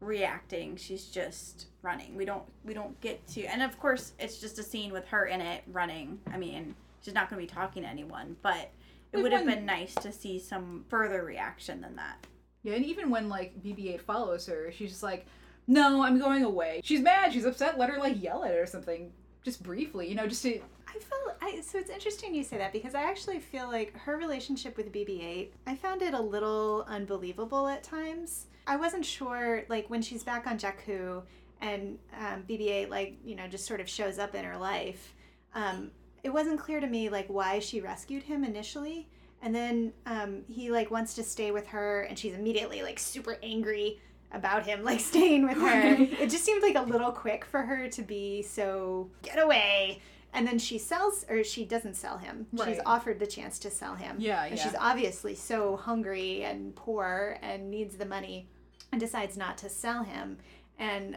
reacting. 0.00 0.76
She's 0.76 1.04
just 1.04 1.66
running. 1.82 2.16
We 2.16 2.24
don't 2.24 2.44
we 2.64 2.72
don't 2.72 2.98
get 3.02 3.26
to 3.28 3.44
and 3.44 3.62
of 3.62 3.78
course 3.78 4.14
it's 4.18 4.40
just 4.40 4.58
a 4.58 4.62
scene 4.62 4.90
with 4.90 5.06
her 5.08 5.26
in 5.26 5.42
it 5.42 5.64
running. 5.66 6.18
I 6.32 6.38
mean, 6.38 6.74
she's 7.00 7.14
not 7.14 7.30
going 7.30 7.40
to 7.40 7.46
be 7.46 7.54
talking 7.54 7.82
to 7.82 7.88
anyone, 7.88 8.36
but 8.42 8.70
it 9.12 9.22
would 9.22 9.32
have 9.32 9.46
been 9.46 9.64
nice 9.64 9.94
to 9.96 10.12
see 10.12 10.38
some 10.38 10.84
further 10.88 11.24
reaction 11.24 11.80
than 11.80 11.96
that. 11.96 12.26
Yeah, 12.62 12.74
and 12.74 12.84
even 12.84 13.10
when 13.10 13.28
like 13.28 13.62
BB-8 13.62 14.00
follows 14.00 14.46
her, 14.46 14.72
she's 14.72 14.90
just 14.90 15.02
like, 15.02 15.26
"No, 15.66 16.02
I'm 16.02 16.18
going 16.18 16.44
away." 16.44 16.80
She's 16.82 17.00
mad. 17.00 17.32
She's 17.32 17.44
upset. 17.44 17.78
Let 17.78 17.90
her 17.90 17.98
like 17.98 18.20
yell 18.20 18.44
at 18.44 18.52
her 18.52 18.62
or 18.62 18.66
something, 18.66 19.12
just 19.44 19.62
briefly, 19.62 20.08
you 20.08 20.14
know, 20.14 20.26
just 20.26 20.42
to. 20.42 20.60
I 20.88 20.98
felt 20.98 21.36
I 21.40 21.60
so 21.60 21.78
it's 21.78 21.90
interesting 21.90 22.34
you 22.34 22.42
say 22.42 22.58
that 22.58 22.72
because 22.72 22.94
I 22.94 23.02
actually 23.02 23.38
feel 23.38 23.68
like 23.68 23.96
her 23.98 24.16
relationship 24.16 24.76
with 24.76 24.92
BB-8, 24.92 25.50
I 25.66 25.76
found 25.76 26.02
it 26.02 26.14
a 26.14 26.20
little 26.20 26.84
unbelievable 26.88 27.68
at 27.68 27.84
times. 27.84 28.46
I 28.66 28.76
wasn't 28.76 29.04
sure 29.04 29.64
like 29.68 29.88
when 29.88 30.02
she's 30.02 30.24
back 30.24 30.46
on 30.46 30.58
Jakku 30.58 31.22
and 31.60 31.98
um, 32.18 32.42
BB-8 32.48 32.88
like 32.88 33.18
you 33.24 33.36
know 33.36 33.46
just 33.46 33.66
sort 33.66 33.80
of 33.80 33.88
shows 33.88 34.18
up 34.18 34.34
in 34.34 34.44
her 34.44 34.56
life. 34.56 35.14
Um, 35.54 35.92
it 36.26 36.32
wasn't 36.32 36.58
clear 36.58 36.80
to 36.80 36.86
me 36.88 37.08
like 37.08 37.28
why 37.28 37.60
she 37.60 37.80
rescued 37.80 38.24
him 38.24 38.42
initially, 38.42 39.06
and 39.42 39.54
then 39.54 39.92
um, 40.06 40.42
he 40.48 40.70
like 40.72 40.90
wants 40.90 41.14
to 41.14 41.22
stay 41.22 41.52
with 41.52 41.68
her, 41.68 42.02
and 42.02 42.18
she's 42.18 42.34
immediately 42.34 42.82
like 42.82 42.98
super 42.98 43.38
angry 43.44 44.00
about 44.32 44.66
him 44.66 44.82
like 44.82 44.98
staying 45.12 45.46
with 45.46 45.56
her. 45.56 45.94
it 46.22 46.28
just 46.28 46.44
seemed 46.44 46.62
like 46.62 46.74
a 46.74 46.82
little 46.82 47.12
quick 47.12 47.44
for 47.44 47.62
her 47.62 47.86
to 47.88 48.02
be 48.02 48.42
so 48.42 49.08
get 49.22 49.38
away. 49.38 50.00
And 50.34 50.46
then 50.46 50.58
she 50.58 50.76
sells, 50.76 51.24
or 51.30 51.42
she 51.44 51.64
doesn't 51.64 51.94
sell 51.94 52.18
him. 52.18 52.46
She's 52.62 52.80
offered 52.84 53.18
the 53.20 53.26
chance 53.26 53.58
to 53.60 53.70
sell 53.70 53.94
him. 53.94 54.16
Yeah, 54.18 54.44
And 54.44 54.56
yeah. 54.56 54.62
she's 54.64 54.74
obviously 54.78 55.34
so 55.34 55.76
hungry 55.76 56.42
and 56.44 56.74
poor 56.74 57.38
and 57.40 57.70
needs 57.70 57.96
the 57.96 58.04
money 58.04 58.46
and 58.92 59.00
decides 59.00 59.36
not 59.38 59.56
to 59.58 59.70
sell 59.70 60.02
him. 60.02 60.36
And 60.78 61.16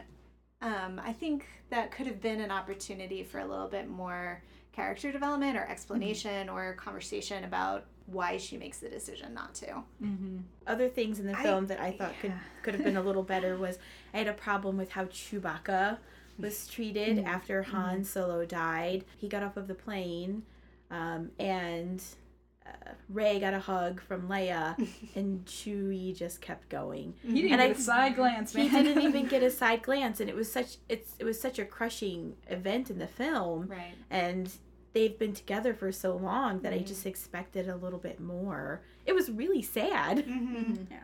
um, 0.62 1.00
I 1.04 1.12
think 1.12 1.46
that 1.70 1.90
could 1.90 2.06
have 2.06 2.20
been 2.20 2.40
an 2.40 2.50
opportunity 2.50 3.22
for 3.22 3.38
a 3.38 3.44
little 3.46 3.68
bit 3.68 3.88
more 3.88 4.42
character 4.72 5.10
development 5.12 5.56
or 5.56 5.66
explanation 5.68 6.48
or 6.48 6.74
conversation 6.74 7.44
about 7.44 7.86
why 8.06 8.36
she 8.36 8.56
makes 8.56 8.78
the 8.78 8.88
decision 8.88 9.32
not 9.34 9.54
to. 9.54 9.66
Mm-hmm. 10.02 10.38
Other 10.66 10.88
things 10.88 11.18
in 11.20 11.26
the 11.26 11.36
I- 11.38 11.42
film 11.42 11.66
that 11.68 11.80
I 11.80 11.92
thought 11.92 12.12
could 12.20 12.30
yeah. 12.30 12.38
could 12.62 12.74
have 12.74 12.84
been 12.84 12.96
a 12.96 13.02
little 13.02 13.22
better 13.22 13.56
was 13.58 13.78
I 14.12 14.18
had 14.18 14.26
a 14.28 14.32
problem 14.32 14.76
with 14.76 14.90
how 14.92 15.04
Chewbacca 15.06 15.98
was 16.38 16.66
treated 16.66 17.18
Mm-hmm. 17.18 17.26
after 17.26 17.62
Han 17.64 18.04
Solo 18.04 18.44
died. 18.44 19.04
He 19.18 19.28
got 19.28 19.42
off 19.42 19.56
of 19.56 19.68
the 19.68 19.74
plane, 19.74 20.42
um, 20.90 21.30
and 21.38 22.02
Rey 23.08 23.40
got 23.40 23.54
a 23.54 23.58
hug 23.60 24.00
from 24.00 24.28
Leia, 24.28 24.76
and 25.16 25.44
Chewie 25.46 26.14
just 26.16 26.40
kept 26.40 26.68
going. 26.68 27.14
He 27.22 27.42
didn't 27.42 27.52
And 27.52 27.60
get 27.60 27.60
I- 27.60 27.64
a 27.72 27.74
side 27.74 28.16
glance, 28.16 28.54
man. 28.54 28.68
He 28.68 28.82
didn't 28.82 29.02
even 29.08 29.26
get 29.26 29.42
a 29.42 29.50
side 29.50 29.82
glance, 29.82 30.20
and 30.20 30.28
it 30.30 30.36
was 30.36 30.50
such 30.50 30.76
it's 30.88 31.14
it 31.18 31.24
was 31.24 31.40
such 31.40 31.58
a 31.58 31.64
crushing 31.64 32.36
event 32.48 32.90
in 32.90 32.98
the 32.98 33.06
film, 33.06 33.66
Right. 33.68 33.94
and 34.10 34.50
they've 34.92 35.18
been 35.18 35.32
together 35.34 35.72
for 35.74 35.92
so 35.92 36.16
long 36.16 36.60
that 36.60 36.72
I 36.72 36.76
Mm-hmm. 36.78 36.86
just 36.86 37.06
expected 37.06 37.68
a 37.68 37.76
little 37.76 37.98
bit 37.98 38.18
more. 38.20 38.82
It 39.06 39.14
was 39.14 39.30
really 39.30 39.62
sad. 39.62 40.18
Mm-hmm. 40.26 40.74
Yeah. 40.90 40.98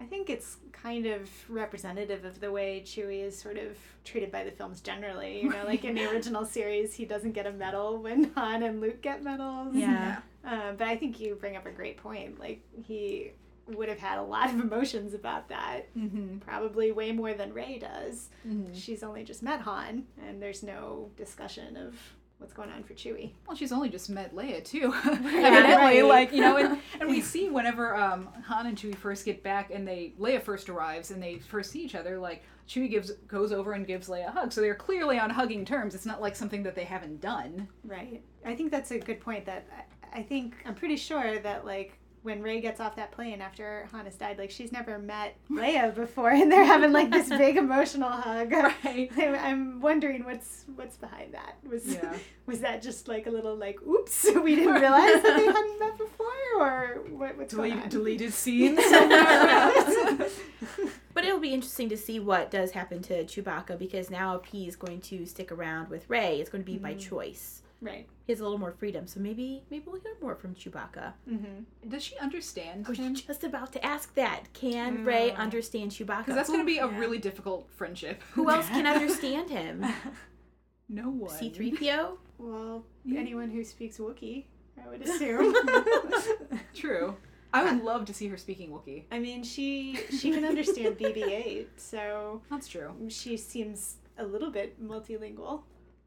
I 0.00 0.04
think 0.04 0.30
it's 0.30 0.56
kind 0.72 1.04
of 1.06 1.28
representative 1.50 2.24
of 2.24 2.40
the 2.40 2.50
way 2.50 2.82
Chewie 2.84 3.22
is 3.22 3.38
sort 3.38 3.58
of 3.58 3.76
treated 4.02 4.32
by 4.32 4.44
the 4.44 4.50
films 4.50 4.80
generally. 4.80 5.42
You 5.42 5.50
know, 5.50 5.64
like 5.66 5.84
in 5.84 5.94
the 5.94 6.06
original 6.10 6.46
series, 6.46 6.94
he 6.94 7.04
doesn't 7.04 7.32
get 7.32 7.46
a 7.46 7.52
medal 7.52 7.98
when 7.98 8.32
Han 8.34 8.62
and 8.62 8.80
Luke 8.80 9.02
get 9.02 9.22
medals. 9.22 9.74
Yeah. 9.74 10.20
Uh, 10.46 10.72
but 10.72 10.88
I 10.88 10.96
think 10.96 11.20
you 11.20 11.34
bring 11.34 11.56
up 11.56 11.66
a 11.66 11.70
great 11.70 11.96
point. 11.98 12.38
Like, 12.40 12.62
he 12.82 13.32
would 13.66 13.88
have 13.88 13.98
had 13.98 14.18
a 14.18 14.22
lot 14.22 14.50
of 14.50 14.60
emotions 14.60 15.14
about 15.14 15.48
that. 15.48 15.94
Mm-hmm. 15.96 16.38
Probably 16.38 16.92
way 16.92 17.12
more 17.12 17.34
than 17.34 17.52
Rey 17.52 17.78
does. 17.78 18.28
Mm-hmm. 18.46 18.72
She's 18.72 19.02
only 19.02 19.24
just 19.24 19.42
met 19.42 19.60
Han, 19.60 20.04
and 20.26 20.42
there's 20.42 20.62
no 20.62 21.10
discussion 21.16 21.76
of 21.76 21.94
what's 22.38 22.54
going 22.54 22.70
on 22.70 22.82
for 22.82 22.94
Chewie. 22.94 23.32
Well, 23.46 23.54
she's 23.54 23.70
only 23.70 23.90
just 23.90 24.08
met 24.08 24.34
Leia 24.34 24.64
too. 24.64 24.94
Yeah, 25.04 25.46
Evidently, 25.46 26.00
right. 26.00 26.04
like 26.04 26.32
you 26.32 26.40
know, 26.40 26.56
and, 26.56 26.78
and 27.00 27.08
we 27.10 27.20
see 27.20 27.48
whenever 27.50 27.94
um, 27.94 28.28
Han 28.46 28.66
and 28.66 28.76
Chewie 28.76 28.96
first 28.96 29.24
get 29.24 29.42
back, 29.42 29.70
and 29.70 29.86
they 29.86 30.14
Leia 30.18 30.42
first 30.42 30.68
arrives, 30.68 31.10
and 31.10 31.22
they 31.22 31.38
first 31.38 31.70
see 31.70 31.82
each 31.84 31.94
other. 31.94 32.18
Like 32.18 32.42
Chewie 32.68 32.90
gives 32.90 33.10
goes 33.28 33.52
over 33.52 33.72
and 33.72 33.86
gives 33.86 34.08
Leia 34.08 34.28
a 34.28 34.30
hug, 34.30 34.52
so 34.52 34.60
they're 34.62 34.74
clearly 34.74 35.18
on 35.18 35.28
hugging 35.28 35.64
terms. 35.66 35.94
It's 35.94 36.06
not 36.06 36.20
like 36.22 36.34
something 36.34 36.62
that 36.62 36.74
they 36.74 36.84
haven't 36.84 37.20
done. 37.20 37.68
Right. 37.84 38.22
I 38.44 38.54
think 38.54 38.70
that's 38.70 38.90
a 38.90 38.98
good 38.98 39.20
point. 39.20 39.44
That 39.44 39.66
I, 40.12 40.18
I 40.18 40.22
think 40.22 40.54
I'm 40.66 40.74
pretty 40.74 40.96
sure 40.96 41.38
that 41.38 41.64
like 41.64 41.96
when 42.22 42.42
Rey 42.42 42.60
gets 42.60 42.80
off 42.80 42.96
that 42.96 43.12
plane 43.12 43.40
after 43.40 43.88
Han 43.92 44.04
has 44.04 44.16
died, 44.16 44.36
like 44.38 44.50
she's 44.50 44.72
never 44.72 44.98
met 44.98 45.36
Leia 45.50 45.94
before, 45.94 46.30
and 46.30 46.52
they're 46.52 46.64
having 46.64 46.92
like 46.92 47.10
this 47.10 47.28
big 47.28 47.56
emotional 47.58 48.10
hug. 48.10 48.52
Right. 48.52 49.10
I- 49.16 49.38
I'm 49.38 49.80
wondering 49.80 50.24
what's 50.24 50.64
what's 50.74 50.96
behind 50.96 51.34
that. 51.34 51.56
Was 51.68 51.86
Yeah. 51.86 52.14
was 52.46 52.60
that 52.60 52.82
just 52.82 53.08
like 53.08 53.26
a 53.26 53.30
little 53.30 53.56
like 53.56 53.80
oops, 53.82 54.26
we 54.42 54.54
didn't 54.56 54.74
realize 54.74 55.22
that 55.22 55.36
they 55.36 55.46
hadn't 55.46 55.78
met 55.78 55.98
before, 55.98 56.26
or 56.58 57.00
what, 57.10 57.36
what's 57.38 57.54
going 57.54 57.80
on? 57.80 57.88
deleted 57.88 58.32
scenes. 58.32 58.80
But 61.12 61.24
it'll 61.24 61.40
be 61.40 61.52
interesting 61.52 61.88
to 61.88 61.96
see 61.96 62.20
what 62.20 62.50
does 62.50 62.70
happen 62.70 63.02
to 63.02 63.24
Chewbacca 63.24 63.78
because 63.78 64.10
now 64.10 64.36
if 64.36 64.44
he's 64.46 64.76
going 64.76 65.00
to 65.02 65.26
stick 65.26 65.50
around 65.50 65.90
with 65.90 66.08
Rey, 66.08 66.40
it's 66.40 66.48
going 66.48 66.62
to 66.62 66.70
be 66.70 66.78
by 66.78 66.92
mm-hmm. 66.92 67.00
choice. 67.00 67.62
Right. 67.82 68.06
He 68.26 68.32
has 68.32 68.40
a 68.40 68.42
little 68.42 68.58
more 68.58 68.72
freedom, 68.72 69.06
so 69.06 69.20
maybe 69.20 69.62
maybe 69.70 69.84
we'll 69.86 70.00
hear 70.00 70.14
more 70.20 70.34
from 70.34 70.54
Chewbacca. 70.54 71.14
Mm-hmm. 71.28 71.88
Does 71.88 72.02
she 72.04 72.16
understand 72.18 72.84
I 72.86 72.90
was 72.90 72.98
him? 72.98 73.14
just 73.14 73.42
about 73.42 73.72
to 73.72 73.84
ask 73.84 74.14
that. 74.14 74.52
Can 74.52 75.04
Rey 75.04 75.30
Mm. 75.30 75.36
understand 75.36 75.90
Chewbacca? 75.92 76.18
Because 76.18 76.34
that's 76.34 76.48
going 76.50 76.60
to 76.60 76.66
be 76.66 76.78
a 76.78 76.86
Yeah. 76.86 76.98
really 76.98 77.18
difficult 77.18 77.70
friendship. 77.70 78.22
Who 78.34 78.50
else 78.50 78.68
can 78.68 78.86
understand 78.96 79.50
him? 79.50 79.84
No 80.92 81.08
one. 81.08 81.30
C 81.30 81.50
three 81.50 81.70
PO. 81.70 82.18
Well, 82.38 82.84
Yeah. 83.04 83.20
anyone 83.20 83.48
who 83.48 83.62
speaks 83.64 83.98
Wookiee, 83.98 84.44
I 84.84 84.88
would 84.88 85.02
assume. 85.08 85.54
True. 86.74 87.16
I 87.52 87.62
would 87.64 87.84
love 87.84 88.04
to 88.06 88.14
see 88.14 88.26
her 88.28 88.36
speaking 88.36 88.70
Wookiee. 88.70 89.04
I 89.10 89.18
mean, 89.20 89.42
she 89.44 89.98
she 90.10 90.30
can 90.32 90.44
understand 90.44 90.98
BB-8, 90.98 91.66
so 91.76 92.42
That's 92.50 92.66
true. 92.68 92.92
she 93.08 93.36
seems 93.36 93.96
a 94.18 94.24
little 94.24 94.50
bit 94.50 94.82
multilingual. 94.82 95.62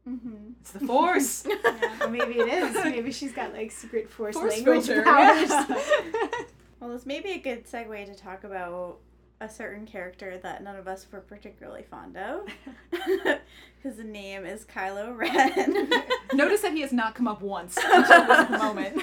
Mm-hmm. 0.08 0.52
It's 0.60 0.72
the 0.72 0.80
Force. 0.80 1.46
Or 2.00 2.08
maybe 2.08 2.34
it 2.38 2.48
is. 2.48 2.74
Maybe 2.84 3.12
she's 3.12 3.32
got 3.32 3.54
like 3.54 3.70
secret 3.70 4.10
force, 4.10 4.34
Force 4.34 4.52
language 4.52 4.86
filter, 4.86 5.02
powers. 5.02 5.48
yeah. 5.50 6.28
Well, 6.80 6.90
this 6.90 7.06
may 7.06 7.20
be 7.20 7.30
a 7.30 7.38
good 7.38 7.64
segue 7.66 8.04
to 8.04 8.14
talk 8.14 8.44
about 8.44 8.98
a 9.40 9.48
certain 9.48 9.86
character 9.86 10.38
that 10.38 10.62
none 10.62 10.76
of 10.76 10.88
us 10.88 11.06
were 11.10 11.20
particularly 11.20 11.82
fond 11.82 12.16
of. 12.16 12.46
His 13.82 13.98
name 13.98 14.46
is 14.46 14.64
Kylo 14.64 15.16
Ren. 15.16 15.90
Notice 16.32 16.62
that 16.62 16.72
he 16.72 16.80
has 16.80 16.92
not 16.92 17.14
come 17.14 17.28
up 17.28 17.42
once 17.42 17.76
until 17.84 18.26
this 18.26 18.50
moment. 18.50 19.02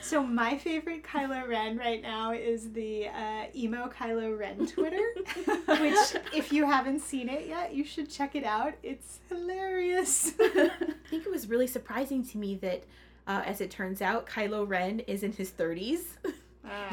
So 0.00 0.22
my 0.22 0.56
favorite 0.56 1.02
Kylo 1.04 1.46
Ren 1.46 1.76
right 1.76 2.00
now 2.00 2.32
is 2.32 2.72
the 2.72 3.08
uh, 3.08 3.44
emo 3.54 3.88
Kylo 3.88 4.38
Ren 4.38 4.66
Twitter, 4.66 5.04
which 5.44 6.16
if 6.34 6.50
you 6.50 6.64
haven't 6.64 7.00
seen 7.00 7.28
it 7.28 7.46
yet, 7.46 7.74
you 7.74 7.84
should 7.84 8.08
check 8.08 8.34
it 8.34 8.44
out. 8.44 8.72
It's 8.82 9.18
hilarious. 9.28 10.32
I 10.40 10.70
think 11.10 11.26
it 11.26 11.30
was 11.30 11.48
really 11.48 11.66
surprising 11.66 12.24
to 12.28 12.38
me 12.38 12.54
that, 12.56 12.84
uh, 13.26 13.42
as 13.44 13.60
it 13.60 13.70
turns 13.70 14.00
out, 14.00 14.26
Kylo 14.26 14.66
Ren 14.66 15.00
is 15.00 15.22
in 15.22 15.32
his 15.32 15.50
30s. 15.50 16.00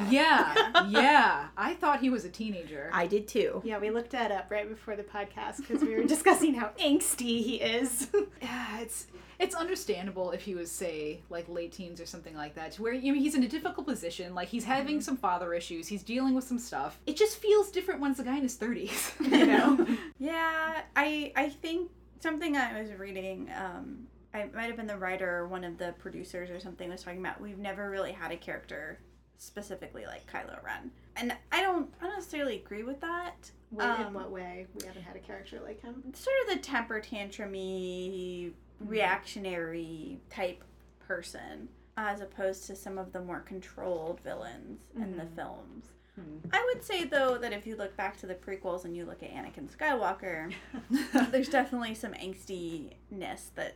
Yeah, 0.10 0.86
yeah. 0.90 1.48
I 1.58 1.74
thought 1.74 2.00
he 2.00 2.10
was 2.10 2.26
a 2.26 2.30
teenager. 2.30 2.90
I 2.94 3.08
did 3.08 3.28
too. 3.28 3.62
Yeah, 3.64 3.80
we 3.80 3.90
looked 3.90 4.12
that 4.12 4.32
up 4.32 4.50
right 4.50 4.68
before 4.68 4.96
the 4.96 5.04
podcast 5.04 5.58
because 5.58 5.82
we 5.82 5.96
were 5.96 6.04
discussing 6.08 6.54
how 6.54 6.72
angsty 6.80 7.44
he 7.44 7.56
is. 7.56 8.10
Yeah, 8.42 8.82
it's 8.82 9.08
it's 9.40 9.56
understandable 9.56 10.32
if 10.32 10.42
he 10.42 10.54
was 10.54 10.72
say 10.72 11.22
like 11.30 11.50
late 11.50 11.72
teens 11.72 12.00
or 12.00 12.06
something 12.06 12.36
like 12.36 12.56
that, 12.56 12.74
to 12.74 12.82
where 12.82 12.94
you 12.94 13.14
know, 13.14 13.20
he's 13.20 13.36
in 13.36 13.44
a 13.44 13.48
difficult 13.48 13.88
position. 13.88 14.36
Like 14.36 14.48
he's 14.48 14.64
having 14.64 15.02
some 15.02 15.18
father 15.18 15.54
issues, 15.54 15.88
he's 15.88 16.04
dealing 16.04 16.34
with 16.36 16.44
some 16.44 16.60
stuff. 16.60 17.00
It 17.08 17.18
just 17.18 17.38
feels 17.38 17.72
different 17.72 18.00
when 18.00 18.12
it's 18.12 18.20
a 18.20 18.24
guy 18.24 18.36
in 18.38 18.44
his 18.44 18.56
thirties. 18.56 19.12
You 19.20 19.46
know? 19.46 19.88
yeah, 20.20 20.82
I 20.96 21.32
I 21.36 21.50
think 21.50 21.92
something 22.20 22.56
I 22.56 22.80
was 22.80 22.92
reading. 22.94 23.50
Um, 23.56 24.08
I 24.34 24.46
might 24.54 24.68
have 24.68 24.78
been 24.78 24.88
the 24.88 24.98
writer 24.98 25.38
or 25.38 25.48
one 25.48 25.64
of 25.64 25.78
the 25.78 25.94
producers 26.00 26.50
or 26.50 26.60
something 26.60 26.90
was 26.90 27.04
talking 27.04 27.20
about. 27.20 27.42
We've 27.42 27.58
never 27.58 27.90
really 27.90 28.12
had 28.12 28.32
a 28.32 28.38
character 28.38 29.00
specifically 29.38 30.06
like 30.06 30.32
Kylo 30.32 30.64
Ren, 30.64 30.92
and 31.16 31.36
I 31.52 31.62
don't 31.62 31.94
I 32.02 32.06
don't 32.06 32.16
necessarily 32.16 32.56
agree 32.56 32.84
with 32.84 33.00
that. 33.02 33.52
Wait, 33.72 33.86
in 33.86 34.06
Um, 34.08 34.14
what 34.14 34.32
way? 34.32 34.66
We 34.80 34.86
haven't 34.88 35.04
had 35.04 35.16
a 35.16 35.20
character 35.20 35.60
like 35.64 35.82
him. 35.82 36.02
sort 36.14 36.36
of 36.48 36.56
the 36.56 36.62
temper 36.62 37.02
tantrumy, 37.02 38.52
reactionary 38.80 40.20
type 40.30 40.64
person, 41.00 41.70
as 41.96 42.22
opposed 42.22 42.66
to 42.68 42.76
some 42.76 42.98
of 42.98 43.12
the 43.14 43.22
more 43.22 43.40
controlled 43.42 44.20
villains 44.22 44.82
in 44.96 45.18
the 45.18 45.26
films. 45.36 45.88
Hmm. 46.16 46.38
I 46.52 46.64
would 46.74 46.84
say 46.84 47.04
though 47.04 47.38
that 47.38 47.54
if 47.54 47.68
you 47.68 47.76
look 47.76 47.96
back 47.96 48.18
to 48.18 48.26
the 48.28 48.36
prequels 48.36 48.86
and 48.86 48.96
you 48.96 49.06
look 49.06 49.22
at 49.24 49.32
Anakin 49.32 49.68
Skywalker, 49.70 50.52
there's 51.32 51.50
definitely 51.50 51.94
some 51.94 52.14
angstiness 52.14 53.50
that 53.56 53.76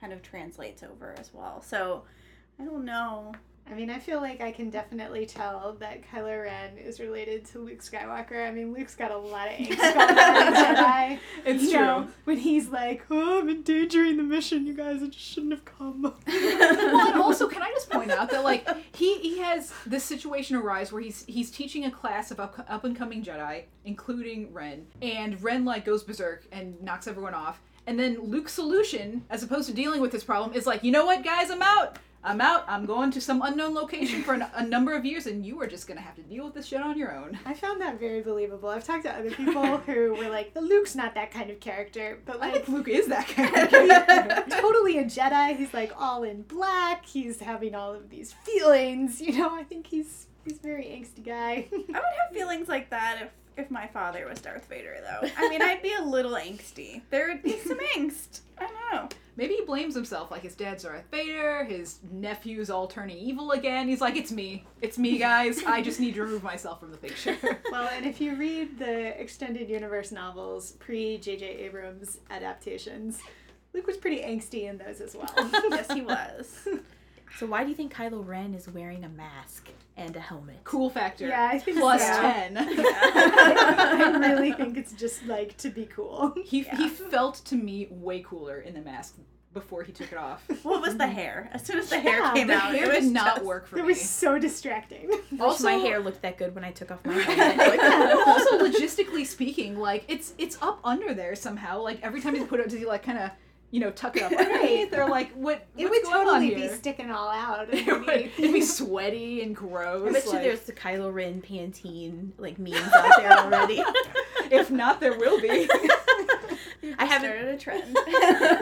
kind 0.00 0.12
of 0.12 0.22
translates 0.22 0.82
over 0.82 1.14
as 1.18 1.32
well. 1.32 1.60
So 1.62 2.02
I 2.60 2.64
don't 2.64 2.84
know. 2.84 3.32
I 3.70 3.74
mean, 3.74 3.90
I 3.90 3.98
feel 3.98 4.20
like 4.20 4.40
I 4.40 4.50
can 4.50 4.70
definitely 4.70 5.26
tell 5.26 5.76
that 5.80 6.02
Kylo 6.10 6.44
Ren 6.44 6.78
is 6.78 7.00
related 7.00 7.44
to 7.46 7.58
Luke 7.58 7.80
Skywalker. 7.80 8.46
I 8.46 8.50
mean, 8.50 8.72
Luke's 8.72 8.94
got 8.94 9.10
a 9.10 9.16
lot 9.16 9.48
of 9.48 9.54
angst 9.54 9.76
going 9.76 10.18
on 10.18 10.46
in 10.46 10.54
Jedi. 10.54 11.18
It's 11.44 11.62
You 11.64 11.70
true. 11.72 11.80
know, 11.80 12.08
when 12.24 12.38
he's 12.38 12.68
like, 12.68 13.04
"Oh, 13.10 13.40
I'm 13.40 13.48
endangering 13.50 14.16
the 14.16 14.22
mission, 14.22 14.66
you 14.66 14.74
guys. 14.74 15.02
I 15.02 15.06
just 15.06 15.18
shouldn't 15.24 15.52
have 15.52 15.64
come." 15.64 16.02
well, 16.26 17.08
and 17.12 17.20
also, 17.20 17.46
can 17.48 17.62
I 17.62 17.70
just 17.70 17.90
point 17.90 18.10
out 18.10 18.30
that 18.30 18.42
like 18.44 18.66
he 18.96 19.18
he 19.18 19.38
has 19.40 19.72
this 19.86 20.04
situation 20.04 20.56
arise 20.56 20.90
where 20.92 21.02
he's 21.02 21.24
he's 21.26 21.50
teaching 21.50 21.84
a 21.84 21.90
class 21.90 22.30
of 22.30 22.40
up, 22.40 22.64
up 22.68 22.84
and 22.84 22.96
coming 22.96 23.22
Jedi, 23.22 23.64
including 23.84 24.52
Ren, 24.52 24.86
and 25.02 25.42
Ren 25.42 25.64
like 25.64 25.84
goes 25.84 26.02
berserk 26.02 26.46
and 26.52 26.80
knocks 26.82 27.06
everyone 27.06 27.34
off. 27.34 27.60
And 27.86 27.98
then 27.98 28.18
Luke's 28.22 28.52
solution, 28.52 29.24
as 29.30 29.42
opposed 29.42 29.66
to 29.68 29.74
dealing 29.74 30.00
with 30.02 30.12
this 30.12 30.22
problem, 30.22 30.54
is 30.54 30.66
like, 30.66 30.84
you 30.84 30.92
know 30.92 31.06
what, 31.06 31.24
guys, 31.24 31.50
I'm 31.50 31.62
out. 31.62 31.98
I'm 32.24 32.40
out. 32.40 32.64
I'm 32.66 32.84
going 32.84 33.10
to 33.12 33.20
some 33.20 33.42
unknown 33.42 33.74
location 33.74 34.22
for 34.22 34.34
an, 34.34 34.44
a 34.54 34.66
number 34.66 34.94
of 34.96 35.04
years, 35.04 35.26
and 35.26 35.46
you 35.46 35.60
are 35.62 35.66
just 35.68 35.86
gonna 35.86 36.00
have 36.00 36.16
to 36.16 36.22
deal 36.22 36.44
with 36.44 36.54
this 36.54 36.66
shit 36.66 36.80
on 36.80 36.98
your 36.98 37.14
own. 37.14 37.38
I 37.46 37.54
found 37.54 37.80
that 37.80 37.98
very 38.00 38.22
believable. 38.22 38.68
I've 38.68 38.84
talked 38.84 39.04
to 39.04 39.12
other 39.12 39.30
people 39.30 39.76
who 39.86 40.14
were 40.14 40.28
like, 40.28 40.52
"The 40.52 40.60
Luke's 40.60 40.94
not 40.96 41.14
that 41.14 41.30
kind 41.30 41.48
of 41.50 41.60
character," 41.60 42.18
but 42.26 42.36
I 42.36 42.38
like. 42.40 42.52
think 42.54 42.68
Luke 42.68 42.88
is 42.88 43.06
that 43.06 43.28
kind 43.28 43.48
of 43.56 43.70
character. 43.70 44.44
totally 44.60 44.98
a 44.98 45.04
Jedi. 45.04 45.56
He's 45.56 45.72
like 45.72 45.92
all 45.96 46.24
in 46.24 46.42
black. 46.42 47.06
He's 47.06 47.40
having 47.40 47.74
all 47.74 47.94
of 47.94 48.10
these 48.10 48.32
feelings. 48.32 49.20
You 49.20 49.38
know, 49.38 49.54
I 49.54 49.62
think 49.62 49.86
he's 49.86 50.26
he's 50.44 50.58
a 50.58 50.62
very 50.62 50.84
angsty 50.84 51.24
guy. 51.24 51.66
I 51.72 51.76
would 51.78 51.94
have 51.94 52.32
feelings 52.34 52.68
like 52.68 52.90
that 52.90 53.18
if 53.22 53.30
if 53.64 53.70
my 53.70 53.86
father 53.86 54.26
was 54.28 54.40
Darth 54.40 54.66
Vader 54.68 54.96
though. 55.02 55.28
I 55.36 55.48
mean, 55.48 55.62
I'd 55.62 55.82
be 55.82 55.94
a 55.94 56.02
little 56.02 56.32
angsty. 56.32 57.02
There 57.10 57.28
would 57.28 57.42
be 57.42 57.58
some 57.60 57.78
angst. 57.96 58.40
I 58.58 58.66
don't 58.66 58.92
know. 58.92 59.08
Maybe 59.38 59.54
he 59.54 59.62
blames 59.62 59.94
himself, 59.94 60.32
like 60.32 60.42
his 60.42 60.56
dad's 60.56 60.82
Darth 60.82 61.04
Vader, 61.12 61.62
his 61.62 62.00
nephew's 62.10 62.70
all 62.70 62.88
turning 62.88 63.18
evil 63.18 63.52
again. 63.52 63.86
He's 63.86 64.00
like, 64.00 64.16
it's 64.16 64.32
me. 64.32 64.64
It's 64.82 64.98
me, 64.98 65.16
guys. 65.16 65.62
I 65.62 65.80
just 65.80 66.00
need 66.00 66.16
to 66.16 66.22
remove 66.22 66.42
myself 66.42 66.80
from 66.80 66.90
the 66.90 66.96
picture. 66.96 67.38
well, 67.70 67.88
and 67.94 68.04
if 68.04 68.20
you 68.20 68.34
read 68.34 68.80
the 68.80 69.18
extended 69.18 69.70
universe 69.70 70.10
novels 70.10 70.72
pre 70.80 71.18
J.J. 71.18 71.46
Abrams 71.46 72.18
adaptations, 72.30 73.20
Luke 73.72 73.86
was 73.86 73.96
pretty 73.96 74.22
angsty 74.22 74.68
in 74.68 74.76
those 74.76 75.00
as 75.00 75.14
well. 75.14 75.32
Yes, 75.70 75.92
he 75.92 76.00
was. 76.00 76.68
So 77.36 77.46
why 77.46 77.62
do 77.64 77.70
you 77.70 77.74
think 77.76 77.92
Kylo 77.94 78.26
Ren 78.26 78.54
is 78.54 78.68
wearing 78.68 79.04
a 79.04 79.08
mask 79.08 79.68
and 79.96 80.14
a 80.16 80.20
helmet? 80.20 80.60
cool 80.64 80.90
factor. 80.90 81.28
Yeah, 81.28 81.48
I 81.52 81.58
think 81.58 81.78
Plus 81.78 82.00
so. 82.02 82.20
10. 82.20 82.56
I 82.58 84.16
really 84.28 84.52
think 84.52 84.76
it's 84.76 84.92
just 84.92 85.24
like 85.26 85.56
to 85.58 85.70
be 85.70 85.86
cool. 85.86 86.34
He, 86.44 86.62
Yeah. 86.62 86.76
he 86.76 86.88
felt 86.88 87.36
to 87.46 87.56
me 87.56 87.88
way 87.90 88.20
cooler 88.20 88.60
in 88.60 88.74
the 88.74 88.80
mask 88.80 89.16
before 89.54 89.82
he 89.82 89.92
took 89.92 90.12
it 90.12 90.18
off. 90.18 90.42
What 90.62 90.82
was 90.82 90.96
the 90.96 91.06
hair? 91.06 91.48
As 91.52 91.64
soon 91.64 91.78
as 91.78 91.88
the 91.88 91.98
hair 91.98 92.22
came 92.32 92.48
the 92.48 92.54
out, 92.54 92.74
hair 92.74 92.84
it 92.84 92.94
was 92.96 93.04
did 93.04 93.12
not 93.12 93.36
just- 93.36 93.46
work 93.46 93.66
for 93.66 93.76
It 93.76 93.82
me. 93.82 93.84
It 93.84 93.86
was 93.86 94.00
so 94.08 94.38
distracting. 94.38 95.08
Wish 95.08 95.40
Also- 95.40 95.64
my 95.64 95.72
hair 95.74 96.00
looked 96.00 96.22
that 96.22 96.38
good 96.38 96.54
when 96.54 96.64
I 96.64 96.70
took 96.70 96.90
off 96.90 97.04
my 97.04 97.14
helmet. 97.14 97.80
also, 98.26 98.58
logistically 98.58 99.26
speaking, 99.26 99.78
like 99.78 100.04
it's 100.08 100.34
it's 100.38 100.58
up 100.60 100.80
under 100.84 101.14
there 101.14 101.34
somehow. 101.34 101.80
Like 101.80 102.00
every 102.02 102.20
time 102.20 102.34
you 102.36 102.44
put 102.46 102.60
it, 102.60 102.68
does 102.68 102.78
he 102.78 102.84
like 102.86 103.02
kind 103.02 103.18
of 103.18 103.30
you 103.70 103.80
know 103.80 103.90
tuck 103.90 104.16
it 104.16 104.22
up 104.22 104.32
underneath? 104.38 104.90
They're 104.90 105.08
like, 105.08 105.32
what? 105.32 105.66
It 105.76 105.84
what's 105.88 105.90
would 105.90 106.02
going 106.04 106.26
totally 106.26 106.54
be 106.54 106.68
sticking 106.68 107.10
all 107.10 107.28
out. 107.30 107.68
It 107.72 107.86
would. 107.86 108.30
It'd 108.38 108.52
be 108.52 108.60
sweaty 108.80 109.42
and 109.42 109.50
I 109.56 109.60
gross. 109.60 110.12
bet 110.12 110.24
you 110.24 110.32
like- 110.32 110.42
there's 110.42 110.60
the 110.62 110.72
Kylo 110.72 111.12
Ren 111.12 111.42
Pantene 111.42 112.30
like 112.38 112.58
memes 112.58 112.76
out 112.94 113.16
there 113.18 113.30
already. 113.32 113.82
if 114.50 114.70
not, 114.70 115.00
there 115.00 115.18
will 115.18 115.40
be. 115.40 115.68
I 116.98 117.04
haven't- 117.04 117.30
started 117.30 117.48
a 117.54 117.58
trend. 117.58 117.92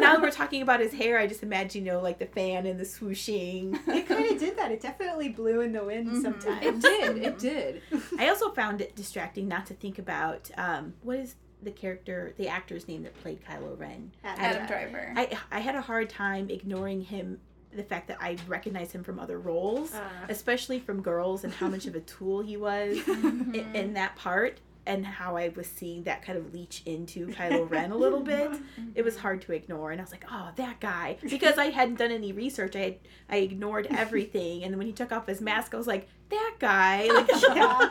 now 0.00 0.12
that 0.14 0.20
we're 0.20 0.30
talking 0.30 0.62
about 0.62 0.80
his 0.80 0.92
hair, 0.92 1.18
I 1.18 1.26
just 1.26 1.42
imagine, 1.42 1.84
you 1.86 1.92
know, 1.92 2.00
like 2.00 2.18
the 2.18 2.26
fan 2.26 2.66
and 2.66 2.78
the 2.78 2.84
swooshing. 2.84 3.78
It 3.88 4.06
kind 4.08 4.26
of 4.30 4.38
did 4.38 4.56
that. 4.58 4.72
It 4.72 4.80
definitely 4.80 5.28
blew 5.28 5.60
in 5.60 5.72
the 5.72 5.84
wind 5.84 6.08
Mhm. 6.08 6.22
sometimes. 6.22 6.64
It 6.64 6.80
did. 6.80 7.16
It 7.18 7.38
did. 7.38 7.82
I 8.18 8.28
also 8.28 8.50
found 8.50 8.80
it 8.80 8.96
distracting 8.96 9.48
not 9.48 9.66
to 9.66 9.74
think 9.74 9.98
about 9.98 10.50
um, 10.58 10.94
what 11.02 11.18
is 11.18 11.34
the 11.62 11.70
character, 11.70 12.34
the 12.36 12.48
actor's 12.48 12.86
name 12.88 13.02
that 13.04 13.14
played 13.22 13.40
Kylo 13.44 13.78
Ren. 13.78 14.12
Adam 14.24 14.66
Driver. 14.66 15.12
I 15.16 15.36
I 15.50 15.60
had 15.60 15.74
a 15.74 15.80
hard 15.80 16.08
time 16.10 16.50
ignoring 16.50 17.02
him. 17.02 17.40
The 17.72 17.82
fact 17.82 18.08
that 18.08 18.18
I 18.20 18.36
recognize 18.48 18.92
him 18.92 19.02
from 19.04 19.18
other 19.18 19.38
roles, 19.38 19.94
Uh, 19.94 20.00
especially 20.28 20.78
from 20.80 21.02
Girls, 21.02 21.44
and 21.44 21.52
how 21.52 21.68
much 21.68 21.86
of 21.86 21.94
a 21.94 22.00
tool 22.00 22.40
he 22.42 22.56
was 22.56 22.96
in, 23.08 23.70
in 23.74 23.92
that 23.94 24.16
part, 24.16 24.60
and 24.86 25.04
how 25.04 25.36
I 25.36 25.48
was 25.48 25.66
seeing 25.66 26.04
that 26.04 26.22
kind 26.22 26.38
of 26.38 26.54
leech 26.54 26.82
into 26.86 27.26
Kylo 27.28 27.68
Ren 27.68 27.90
a 27.90 27.96
little 27.96 28.20
bit. 28.34 28.52
It 28.94 29.04
was 29.04 29.14
mm-hmm. 29.14 29.22
hard 29.22 29.42
to 29.42 29.52
ignore, 29.52 29.90
and 29.90 30.00
I 30.00 30.04
was 30.04 30.12
like, 30.12 30.24
"Oh, 30.30 30.50
that 30.56 30.80
guy!" 30.80 31.18
Because 31.22 31.58
I 31.58 31.66
hadn't 31.66 31.96
done 31.96 32.12
any 32.12 32.32
research, 32.32 32.76
I 32.76 32.80
had, 32.80 32.96
I 33.28 33.36
ignored 33.38 33.86
everything, 33.90 34.62
and 34.62 34.72
then 34.72 34.78
when 34.78 34.86
he 34.86 34.92
took 34.92 35.12
off 35.12 35.26
his 35.26 35.40
mask, 35.40 35.74
I 35.74 35.76
was 35.76 35.86
like, 35.86 36.08
"That 36.30 36.54
guy!" 36.58 37.08
Like, 37.16 37.28
yeah. 37.56 37.88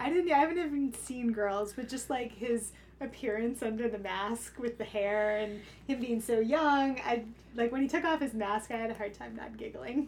I 0.00 0.08
didn't. 0.10 0.32
I 0.32 0.38
haven't 0.38 0.58
even 0.58 0.94
seen 0.94 1.32
girls, 1.32 1.72
but 1.72 1.88
just 1.88 2.10
like 2.10 2.32
his 2.32 2.72
appearance 3.00 3.62
under 3.62 3.88
the 3.88 3.98
mask 3.98 4.58
with 4.58 4.78
the 4.78 4.84
hair 4.84 5.38
and 5.38 5.60
him 5.86 6.00
being 6.00 6.20
so 6.20 6.40
young. 6.40 6.98
I 7.00 7.24
like 7.54 7.72
when 7.72 7.82
he 7.82 7.88
took 7.88 8.04
off 8.04 8.20
his 8.20 8.34
mask. 8.34 8.70
I 8.70 8.76
had 8.76 8.90
a 8.90 8.94
hard 8.94 9.14
time 9.14 9.36
not 9.36 9.56
giggling. 9.56 10.06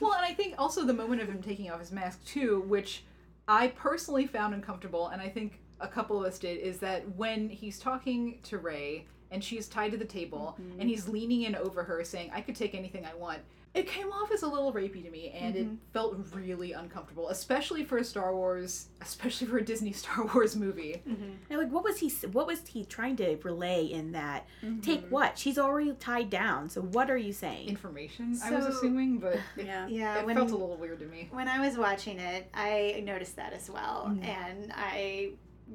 Well, 0.00 0.12
and 0.12 0.24
I 0.24 0.34
think 0.34 0.54
also 0.58 0.84
the 0.84 0.92
moment 0.92 1.22
of 1.22 1.28
him 1.28 1.42
taking 1.42 1.70
off 1.70 1.80
his 1.80 1.92
mask 1.92 2.24
too, 2.24 2.60
which 2.66 3.04
I 3.48 3.68
personally 3.68 4.26
found 4.26 4.54
uncomfortable, 4.54 5.08
and 5.08 5.22
I 5.22 5.28
think 5.28 5.60
a 5.80 5.88
couple 5.88 6.18
of 6.18 6.26
us 6.26 6.38
did, 6.38 6.58
is 6.58 6.78
that 6.78 7.08
when 7.16 7.48
he's 7.48 7.78
talking 7.78 8.38
to 8.44 8.58
Rey 8.58 9.06
and 9.30 9.42
she's 9.42 9.68
tied 9.68 9.92
to 9.92 9.98
the 9.98 10.04
table 10.04 10.56
mm-hmm. 10.60 10.80
and 10.80 10.88
he's 10.88 11.08
leaning 11.08 11.42
in 11.42 11.54
over 11.54 11.82
her 11.84 12.02
saying, 12.04 12.30
I 12.34 12.40
could 12.40 12.56
take 12.56 12.74
anything 12.74 13.04
I 13.04 13.14
want. 13.14 13.40
It 13.76 13.86
came 13.86 14.10
off 14.10 14.32
as 14.32 14.42
a 14.42 14.48
little 14.48 14.72
rapey 14.72 15.04
to 15.04 15.10
me, 15.10 15.30
and 15.30 15.54
it 15.54 15.66
mm-hmm. 15.66 15.74
felt 15.92 16.16
really 16.34 16.72
uncomfortable, 16.72 17.28
especially 17.28 17.84
for 17.84 17.98
a 17.98 18.04
Star 18.04 18.34
Wars, 18.34 18.88
especially 19.02 19.46
for 19.46 19.58
a 19.58 19.64
Disney 19.64 19.92
Star 20.02 20.24
Wars 20.34 20.56
movie. 20.56 21.02
Mm-hmm. 21.06 21.30
And, 21.50 21.58
like, 21.58 21.70
what 21.70 21.84
was 21.84 21.98
he? 21.98 22.08
What 22.28 22.46
was 22.46 22.66
he 22.66 22.84
trying 22.84 23.16
to 23.16 23.36
relay 23.42 23.84
in 23.84 24.12
that? 24.12 24.46
Mm-hmm. 24.64 24.80
Take 24.80 25.06
what? 25.08 25.38
She's 25.38 25.58
already 25.58 25.92
tied 25.94 26.30
down. 26.30 26.70
So 26.70 26.80
what 26.80 27.10
are 27.10 27.16
you 27.18 27.32
saying? 27.32 27.68
Information, 27.68 28.38
I 28.42 28.50
was 28.50 28.64
assuming, 28.66 29.18
but 29.18 29.34
it, 29.56 29.66
yeah. 29.66 29.86
Yeah, 29.86 30.20
it 30.20 30.26
when 30.26 30.36
felt 30.36 30.50
a 30.50 30.56
little 30.56 30.76
weird 30.76 31.00
to 31.00 31.06
me. 31.06 31.28
when 31.30 31.48
I 31.48 31.60
was 31.60 31.76
watching 31.76 32.18
it, 32.18 32.48
I 32.54 33.02
noticed 33.04 33.36
that 33.36 33.52
as 33.52 33.70
well, 33.70 34.10
Mhm. 34.10 34.24
and 34.26 34.72
I 34.74 35.32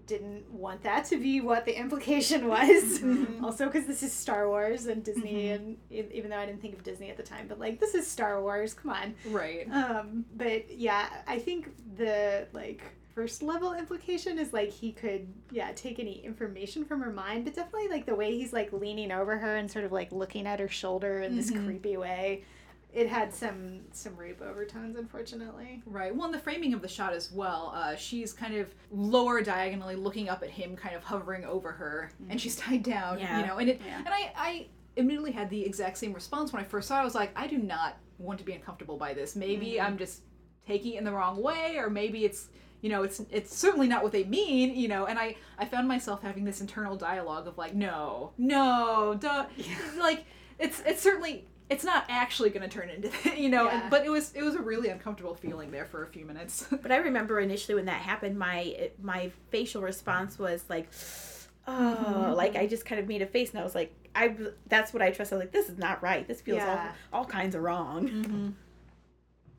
didn't 0.07 0.49
want 0.51 0.83
that 0.83 1.05
to 1.05 1.17
be 1.17 1.41
what 1.41 1.65
the 1.65 1.77
implication 1.77 2.47
was. 2.55 2.99
Mhm. 2.99 3.43
Also, 3.43 3.65
because 3.65 3.85
this 3.87 4.03
is 4.03 4.13
Star 4.13 4.47
Wars 4.47 4.85
and 4.85 5.03
Disney, 5.03 5.49
and 5.49 5.77
e- 5.89 6.03
even 6.13 6.29
though 6.29 6.37
I 6.37 6.45
didn't 6.45 6.61
think 6.61 6.73
of 6.75 6.83
Disney 6.83 7.09
at 7.09 7.17
the 7.17 7.23
time, 7.23 7.47
but 7.47 7.59
like 7.59 7.79
this 7.79 7.93
is 7.95 8.07
Star 8.07 8.41
Wars. 8.41 8.73
Come 8.73 8.91
on. 8.91 9.15
Right. 9.29 9.69
Um, 9.71 10.25
but 10.35 10.71
yeah, 10.77 11.09
I 11.27 11.39
think 11.39 11.69
the 11.97 12.47
like 12.53 12.81
first 13.13 13.43
level 13.43 13.73
implication 13.73 14.39
is 14.39 14.53
like 14.53 14.69
he 14.71 14.93
could 14.93 15.27
yeah 15.51 15.71
take 15.75 15.99
any 15.99 16.23
information 16.23 16.85
from 16.85 17.01
her 17.01 17.11
mind 17.11 17.43
but 17.43 17.53
definitely 17.53 17.89
like 17.89 18.05
the 18.05 18.15
way 18.15 18.31
he's 18.37 18.53
like 18.53 18.71
leaning 18.71 19.11
over 19.11 19.37
her 19.37 19.57
and 19.57 19.69
sort 19.69 19.83
of 19.83 19.91
like 19.91 20.09
looking 20.13 20.47
at 20.47 20.61
her 20.61 20.69
shoulder 20.69 21.19
in 21.19 21.35
this 21.35 21.51
Mhm. 21.51 21.65
creepy 21.65 21.97
way 21.97 22.45
it 22.93 23.07
had 23.07 23.33
some 23.33 23.81
some 23.91 24.15
rape 24.17 24.41
overtones 24.41 24.97
unfortunately 24.97 25.81
Right. 25.85 26.13
Well, 26.15 26.25
in 26.25 26.31
the 26.31 26.39
framing 26.39 26.73
of 26.73 26.81
the 26.81 26.87
shot 26.87 27.13
as 27.13 27.31
well, 27.31 27.71
uh, 27.75 27.95
she's 27.95 28.33
kind 28.33 28.55
of 28.55 28.73
lower 28.91 29.41
diagonally 29.41 29.95
looking 29.95 30.29
up 30.29 30.43
at 30.43 30.49
him, 30.49 30.75
kind 30.75 30.95
of 30.95 31.03
hovering 31.03 31.45
over 31.45 31.71
her, 31.71 32.11
and 32.29 32.39
she's 32.39 32.55
tied 32.55 32.83
down. 32.83 33.19
Yeah. 33.19 33.39
You 33.39 33.45
know, 33.47 33.57
and 33.57 33.69
it 33.69 33.81
Yeah. 33.85 33.99
and 33.99 34.09
I 34.09 34.31
I 34.35 34.67
immediately 34.97 35.31
had 35.31 35.49
the 35.49 35.65
exact 35.65 35.97
same 35.97 36.13
response 36.13 36.51
when 36.51 36.61
I 36.61 36.65
first 36.65 36.87
saw 36.89 36.97
it. 36.97 37.01
I 37.01 37.03
was 37.05 37.15
like, 37.15 37.31
I 37.35 37.47
do 37.47 37.57
not 37.57 37.95
want 38.17 38.39
to 38.39 38.45
be 38.45 38.51
uncomfortable 38.53 38.97
by 38.97 39.13
this. 39.13 39.35
Maybe 39.35 39.79
I'm 39.79 39.97
just 39.97 40.21
taking 40.67 40.93
it 40.93 40.97
in 40.97 41.03
the 41.05 41.11
wrong 41.13 41.41
way, 41.41 41.77
or 41.77 41.89
maybe 41.89 42.25
it's 42.25 42.47
you 42.81 42.89
know 42.89 43.03
it's 43.03 43.21
it's 43.31 43.55
certainly 43.55 43.87
not 43.87 44.03
what 44.03 44.11
they 44.11 44.23
mean. 44.25 44.75
You 44.75 44.89
know, 44.89 45.05
and 45.05 45.17
I 45.17 45.35
I 45.57 45.65
found 45.65 45.87
myself 45.87 46.21
having 46.21 46.43
this 46.43 46.59
internal 46.61 46.97
dialogue 46.97 47.47
of 47.47 47.57
like, 47.57 47.73
no, 47.73 48.33
no, 48.37 49.15
don't 49.19 49.47
like 49.97 50.25
it's 50.59 50.81
it's 50.85 51.01
certainly 51.01 51.47
it's 51.71 51.83
not 51.85 52.03
actually 52.09 52.49
going 52.51 52.67
to 52.69 52.73
turn 52.77 52.89
into 52.89 53.09
you 53.43 53.49
know 53.49 53.65
Yeah. 53.65 53.87
but 53.89 54.05
it 54.05 54.09
was 54.09 54.33
it 54.33 54.43
was 54.43 54.55
a 54.55 54.61
really 54.61 54.89
uncomfortable 54.89 55.33
feeling 55.35 55.71
there 55.71 55.85
for 55.85 56.03
a 56.03 56.07
few 56.07 56.25
minutes 56.25 56.65
But 56.83 56.91
I 56.91 56.97
remember 56.97 57.39
initially 57.39 57.75
when 57.75 57.85
that 57.85 58.01
happened, 58.01 58.37
my 58.37 58.91
my 59.01 59.31
facial 59.49 59.81
response 59.81 60.37
was 60.37 60.63
like, 60.69 60.87
oh, 61.67 62.33
like 62.35 62.55
I 62.55 62.67
just 62.67 62.85
kind 62.85 62.99
of 63.01 63.07
made 63.07 63.21
a 63.21 63.25
face, 63.27 63.51
and 63.51 63.59
I 63.59 63.63
was 63.63 63.75
like, 63.75 63.91
I 64.15 64.35
that's 64.67 64.93
what 64.93 65.01
I 65.01 65.11
trust. 65.11 65.31
I 65.31 65.35
was 65.37 65.43
like, 65.45 65.51
this 65.53 65.69
is 65.69 65.77
not 65.77 66.01
right. 66.03 66.27
This 66.27 66.41
feels 66.41 66.57
Yeah. 66.57 66.91
all 67.13 67.19
all 67.21 67.25
kinds 67.25 67.55
of 67.55 67.61
wrong. 67.63 68.07
mm-hmm. 68.09 68.49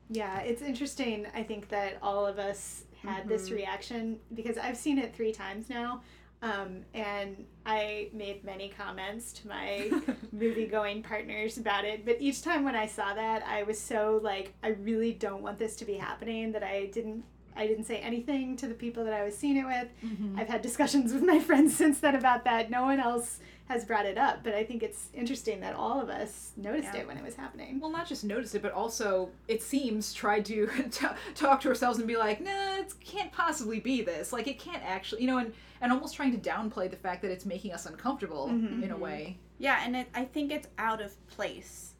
Yeah, 0.09 0.39
it's 0.41 0.61
interesting. 0.61 1.25
I 1.33 1.43
think 1.43 1.69
that 1.69 1.97
all 2.01 2.25
of 2.27 2.37
us 2.39 2.83
had 3.03 3.27
this 3.27 3.49
Mhm. 3.49 3.55
reaction 3.55 4.19
because 4.33 4.57
I've 4.57 4.77
seen 4.77 4.97
it 4.99 5.15
three 5.15 5.31
times 5.31 5.69
now. 5.69 6.01
Um, 6.43 6.81
and 6.93 7.45
I 7.65 8.09
made 8.11 8.43
many 8.43 8.67
comments 8.67 9.31
to 9.33 9.47
my 9.47 9.89
movie 10.33 10.67
going 10.67 11.01
partners 11.01 11.57
about 11.57 11.85
it. 11.85 12.05
But 12.05 12.17
each 12.19 12.41
time 12.41 12.65
when 12.65 12.75
I 12.75 12.85
saw 12.85 13.13
that, 13.13 13.43
I 13.47 13.63
was 13.63 13.79
so 13.79 14.19
like, 14.21 14.53
I 14.61 14.69
really 14.81 15.13
don't 15.13 15.41
want 15.41 15.57
this 15.57 15.77
to 15.77 15.85
be 15.85 15.93
happening 15.93 16.51
that 16.51 16.63
I 16.63 16.87
didn't. 16.87 17.23
I 17.55 17.67
didn't 17.67 17.83
say 17.83 17.97
anything 17.97 18.57
to 18.57 18.67
the 18.67 18.73
people 18.73 19.03
that 19.05 19.13
I 19.13 19.23
was 19.23 19.37
seeing 19.37 19.57
it 19.57 19.65
with. 19.65 19.87
Mm-hmm. 20.03 20.39
I've 20.39 20.47
had 20.47 20.63
discussions 20.63 21.13
with 21.13 21.21
my 21.21 21.39
friends 21.39 21.75
since 21.75 21.99
then 21.99 22.15
about 22.15 22.45
that. 22.45 22.71
No 22.71 22.81
one 22.81 22.99
else 22.99 23.39
has 23.69 23.85
brought 23.85 24.05
it 24.05 24.17
up, 24.17 24.43
but 24.43 24.53
I 24.53 24.63
think 24.65 24.83
it's 24.83 25.07
interesting 25.13 25.61
that 25.61 25.73
all 25.73 25.99
of 26.01 26.09
us 26.09 26.51
noticed 26.57 26.89
Yeah. 26.93 27.01
it 27.01 27.07
when 27.07 27.17
it 27.17 27.23
was 27.23 27.35
happening. 27.35 27.79
well 27.79 27.89
not 27.91 28.07
just 28.07 28.23
noticed 28.23 28.53
it 28.55 28.61
but 28.61 28.73
also 28.73 29.29
it 29.47 29.63
seems 29.63 30.13
tried 30.13 30.43
to 30.45 30.67
t- 30.91 31.07
talk 31.33 31.61
to 31.61 31.69
ourselves 31.69 31.97
and 31.99 32.07
be 32.07 32.17
like 32.17 32.41
nah 32.41 32.75
it 32.79 32.93
can't 32.99 33.31
possibly 33.31 33.79
be 33.79 34.01
this 34.01 34.33
like 34.33 34.47
it 34.47 34.59
can't 34.59 34.83
actually 34.83 35.21
you 35.21 35.27
know 35.27 35.37
and 35.37 35.53
and 35.81 35.91
almost 35.93 36.13
trying 36.15 36.37
to 36.37 36.49
downplay 36.49 36.89
the 36.89 36.97
fact 36.97 37.21
that 37.21 37.31
it's 37.31 37.45
making 37.45 37.71
us 37.71 37.85
uncomfortable 37.85 38.47
Mhm. 38.49 38.83
in 38.83 38.91
a 38.91 38.97
way 38.97 39.37
Yeah, 39.59 39.79
and 39.85 39.95
it, 39.95 40.07
I 40.13 40.25
think 40.25 40.51
it's 40.51 40.67
out 40.77 41.01
of 41.01 41.11
place 41.27 41.93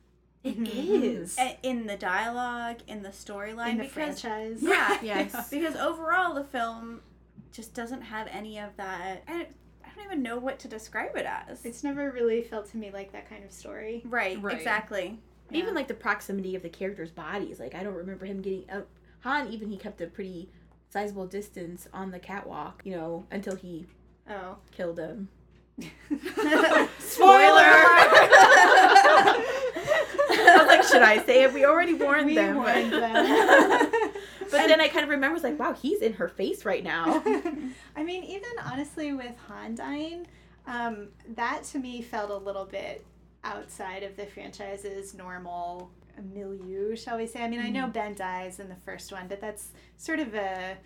It 0.44 0.60
Mhm. 0.60 0.70
is 1.22 1.38
in 1.64 1.88
the 1.88 1.96
dialogue, 1.96 2.80
in 2.88 3.02
the 3.04 3.10
storyline, 3.10 3.72
In 3.72 3.78
the 3.78 3.84
because 3.86 4.20
franchise. 4.20 4.62
yeah, 4.62 4.98
Yes. 5.02 5.50
because 5.50 5.78
overall 5.78 6.34
the 6.34 6.44
film 6.44 7.02
just 7.54 7.74
doesn't 7.74 8.02
have 8.02 8.28
any 8.28 8.60
of 8.60 8.76
that. 8.76 9.24
I 9.28 9.48
don't, 9.96 10.00
I 10.00 10.04
don't 10.04 10.06
even 10.12 10.24
know 10.24 10.38
what 10.38 10.60
to 10.60 10.68
describe 10.68 11.16
it 11.16 11.26
as. 11.26 11.66
It's 11.66 11.84
never 11.84 12.12
really 12.12 12.42
felt 12.44 12.70
to 12.72 12.78
me 12.78 12.92
like 12.92 13.12
that 13.14 13.30
kind 13.30 13.44
of 13.44 13.52
story. 13.52 14.02
right, 14.06 14.42
Right. 14.42 14.56
exactly. 14.58 15.20
Even 15.52 15.74
like 15.76 15.88
the 15.88 15.94
proximity 15.94 16.56
of 16.56 16.62
the 16.64 16.70
characters' 16.70 17.12
bodies. 17.12 17.60
Like 17.60 17.76
I 17.76 17.84
don't 17.84 17.94
remember 17.96 18.26
him 18.26 18.42
getting 18.42 18.70
up. 18.72 18.88
Han 19.22 19.48
even 19.50 19.70
he 19.70 19.78
kept 19.78 20.02
a 20.02 20.08
pretty 20.08 20.50
sizable 20.90 21.28
distance 21.28 21.88
on 21.94 22.12
the 22.12 22.20
catwalk. 22.20 22.82
You 22.86 22.94
know 22.96 23.26
until 23.32 23.56
he 23.56 23.86
Oh. 24.30 24.58
killed 24.72 24.98
him. 25.00 25.28
I 30.36 30.58
was 30.58 30.68
like, 30.68 30.84
should 30.84 31.02
I 31.02 31.24
say 31.26 31.44
it? 31.44 31.54
We 31.54 31.66
already 31.66 31.94
warned 31.94 32.26
We 32.28 32.36
them. 32.36 32.56
warned 32.58 32.92
them. 32.94 33.92
But 34.54 34.68
then 34.68 34.82
I 34.82 34.88
kind 34.88 35.04
of 35.04 35.10
remember, 35.10 35.34
was 35.34 35.44
like, 35.44 35.60
wow, 35.60 35.74
he's 35.74 36.02
in 36.02 36.14
her 36.14 36.28
face 36.28 36.66
right 36.66 36.84
now. 36.84 37.22
I 37.96 38.04
mean, 38.04 38.24
even 38.24 38.50
honestly, 38.64 39.14
with 39.14 39.36
Han 39.48 39.76
dying, 39.76 40.28
um, 40.68 41.10
that 41.36 41.64
to 41.66 41.80
me 41.80 42.02
felt 42.02 42.30
a 42.30 42.38
little 42.38 42.66
bit 42.66 43.06
outside 43.44 44.04
of 44.04 44.16
the 44.16 44.26
franchise's 44.26 45.14
normal 45.14 45.92
milieu, 46.34 46.96
shall 46.96 47.18
we 47.18 47.28
say. 47.28 47.44
I 47.44 47.50
mean, 47.50 47.60
I 47.60 47.70
know 47.70 47.88
Ben 47.88 48.16
dies 48.16 48.60
in 48.60 48.70
the 48.70 48.76
first 48.76 49.12
one, 49.12 49.28
but 49.28 49.42
that's 49.42 49.70
sort 49.98 50.20
of 50.20 50.34
a, 50.36 50.78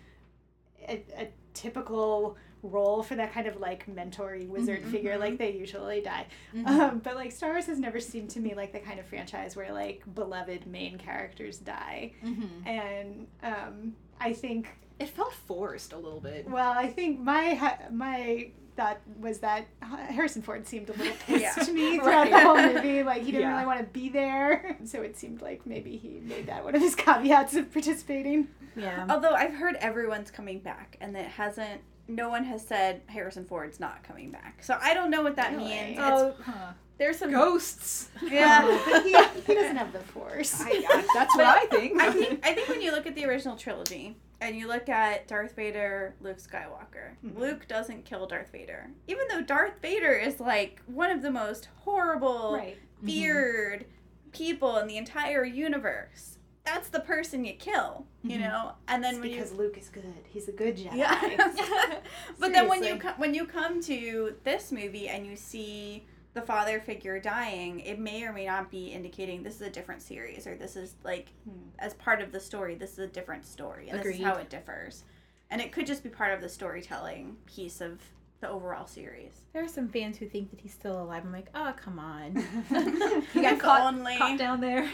a, 0.88 1.04
a 1.16 1.28
typical 1.54 2.36
role 2.62 3.02
for 3.02 3.14
that 3.14 3.32
kind 3.32 3.46
of 3.46 3.58
like 3.60 3.86
mentory 3.86 4.48
wizard 4.48 4.82
Mhm, 4.82 4.90
figure 4.90 5.16
like 5.18 5.38
they 5.38 5.52
usually 5.52 6.00
die 6.00 6.26
Mhm. 6.54 6.66
um, 6.66 6.98
but 6.98 7.14
like 7.14 7.30
star 7.32 7.50
wars 7.50 7.66
has 7.66 7.78
never 7.78 8.00
seemed 8.00 8.30
to 8.30 8.40
me 8.40 8.54
like 8.54 8.72
the 8.72 8.80
kind 8.80 8.98
of 8.98 9.06
franchise 9.06 9.54
where 9.54 9.72
like 9.72 10.02
beloved 10.14 10.66
main 10.66 10.98
characters 10.98 11.58
die 11.58 12.12
Mhm. 12.24 12.66
and 12.66 13.26
um, 13.42 13.94
i 14.20 14.32
think 14.32 14.68
it 14.98 15.08
felt 15.08 15.32
forced 15.32 15.92
a 15.92 15.96
little 15.96 16.18
bit 16.20 16.48
well, 16.50 16.72
I 16.72 16.88
think 16.88 17.20
my 17.20 17.54
ha- 17.54 17.78
my 17.92 18.50
thought 18.76 18.98
was 19.20 19.38
that 19.40 19.66
Harrison 19.80 20.40
Ford 20.42 20.66
seemed 20.66 20.88
a 20.88 20.92
little 20.92 21.14
pissed 21.26 21.40
Yeah. 21.40 21.52
to 21.64 21.72
me 21.72 21.98
throughout 22.00 22.28
Right. 22.28 22.30
the 22.30 22.40
whole 22.40 22.56
movie. 22.60 23.02
Like 23.04 23.22
he 23.22 23.32
didn't 23.32 23.42
Yeah. 23.42 23.54
really 23.54 23.66
want 23.66 23.78
to 23.80 23.86
be 23.86 24.08
there, 24.08 24.76
so 24.84 25.02
it 25.02 25.16
seemed 25.16 25.40
like 25.42 25.64
maybe 25.66 25.96
he 25.96 26.20
made 26.24 26.46
that 26.46 26.64
one 26.64 26.74
of 26.74 26.80
his 26.80 26.94
caveats 26.96 27.54
of 27.54 27.72
participating. 27.72 28.48
yeah. 28.76 29.06
Although 29.08 29.34
I've 29.34 29.54
heard 29.54 29.76
everyone's 29.76 30.30
coming 30.32 30.58
back, 30.60 30.96
and 31.00 31.16
it 31.16 31.26
hasn't. 31.26 31.80
No 32.08 32.28
one 32.30 32.44
has 32.44 32.66
said 32.66 33.02
Harrison 33.06 33.44
Ford's 33.44 33.78
not 33.78 34.02
coming 34.02 34.30
back. 34.30 34.62
So 34.62 34.76
I 34.80 34.94
don't 34.94 35.10
know 35.10 35.22
what 35.22 35.36
that 35.36 35.52
Really? 35.52 35.64
means. 35.68 35.98
Oh, 36.00 36.34
huh. 36.42 36.72
there's 36.96 37.18
some. 37.18 37.30
ghosts 37.30 38.08
yeah. 38.30 38.62
but 38.90 39.02
he, 39.04 39.14
he 39.46 39.54
doesn't 39.54 39.76
have 39.76 39.92
the 39.92 39.98
force. 40.00 40.60
I, 40.60 40.70
I, 40.88 41.06
that's 41.14 41.36
what 41.36 41.46
i 41.46 41.66
think 41.66 42.00
I 42.00 42.10
think 42.10 42.44
I 42.46 42.54
think 42.54 42.68
when 42.68 42.80
you 42.82 42.92
look 42.92 43.06
at 43.06 43.14
the 43.14 43.24
original 43.26 43.56
trilogy 43.56 44.16
and 44.40 44.56
you 44.56 44.68
look 44.68 44.88
at 44.88 45.26
Darth 45.28 45.54
Vader, 45.56 46.14
Luke 46.20 46.38
Skywalker, 46.38 47.16
Mhm. 47.24 47.36
Luke 47.38 47.66
doesn't 47.68 48.04
kill 48.04 48.26
Darth 48.26 48.52
Vader. 48.52 48.88
Even 49.08 49.26
though 49.28 49.42
Darth 49.42 49.80
Vader 49.82 50.12
is 50.12 50.38
like 50.40 50.80
one 50.86 51.10
of 51.10 51.22
the 51.22 51.30
most 51.30 51.68
horrible, 51.84 52.54
right. 52.54 52.78
feared 53.04 53.84
people 54.32 54.76
in 54.78 54.86
the 54.86 54.96
entire 54.96 55.44
universe. 55.44 56.37
That's 56.72 56.88
the 56.88 57.00
person 57.00 57.44
you 57.44 57.54
kill, 57.54 58.06
you 58.22 58.36
Mhm. 58.36 58.40
know? 58.40 58.72
And 58.88 59.02
then 59.02 59.14
It's 59.14 59.20
when 59.20 59.30
because 59.30 59.52
you 59.52 59.58
Luke 59.58 59.78
is 59.78 59.88
good. 59.88 60.04
He's 60.28 60.48
a 60.48 60.52
good 60.52 60.76
Jedi. 60.76 60.96
Yeah. 60.96 62.00
but 62.38 62.52
then 62.52 62.68
when 62.68 62.82
you 62.84 62.96
when 63.16 63.34
you 63.34 63.46
come 63.46 63.80
to 63.82 64.34
this 64.44 64.70
movie 64.72 65.08
and 65.08 65.26
you 65.26 65.36
see 65.36 66.06
the 66.34 66.42
father 66.42 66.78
figure 66.80 67.18
dying, 67.18 67.80
it 67.80 67.98
may 67.98 68.22
or 68.24 68.32
may 68.32 68.46
not 68.46 68.70
be 68.70 68.88
indicating 68.88 69.42
this 69.42 69.56
is 69.56 69.62
a 69.62 69.70
different 69.70 70.02
series 70.02 70.46
or 70.46 70.54
this 70.56 70.76
is 70.76 70.94
like 71.04 71.30
Hmm. 71.44 71.68
as 71.78 71.94
part 71.94 72.20
of 72.20 72.32
the 72.32 72.40
story, 72.40 72.74
this 72.74 72.92
is 72.92 72.98
a 72.98 73.06
different 73.08 73.46
story 73.46 73.88
and 73.88 73.98
this 73.98 74.06
Agreed. 74.06 74.20
is 74.20 74.24
how 74.26 74.34
it 74.34 74.48
differs. 74.50 75.04
And 75.50 75.60
it 75.62 75.72
could 75.72 75.86
just 75.86 76.02
be 76.02 76.10
part 76.10 76.34
of 76.34 76.40
the 76.42 76.48
storytelling 76.48 77.38
piece 77.46 77.80
of 77.80 78.00
the 78.40 78.48
overall 78.48 78.86
series. 78.86 79.32
There 79.52 79.64
are 79.64 79.68
some 79.68 79.88
fans 79.88 80.16
who 80.16 80.28
think 80.28 80.50
that 80.50 80.60
he's 80.60 80.72
still 80.72 81.02
alive. 81.02 81.24
I'm 81.24 81.32
like, 81.32 81.48
oh, 81.54 81.72
come 81.76 81.98
on. 81.98 82.36
you 83.34 83.42
got 83.42 83.58
caught, 83.60 83.92
only. 83.92 84.16
caught 84.16 84.38
down 84.38 84.60
there 84.60 84.88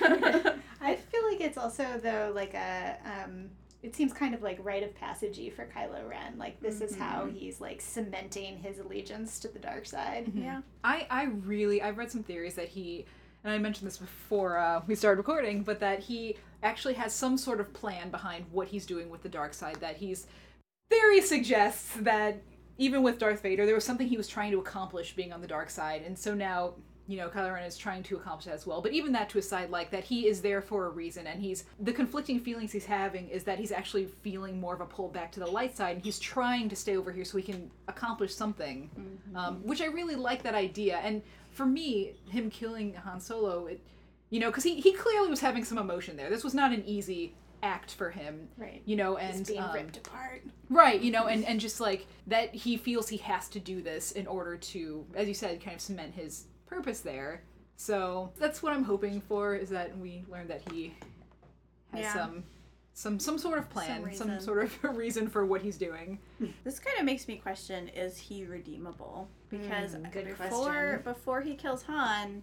I 0.80 0.96
feel 0.96 1.22
like 1.30 1.40
it's 1.40 1.58
also 1.58 1.84
though 2.02 2.32
like 2.34 2.54
a 2.54 2.96
um 3.04 3.50
it 3.82 3.94
seems 3.94 4.14
kind 4.14 4.34
of 4.34 4.42
like 4.42 4.58
rite 4.62 4.82
of 4.82 4.94
passagey 4.94 5.52
for 5.52 5.66
Kylo 5.66 6.08
Ren. 6.08 6.38
Like 6.38 6.58
this 6.60 6.80
is 6.80 6.96
how 6.96 7.26
he's 7.26 7.60
like 7.60 7.82
cementing 7.82 8.56
his 8.56 8.78
allegiance 8.78 9.38
to 9.40 9.48
the 9.48 9.58
dark 9.58 9.84
side. 9.84 10.32
yeah. 10.34 10.62
I, 10.82 11.06
I 11.10 11.24
really 11.24 11.82
I've 11.82 11.98
read 11.98 12.10
some 12.10 12.22
theories 12.22 12.54
that 12.54 12.68
he 12.68 13.04
and 13.44 13.52
I 13.52 13.58
mentioned 13.58 13.86
this 13.86 13.98
before 13.98 14.56
uh, 14.56 14.80
we 14.86 14.94
started 14.94 15.18
recording, 15.18 15.62
but 15.64 15.80
that 15.80 16.00
he 16.00 16.36
actually 16.62 16.94
has 16.94 17.12
some 17.12 17.36
sort 17.36 17.60
of 17.60 17.74
plan 17.74 18.10
behind 18.10 18.46
what 18.50 18.68
he's 18.68 18.86
doing 18.86 19.10
with 19.10 19.22
the 19.22 19.28
dark 19.28 19.52
side. 19.52 19.76
That 19.80 19.98
he's 19.98 20.26
theory 20.88 21.20
suggests 21.20 21.94
that 22.00 22.40
even 22.78 23.02
with 23.02 23.18
Darth 23.18 23.42
Vader, 23.42 23.66
there 23.66 23.74
was 23.74 23.84
something 23.84 24.06
he 24.06 24.16
was 24.16 24.28
trying 24.28 24.50
to 24.52 24.58
accomplish 24.58 25.14
being 25.14 25.32
on 25.32 25.40
the 25.40 25.46
dark 25.46 25.70
side, 25.70 26.02
and 26.02 26.18
so 26.18 26.34
now 26.34 26.74
you 27.06 27.18
know 27.18 27.28
Kylo 27.28 27.52
Ren 27.52 27.64
is 27.64 27.76
trying 27.76 28.02
to 28.04 28.16
accomplish 28.16 28.46
that 28.46 28.54
as 28.54 28.66
well. 28.66 28.80
But 28.80 28.92
even 28.92 29.12
that 29.12 29.28
to 29.30 29.38
a 29.38 29.42
side, 29.42 29.70
like 29.70 29.90
that 29.90 30.04
he 30.04 30.26
is 30.26 30.40
there 30.40 30.62
for 30.62 30.86
a 30.86 30.90
reason, 30.90 31.26
and 31.26 31.40
he's 31.40 31.64
the 31.80 31.92
conflicting 31.92 32.40
feelings 32.40 32.72
he's 32.72 32.86
having 32.86 33.28
is 33.28 33.44
that 33.44 33.58
he's 33.58 33.72
actually 33.72 34.06
feeling 34.06 34.58
more 34.60 34.74
of 34.74 34.80
a 34.80 34.86
pull 34.86 35.08
back 35.08 35.30
to 35.32 35.40
the 35.40 35.46
light 35.46 35.76
side, 35.76 35.96
and 35.96 36.04
he's 36.04 36.18
trying 36.18 36.68
to 36.68 36.76
stay 36.76 36.96
over 36.96 37.12
here 37.12 37.24
so 37.24 37.36
he 37.36 37.44
can 37.44 37.70
accomplish 37.88 38.34
something 38.34 38.90
um, 39.34 39.60
which 39.64 39.80
I 39.80 39.86
really 39.86 40.14
like 40.16 40.42
that 40.42 40.54
idea. 40.54 40.98
And 40.98 41.22
for 41.50 41.66
me, 41.66 42.14
him 42.28 42.50
killing 42.50 42.94
Han 42.94 43.20
Solo, 43.20 43.66
it, 43.66 43.80
you 44.30 44.40
know, 44.40 44.48
because 44.50 44.64
he, 44.64 44.80
he 44.80 44.92
clearly 44.92 45.28
was 45.28 45.40
having 45.40 45.64
some 45.64 45.78
emotion 45.78 46.16
there. 46.16 46.30
This 46.30 46.44
was 46.44 46.54
not 46.54 46.72
an 46.72 46.82
easy 46.86 47.34
act 47.64 47.94
for 47.94 48.10
him, 48.10 48.48
Right. 48.56 48.82
you 48.84 48.94
know, 48.96 49.16
He's 49.16 49.36
and 49.38 49.46
being 49.46 49.60
um, 49.62 49.72
ripped 49.72 49.96
apart. 49.96 50.42
right, 50.70 51.00
you 51.00 51.10
know, 51.10 51.26
and 51.26 51.44
and 51.44 51.58
just 51.58 51.80
like 51.80 52.06
that, 52.28 52.54
he 52.54 52.76
feels 52.76 53.08
he 53.08 53.16
has 53.18 53.48
to 53.48 53.58
do 53.60 53.82
this 53.82 54.12
in 54.12 54.26
order 54.26 54.56
to, 54.56 55.04
as 55.14 55.26
you 55.26 55.34
said, 55.34 55.60
kind 55.62 55.74
of 55.74 55.80
cement 55.80 56.14
his 56.14 56.44
purpose 56.66 57.00
there. 57.00 57.42
So 57.76 58.32
that's 58.38 58.62
what 58.62 58.72
I'm 58.72 58.84
hoping 58.84 59.20
for 59.20 59.54
is 59.56 59.70
that 59.70 59.96
we 59.98 60.24
learn 60.28 60.46
that 60.48 60.62
he 60.70 60.94
has 61.92 62.00
Yeah. 62.02 62.12
some 62.14 62.44
some 62.96 63.18
some 63.18 63.38
sort 63.38 63.58
of 63.58 63.68
plan, 63.70 63.96
some, 64.14 64.28
reason. 64.30 64.40
sort 64.40 64.62
of 64.64 64.84
reason 64.96 65.28
for 65.28 65.44
what 65.44 65.62
he's 65.62 65.76
doing. 65.78 66.18
This 66.64 66.78
kind 66.78 66.98
of 66.98 67.04
makes 67.04 67.26
me 67.26 67.36
question: 67.36 67.88
Is 67.88 68.16
he 68.18 68.44
redeemable? 68.44 69.28
Because 69.50 69.94
Mm, 69.96 70.12
before 70.12 70.36
question. 70.36 71.00
before 71.02 71.40
he 71.40 71.54
kills 71.54 71.82
Han, 71.84 72.42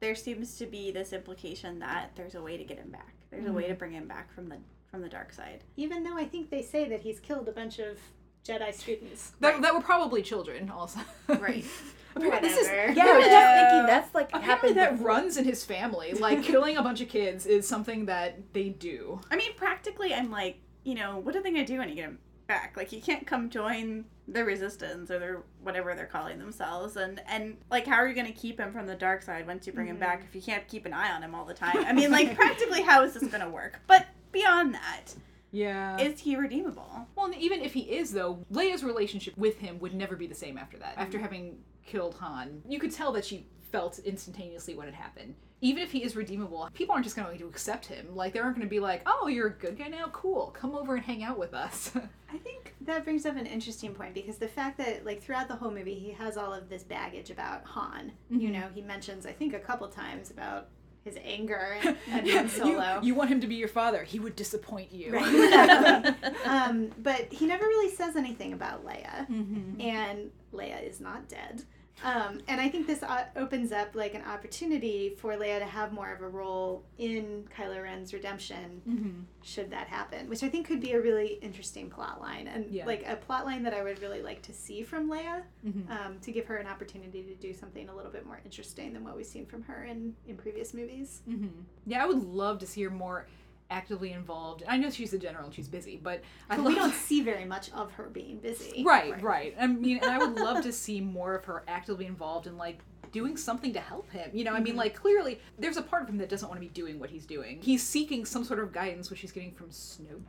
there 0.00 0.14
seems 0.14 0.56
to 0.58 0.66
be 0.66 0.90
this 0.90 1.12
implication 1.12 1.78
that 1.80 2.12
there's 2.16 2.34
a 2.34 2.42
way 2.42 2.56
to 2.56 2.64
get 2.64 2.78
him 2.78 2.90
back. 2.90 3.14
There's 3.32 3.46
a 3.46 3.52
way 3.52 3.62
to 3.62 3.68
mm-hmm. 3.70 3.78
bring 3.78 3.92
him 3.92 4.06
back 4.06 4.32
from 4.32 4.48
the 4.48 4.58
from 4.90 5.00
the 5.00 5.08
dark 5.08 5.32
side. 5.32 5.64
Even 5.76 6.04
though 6.04 6.16
I 6.18 6.26
think 6.26 6.50
they 6.50 6.62
say 6.62 6.86
that 6.90 7.00
he's 7.00 7.18
killed 7.18 7.48
a 7.48 7.52
bunch 7.52 7.78
of 7.78 7.98
Jedi 8.46 8.74
students. 8.74 9.32
That, 9.40 9.54
Right. 9.54 9.62
that 9.62 9.74
were 9.74 9.80
probably 9.80 10.20
children, 10.22 10.68
also. 10.70 11.00
Right. 11.28 11.64
Apparently, 12.14 12.46
this 12.46 12.58
is 12.58 12.68
Whatever. 12.68 12.92
Yeah, 12.92 13.04
I 13.04 13.16
was 13.16 13.24
thinking 13.24 13.86
that's 13.86 14.14
like 14.14 14.28
apparently 14.28 14.48
happened. 14.50 14.76
that 14.76 14.92
before. 14.92 15.06
runs 15.06 15.38
in 15.38 15.46
his 15.46 15.64
family. 15.64 16.12
Like 16.12 16.42
killing 16.52 16.76
a 16.76 16.82
bunch 16.82 17.00
of 17.00 17.08
kids 17.08 17.46
is 17.46 17.66
something 17.66 18.04
that 18.06 18.52
they 18.52 18.68
do. 18.68 19.18
I 19.30 19.36
mean, 19.36 19.54
practically, 19.56 20.12
I'm 20.12 20.30
like, 20.30 20.58
you 20.84 20.94
know, 20.94 21.18
what 21.18 21.34
are 21.36 21.42
they 21.42 21.50
gonna 21.50 21.64
do 21.64 21.78
when 21.78 21.88
you 21.88 21.94
get 21.94 22.04
him 22.04 22.18
back? 22.52 22.76
Like, 22.76 22.88
he 22.88 23.00
can't 23.00 23.26
come 23.26 23.48
join 23.48 24.04
the 24.28 24.44
resistance 24.44 25.10
or 25.10 25.18
their 25.18 25.42
whatever 25.62 25.94
they're 25.94 26.06
calling 26.06 26.38
themselves, 26.38 26.96
and 26.96 27.20
and 27.26 27.56
like, 27.70 27.86
how 27.86 27.96
are 27.96 28.08
you 28.08 28.14
gonna 28.14 28.32
keep 28.32 28.58
him 28.58 28.72
from 28.72 28.86
the 28.86 28.94
dark 28.94 29.22
side 29.22 29.46
once 29.46 29.66
you 29.66 29.72
bring 29.72 29.88
him 29.88 29.98
back 29.98 30.18
mm-hmm. 30.18 30.28
if 30.28 30.34
you 30.34 30.42
can't 30.42 30.66
keep 30.68 30.86
an 30.86 30.92
eye 30.92 31.12
on 31.12 31.22
him 31.22 31.34
all 31.34 31.44
the 31.44 31.54
time? 31.54 31.78
I 31.78 31.92
mean, 31.92 32.10
like, 32.10 32.34
practically, 32.42 32.82
how 32.82 33.02
is 33.02 33.14
this 33.14 33.28
gonna 33.28 33.48
work? 33.48 33.80
But 33.86 34.06
beyond 34.32 34.74
that, 34.74 35.14
Yeah. 35.50 35.98
is 35.98 36.20
he 36.20 36.36
redeemable? 36.36 37.08
Well, 37.16 37.32
even 37.38 37.62
if 37.62 37.72
he 37.72 37.80
is, 37.80 38.12
though, 38.12 38.44
Leia's 38.52 38.84
relationship 38.84 39.36
with 39.36 39.58
him 39.58 39.78
would 39.80 39.94
never 39.94 40.16
be 40.16 40.26
the 40.26 40.34
same 40.34 40.58
after 40.58 40.78
that. 40.78 40.94
After 40.96 41.18
mm. 41.18 41.22
having 41.22 41.58
killed 41.84 42.14
Han, 42.16 42.62
you 42.68 42.78
could 42.78 42.92
tell 42.92 43.12
that 43.12 43.24
she 43.24 43.46
felt 43.70 43.98
instantaneously 44.00 44.74
when 44.74 44.88
it 44.88 44.94
happened. 44.94 45.34
Even 45.62 45.82
if 45.82 45.90
he 45.92 46.02
is 46.02 46.14
redeemable, 46.16 46.68
people 46.74 46.92
aren't 46.92 47.04
just 47.04 47.16
going 47.16 47.38
to 47.38 47.46
accept 47.46 47.86
him. 47.86 48.14
Like, 48.14 48.32
they 48.34 48.40
aren't 48.40 48.56
going 48.56 48.66
to 48.66 48.70
be 48.70 48.80
like, 48.80 49.02
oh, 49.06 49.28
you're 49.28 49.46
a 49.46 49.52
good 49.52 49.78
guy 49.78 49.88
now? 49.88 50.08
Cool. 50.12 50.48
Come 50.48 50.74
over 50.74 50.96
and 50.96 51.04
hang 51.04 51.22
out 51.22 51.38
with 51.38 51.54
us. 51.54 51.92
I 52.32 52.36
think 52.38 52.74
that 52.82 53.04
brings 53.04 53.24
up 53.26 53.36
an 53.36 53.46
interesting 53.46 53.94
point 53.94 54.12
because 54.12 54.36
the 54.38 54.48
fact 54.48 54.76
that 54.78 55.04
like 55.06 55.22
throughout 55.22 55.48
the 55.48 55.54
whole 55.54 55.70
movie 55.70 55.94
he 55.94 56.10
has 56.12 56.36
all 56.36 56.52
of 56.52 56.68
this 56.68 56.82
baggage 56.82 57.30
about 57.30 57.64
Han. 57.64 58.10
You 58.30 58.50
know, 58.50 58.68
he 58.74 58.80
mentions 58.82 59.24
I 59.26 59.32
think 59.32 59.54
a 59.54 59.58
couple 59.60 59.86
times 59.88 60.30
about 60.30 60.68
his 61.04 61.18
anger 61.22 61.76
at 61.84 61.96
Han 62.08 62.26
you, 62.26 62.48
Solo. 62.48 63.00
you 63.02 63.14
want 63.14 63.28
him 63.30 63.40
to 63.42 63.46
be 63.46 63.54
your 63.56 63.68
father. 63.68 64.02
He 64.02 64.18
would 64.18 64.34
disappoint 64.34 64.90
you. 64.92 65.16
um, 66.44 66.90
but 67.02 67.32
he 67.32 67.46
never 67.46 67.64
really 67.66 67.94
says 67.94 68.16
anything 68.16 68.52
about 68.52 68.84
Leia, 68.84 69.28
Mhm. 69.28 69.82
and 69.82 70.30
Leia 70.52 70.82
is 70.88 71.00
not 71.00 71.28
dead. 71.28 71.62
Um, 72.04 72.40
and 72.48 72.60
I 72.60 72.68
think 72.68 72.86
this 72.86 73.02
opens 73.36 73.70
up 73.72 73.94
like 73.94 74.14
an 74.14 74.22
opportunity 74.22 75.10
for 75.18 75.34
Leia 75.34 75.58
to 75.60 75.64
have 75.66 75.92
more 75.92 76.12
of 76.12 76.20
a 76.20 76.28
role 76.28 76.84
in 76.98 77.44
Kylo 77.56 77.82
Ren's 77.82 78.12
redemption 78.12 78.82
Mhm. 78.88 79.24
should 79.46 79.70
that 79.70 79.86
happen, 79.88 80.28
which 80.28 80.42
I 80.42 80.48
think 80.48 80.66
could 80.66 80.80
be 80.80 80.92
a 80.92 81.00
really 81.00 81.34
interesting 81.34 81.88
plot 81.90 82.20
line 82.20 82.48
and 82.48 82.66
Yeah. 82.72 82.86
like 82.86 83.06
a 83.06 83.16
plot 83.16 83.44
line 83.46 83.62
that 83.62 83.74
I 83.74 83.82
would 83.82 84.00
really 84.02 84.22
like 84.22 84.42
to 84.42 84.52
see 84.52 84.82
from 84.82 85.08
Leia 85.08 85.42
Mhm. 85.64 85.90
um, 85.90 86.18
to 86.20 86.32
give 86.32 86.46
her 86.46 86.56
an 86.56 86.66
opportunity 86.66 87.22
to 87.22 87.34
do 87.34 87.52
something 87.54 87.88
a 87.88 87.94
little 87.94 88.10
bit 88.12 88.26
more 88.26 88.40
interesting 88.44 88.92
than 88.92 89.04
what 89.04 89.16
we've 89.16 89.26
seen 89.26 89.46
from 89.46 89.62
her 89.62 89.84
in, 89.84 90.16
in 90.26 90.36
previous 90.36 90.74
movies. 90.74 91.22
hmm 91.24 91.46
Yeah, 91.86 92.02
I 92.02 92.06
would 92.06 92.22
love 92.22 92.58
to 92.60 92.66
see 92.66 92.82
her 92.82 92.90
more 92.90 93.26
actively 93.72 94.12
involved. 94.12 94.62
I 94.68 94.76
know 94.76 94.90
she's 94.90 95.12
a 95.14 95.18
general 95.18 95.46
and 95.46 95.54
she's 95.54 95.66
busy, 95.66 95.98
but 96.00 96.22
I 96.48 96.56
love 96.56 96.66
we 96.66 96.74
don't 96.74 96.94
see 96.94 97.22
very 97.22 97.44
much 97.44 97.72
of 97.72 97.90
her 97.92 98.04
being 98.04 98.38
busy. 98.38 98.84
Right, 98.92 99.20
right, 99.22 99.54
I 99.58 99.66
mean, 99.66 99.98
and 100.02 100.10
I 100.10 100.18
would 100.18 100.36
love 100.38 100.62
to 100.64 100.72
see 100.84 101.00
more 101.00 101.34
of 101.34 101.44
her 101.46 101.64
actively 101.66 102.06
involved 102.06 102.46
in 102.46 102.58
like 102.58 102.80
doing 103.10 103.36
something 103.36 103.72
to 103.72 103.80
help 103.80 104.10
him. 104.10 104.30
You 104.32 104.44
know, 104.44 104.52
I 104.52 104.60
mean, 104.60 104.72
mm-hmm. 104.72 104.78
like 104.78 104.94
clearly 104.94 105.40
there's 105.58 105.76
a 105.76 105.82
part 105.82 106.02
of 106.02 106.08
him 106.08 106.18
that 106.18 106.28
doesn't 106.28 106.48
want 106.48 106.60
to 106.60 106.66
be 106.66 106.72
doing 106.72 106.98
what 106.98 107.10
he's 107.10 107.26
doing. 107.26 107.60
He's 107.62 107.82
seeking 107.82 108.24
some 108.24 108.44
sort 108.44 108.60
of 108.60 108.72
guidance, 108.72 109.10
which 109.10 109.20
he's 109.20 109.32
getting 109.32 109.52
from 109.52 109.70
Snoke. 109.70 110.22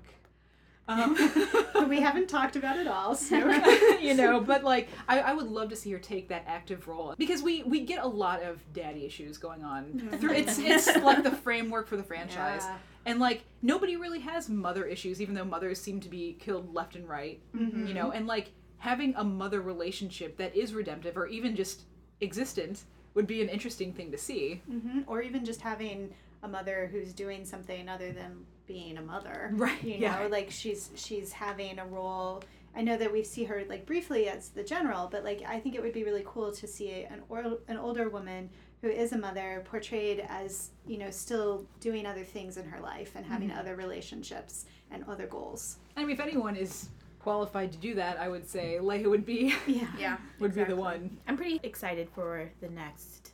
Um, 0.87 1.17
we 1.89 2.01
haven't 2.01 2.27
talked 2.27 2.55
about 2.55 2.77
it 2.77 2.87
all. 2.87 3.15
So 3.15 3.37
you 4.01 4.13
know, 4.13 4.41
but 4.41 4.63
like 4.63 4.89
I, 5.07 5.19
I 5.19 5.33
would 5.33 5.47
love 5.47 5.69
to 5.69 5.75
see 5.75 5.91
her 5.91 5.99
take 5.99 6.27
that 6.29 6.43
active 6.47 6.87
role 6.87 7.15
because 7.17 7.41
we 7.41 7.63
we 7.63 7.81
get 7.81 8.03
a 8.03 8.07
lot 8.07 8.43
of 8.43 8.59
daddy 8.73 9.05
issues 9.05 9.37
going 9.37 9.63
on. 9.63 10.17
Through, 10.19 10.33
it's 10.33 10.59
it's 10.59 10.95
like 10.97 11.23
the 11.23 11.31
framework 11.31 11.87
for 11.87 11.97
the 11.97 12.03
franchise. 12.03 12.63
Yeah. 12.65 12.77
And 13.05 13.19
like 13.19 13.43
nobody 13.61 13.95
really 13.95 14.19
has 14.19 14.49
mother 14.49 14.85
issues, 14.85 15.21
even 15.21 15.35
though 15.35 15.45
mothers 15.45 15.79
seem 15.79 15.99
to 16.01 16.09
be 16.09 16.37
killed 16.39 16.73
left 16.73 16.95
and 16.95 17.07
right. 17.07 17.39
Mm-hmm. 17.55 17.87
You 17.87 17.93
know, 17.93 18.11
and 18.11 18.27
like 18.27 18.51
having 18.77 19.13
a 19.15 19.23
mother 19.23 19.61
relationship 19.61 20.37
that 20.37 20.55
is 20.55 20.73
redemptive 20.73 21.15
or 21.17 21.27
even 21.27 21.55
just 21.55 21.83
existent 22.19 22.83
would 23.13 23.27
be 23.27 23.41
an 23.41 23.47
interesting 23.47 23.93
thing 23.93 24.11
to 24.11 24.17
see. 24.17 24.61
hmm 24.67 25.01
Or 25.07 25.21
even 25.21 25.45
just 25.45 25.61
having 25.61 26.13
a 26.41 26.47
mother 26.47 26.89
who's 26.91 27.13
doing 27.13 27.45
something 27.45 27.87
other 27.87 28.11
than 28.11 28.45
being 28.67 28.97
a 28.97 29.02
mother. 29.02 29.49
Right, 29.54 29.84
You 29.84 29.95
yeah. 29.95 30.19
know, 30.19 30.28
like 30.28 30.52
she's 30.52 30.89
she's 30.95 31.32
having 31.34 31.80
a 31.80 31.86
role. 31.86 32.43
I 32.76 32.82
know 32.82 32.97
that 32.97 33.12
we 33.12 33.23
see 33.23 33.43
her 33.43 33.63
like 33.69 33.86
briefly 33.86 34.28
as 34.28 34.49
the 34.49 34.63
general, 34.63 35.08
but 35.12 35.23
like 35.23 35.43
I 35.47 35.60
think 35.60 35.76
it 35.76 35.82
would 35.82 35.93
be 35.93 36.04
really 36.04 36.23
cool 36.26 36.52
to 36.54 36.67
see 36.67 37.04
an 37.04 37.21
or, 37.30 37.58
an 37.67 37.78
older 37.78 38.10
woman 38.10 38.49
who 38.82 38.89
is 38.89 39.13
a 39.13 39.17
mother 39.17 39.63
portrayed 39.65 40.26
as 40.28 40.71
you 40.88 40.97
know 40.97 41.12
still 41.12 41.65
doing 41.80 42.06
other 42.06 42.23
things 42.23 42.58
in 42.58 42.65
her 42.65 42.80
life 42.82 43.12
and 43.15 43.26
having 43.26 43.49
Mm-hmm. 43.49 43.60
other 43.60 43.76
relationships 43.76 44.65
and 44.91 45.04
other 45.08 45.28
goals. 45.28 45.78
I 45.95 46.02
mean, 46.02 46.10
if 46.12 46.19
anyone 46.19 46.56
is 46.56 46.89
qualified 47.19 47.71
to 47.71 47.78
do 47.78 47.93
that, 47.95 48.19
I 48.19 48.28
would 48.28 48.49
say 48.49 48.80
Leia 48.82 49.08
would 49.10 49.26
be 49.26 49.54
Yeah. 49.67 49.88
Yeah, 49.99 50.17
would 50.39 50.56
be 50.56 50.63
the 50.63 50.76
one. 50.76 51.15
I'm 51.28 51.38
pretty 51.38 51.60
excited 51.63 52.10
for 52.10 52.49
the 52.60 52.69
next 52.69 53.32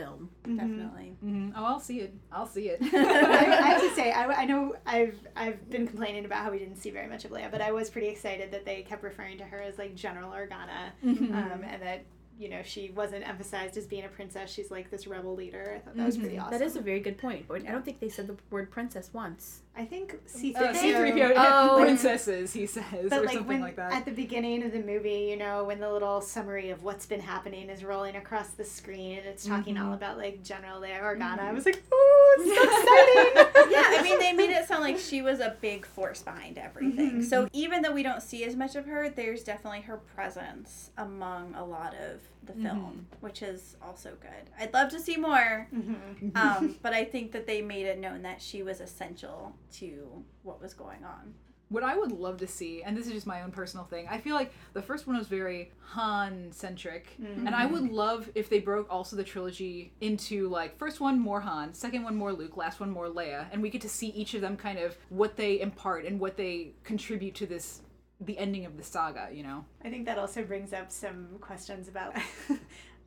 film. 0.00 0.30
Definitely. 0.44 1.16
hmm 1.20 1.50
Oh, 1.56 1.64
I'll 1.64 1.80
see 1.80 2.00
it. 2.00 2.14
I'll 2.30 2.46
see 2.46 2.68
it. 2.68 2.78
I, 2.82 2.86
I 3.64 3.68
have 3.70 3.80
to 3.82 3.90
say, 3.94 4.12
I, 4.12 4.42
I 4.42 4.44
know 4.44 4.74
I've 4.86 5.18
I've 5.34 5.68
been 5.70 5.86
complaining 5.86 6.24
about 6.24 6.44
how 6.44 6.50
we 6.50 6.58
didn't 6.58 6.76
see 6.76 6.90
very 6.90 7.08
much 7.08 7.24
of 7.24 7.30
Leia, 7.32 7.50
but 7.50 7.60
I 7.60 7.72
was 7.72 7.90
pretty 7.90 8.08
excited 8.08 8.52
that 8.52 8.64
they 8.64 8.82
kept 8.82 9.02
referring 9.02 9.38
to 9.38 9.44
her 9.44 9.60
as 9.60 9.76
like 9.78 9.94
General 9.94 10.30
Organa, 10.30 10.92
Mhm. 11.04 11.34
um, 11.34 11.64
and 11.64 11.82
that 11.82 12.04
you 12.38 12.48
know 12.48 12.62
she 12.62 12.90
wasn't 12.94 13.26
emphasized 13.28 13.76
as 13.76 13.86
being 13.86 14.04
a 14.04 14.08
princess. 14.08 14.50
She's 14.52 14.70
like 14.70 14.90
this 14.90 15.06
rebel 15.06 15.34
leader. 15.34 15.74
I 15.76 15.78
thought 15.80 15.96
that 15.96 16.06
was 16.06 16.16
pretty 16.16 16.36
Mhm. 16.36 16.42
awesome. 16.42 16.58
That 16.58 16.64
is 16.64 16.76
a 16.76 16.80
very 16.80 17.00
good 17.00 17.18
point. 17.18 17.46
But 17.48 17.66
I 17.66 17.72
don't 17.72 17.84
think 17.84 17.98
they 18.00 18.08
said 18.08 18.26
the 18.28 18.36
word 18.50 18.70
princess 18.70 19.10
once. 19.12 19.62
I 19.76 19.84
think 19.84 20.18
C 20.26 20.54
Uh, 20.56 20.72
three 20.72 20.92
C-3PO 20.92 21.32
Oh. 21.36 21.78
princesses, 21.80 22.52
he 22.52 22.66
says, 22.66 22.84
But 23.10 23.12
or 23.20 23.26
like 23.26 23.34
something 23.34 23.46
when 23.46 23.60
like 23.60 23.76
that. 23.76 23.92
at 23.92 24.04
the 24.04 24.10
beginning 24.10 24.64
of 24.64 24.72
the 24.72 24.80
movie, 24.80 25.28
you 25.30 25.36
know, 25.36 25.64
when 25.64 25.78
the 25.78 25.90
little 25.92 26.20
summary 26.20 26.70
of 26.70 26.82
what's 26.82 27.06
been 27.06 27.20
happening 27.20 27.70
is 27.70 27.84
rolling 27.84 28.16
across 28.16 28.48
the 28.50 28.64
screen 28.64 29.18
and 29.18 29.26
it's 29.28 29.44
talking 29.46 29.76
Mhm. 29.76 29.86
all 29.86 29.92
about 29.94 30.18
like 30.18 30.42
General 30.42 30.80
Leia 30.80 31.00
Organa, 31.00 31.38
I 31.40 31.50
Mhm. 31.50 31.54
was 31.54 31.64
like, 31.64 31.80
oh, 31.92 32.36
it's 32.40 32.54
so 32.56 32.62
exciting. 33.62 33.72
yeah, 33.72 33.98
I 33.98 34.02
mean, 34.02 34.18
they 34.18 34.32
made 34.32 34.50
it 34.50 34.66
sound 34.66 34.82
like 34.82 34.98
she 34.98 35.22
was 35.22 35.38
a 35.38 35.56
big 35.60 35.86
force 35.86 36.22
behind 36.22 36.58
everything. 36.58 37.20
Mhm. 37.20 37.24
So 37.24 37.48
even 37.52 37.82
though 37.82 37.92
we 37.92 38.02
don't 38.02 38.22
see 38.22 38.42
as 38.44 38.56
much 38.56 38.74
of 38.74 38.86
her, 38.86 39.08
there's 39.08 39.44
definitely 39.44 39.82
her 39.82 39.96
presence 39.98 40.90
among 40.98 41.54
a 41.54 41.64
lot 41.64 41.94
of 41.94 42.20
the 42.44 42.52
film, 42.54 43.06
which 43.20 43.42
is 43.42 43.76
also 43.82 44.12
good. 44.20 44.50
I'd 44.58 44.72
love 44.72 44.90
to 44.90 45.00
see 45.00 45.16
more, 45.16 45.68
Mhm. 45.74 46.34
um, 46.36 46.76
but 46.82 46.92
I 46.94 47.04
think 47.04 47.32
that 47.32 47.46
they 47.46 47.60
made 47.60 47.86
it 47.86 47.98
known 47.98 48.22
that 48.22 48.40
she 48.40 48.62
was 48.62 48.80
essential 48.80 49.54
to 49.74 50.24
what 50.42 50.60
was 50.60 50.72
going 50.74 51.04
on. 51.04 51.34
What 51.70 51.84
I 51.84 51.98
would 51.98 52.12
love 52.12 52.38
to 52.38 52.46
see, 52.46 52.82
and 52.82 52.96
this 52.96 53.06
is 53.06 53.12
just 53.12 53.26
my 53.26 53.42
own 53.42 53.50
personal 53.52 53.84
thing, 53.84 54.08
I 54.08 54.16
feel 54.16 54.34
like 54.34 54.54
the 54.72 54.80
first 54.80 55.06
one 55.06 55.18
was 55.18 55.28
very 55.28 55.70
Han 55.90 56.50
centric, 56.50 57.14
and 57.18 57.50
I 57.54 57.66
would 57.66 57.90
love 57.92 58.30
if 58.34 58.48
they 58.48 58.58
broke 58.58 58.86
also 58.90 59.16
the 59.16 59.24
trilogy 59.24 59.92
into 60.00 60.48
like 60.48 60.78
first 60.78 60.98
one 60.98 61.18
more 61.20 61.42
Han, 61.42 61.74
second 61.74 62.04
one 62.04 62.16
more 62.16 62.32
Luke, 62.32 62.56
last 62.56 62.80
one 62.80 62.90
more 62.90 63.08
Leia, 63.08 63.48
and 63.52 63.60
we 63.60 63.68
get 63.68 63.82
to 63.82 63.88
see 63.90 64.08
each 64.08 64.32
of 64.32 64.40
them 64.40 64.56
kind 64.56 64.78
of 64.78 64.96
what 65.10 65.36
they 65.36 65.60
impart 65.60 66.06
and 66.06 66.18
what 66.18 66.38
they 66.38 66.72
contribute 66.84 67.34
to 67.34 67.44
this 67.46 67.82
the 68.20 68.36
ending 68.38 68.64
of 68.66 68.76
the 68.76 68.82
saga, 68.82 69.28
you 69.32 69.42
know. 69.42 69.64
I 69.84 69.90
think 69.90 70.06
that 70.06 70.18
also 70.18 70.42
brings 70.44 70.72
up 70.72 70.90
some 70.90 71.28
questions 71.40 71.88
about. 71.88 72.14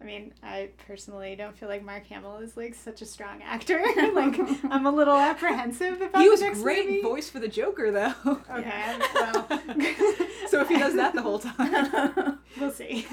I 0.02 0.04
mean, 0.04 0.34
I 0.42 0.70
personally 0.88 1.36
don't 1.36 1.56
feel 1.56 1.70
like 1.70 1.84
Mark 1.84 2.08
Hamill 2.08 2.38
is 2.38 2.58
like 2.58 2.74
such 2.74 3.04
a 3.04 3.06
strong 3.06 3.44
actor. 3.44 3.80
like, 4.16 4.40
I'm 4.72 4.88
a 4.88 4.92
little 4.92 5.16
apprehensive 5.16 6.02
about 6.02 6.20
He 6.24 6.28
was 6.28 6.40
the 6.40 6.50
great 6.54 6.88
movie. 6.90 7.02
voice 7.04 7.30
for 7.30 7.38
the 7.40 7.48
Joker 7.48 7.92
though. 7.92 8.14
Okay, 8.52 8.98
well, 9.14 9.48
so 10.48 10.62
if 10.62 10.70
he 10.70 10.78
does 10.80 10.96
that 10.96 11.14
the 11.14 11.22
whole 11.22 11.38
time. 11.40 12.40
we'll 12.60 12.72
see. 12.72 13.06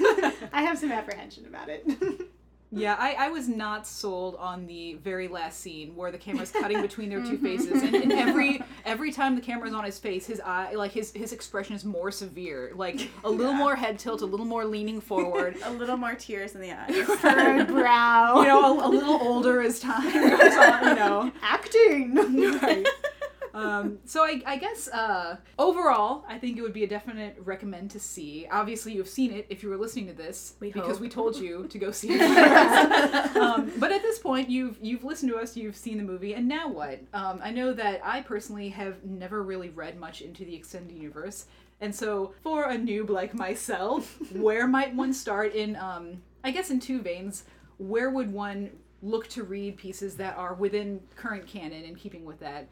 I 0.51 0.63
have 0.63 0.79
some 0.79 0.91
apprehension 0.91 1.45
about 1.45 1.69
it. 1.69 1.85
Yeah, 2.71 2.95
I, 2.99 3.15
I 3.17 3.29
was 3.29 3.47
not 3.47 3.87
sold 3.87 4.35
on 4.35 4.67
the 4.67 4.93
very 4.95 5.27
last 5.27 5.59
scene 5.59 5.95
where 5.95 6.11
the 6.11 6.19
camera's 6.19 6.51
cutting 6.51 6.81
between 6.83 7.09
their 7.09 7.21
two 7.21 7.37
mm-hmm. 7.37 7.45
faces, 7.45 7.81
and, 7.81 7.95
and 7.95 8.11
every 8.11 8.61
every 8.85 9.11
time 9.11 9.35
the 9.35 9.41
camera's 9.41 9.73
on 9.73 9.83
his 9.83 9.97
face, 9.97 10.27
his 10.27 10.39
eye 10.39 10.75
like 10.75 10.91
his 10.91 11.11
his 11.13 11.33
expression 11.33 11.75
is 11.75 11.83
more 11.83 12.11
severe, 12.11 12.71
like 12.75 13.09
a 13.23 13.29
little 13.29 13.53
more 13.53 13.75
head 13.75 13.97
tilt, 13.97 14.21
a 14.21 14.25
little 14.25 14.45
more 14.45 14.65
leaning 14.65 15.01
forward. 15.01 15.57
a 15.63 15.71
little 15.71 15.97
more 15.97 16.13
tears 16.13 16.53
in 16.53 16.61
the 16.61 16.71
eyes. 16.71 16.95
Furrowed 17.19 17.67
brow. 17.67 18.41
You 18.41 18.47
know, 18.47 18.79
a, 18.79 18.87
a 18.87 18.89
little 18.89 19.19
older 19.19 19.61
as 19.61 19.79
time 19.79 20.37
goes 20.37 20.55
on. 20.55 20.83
You 20.89 20.95
know, 20.95 21.31
acting. 21.41 22.15
right. 22.61 22.87
Um, 23.59 23.99
so 24.05 24.23
I, 24.23 24.41
I 24.45 24.57
guess 24.57 24.87
uh, 24.87 25.37
overall, 25.57 26.23
I 26.27 26.37
think 26.37 26.57
it 26.57 26.61
would 26.61 26.73
be 26.73 26.83
a 26.83 26.87
definite 26.87 27.37
recommend 27.43 27.91
to 27.91 27.99
see. 27.99 28.47
Obviously, 28.51 28.93
you've 28.93 29.07
seen 29.09 29.31
it 29.33 29.45
if 29.49 29.63
you 29.63 29.69
were 29.69 29.77
listening 29.77 30.07
to 30.07 30.13
this 30.13 30.55
We 30.59 30.71
because 30.71 30.93
hope. 30.93 31.01
we 31.01 31.09
told 31.09 31.35
you 31.37 31.67
to 31.67 31.77
go 31.77 31.91
see 31.91 32.09
it. 32.11 32.21
um, 33.37 33.71
but 33.77 33.91
at 33.91 34.01
this 34.01 34.19
point, 34.19 34.49
you've 34.49 34.77
you've 34.81 35.03
listened 35.03 35.31
to 35.31 35.37
us, 35.37 35.57
you've 35.57 35.75
seen 35.75 35.97
the 35.97 36.03
movie, 36.03 36.33
and 36.33 36.47
now 36.47 36.67
what? 36.69 36.99
Um, 37.13 37.39
I 37.43 37.51
know 37.51 37.73
that 37.73 38.01
I 38.03 38.21
personally 38.21 38.69
have 38.69 39.03
never 39.03 39.43
really 39.43 39.69
read 39.69 39.99
much 39.99 40.21
into 40.21 40.45
the 40.45 40.55
extended 40.55 40.97
universe, 40.97 41.45
and 41.81 41.93
so 41.93 42.33
for 42.43 42.65
a 42.65 42.75
noob 42.77 43.09
like 43.09 43.33
myself, 43.33 44.17
where 44.33 44.67
might 44.67 44.95
one 44.95 45.13
start 45.13 45.53
in? 45.53 45.75
Um, 45.75 46.21
I 46.43 46.51
guess 46.51 46.69
in 46.69 46.79
two 46.79 47.01
veins. 47.01 47.43
Where 47.77 48.09
would 48.09 48.33
one 48.33 48.71
look 49.01 49.29
to 49.29 49.43
read 49.43 49.77
pieces 49.77 50.15
that 50.17 50.35
are 50.35 50.53
within 50.53 50.99
current 51.15 51.47
canon 51.47 51.83
in 51.85 51.95
keeping 51.95 52.25
with 52.25 52.39
that? 52.41 52.67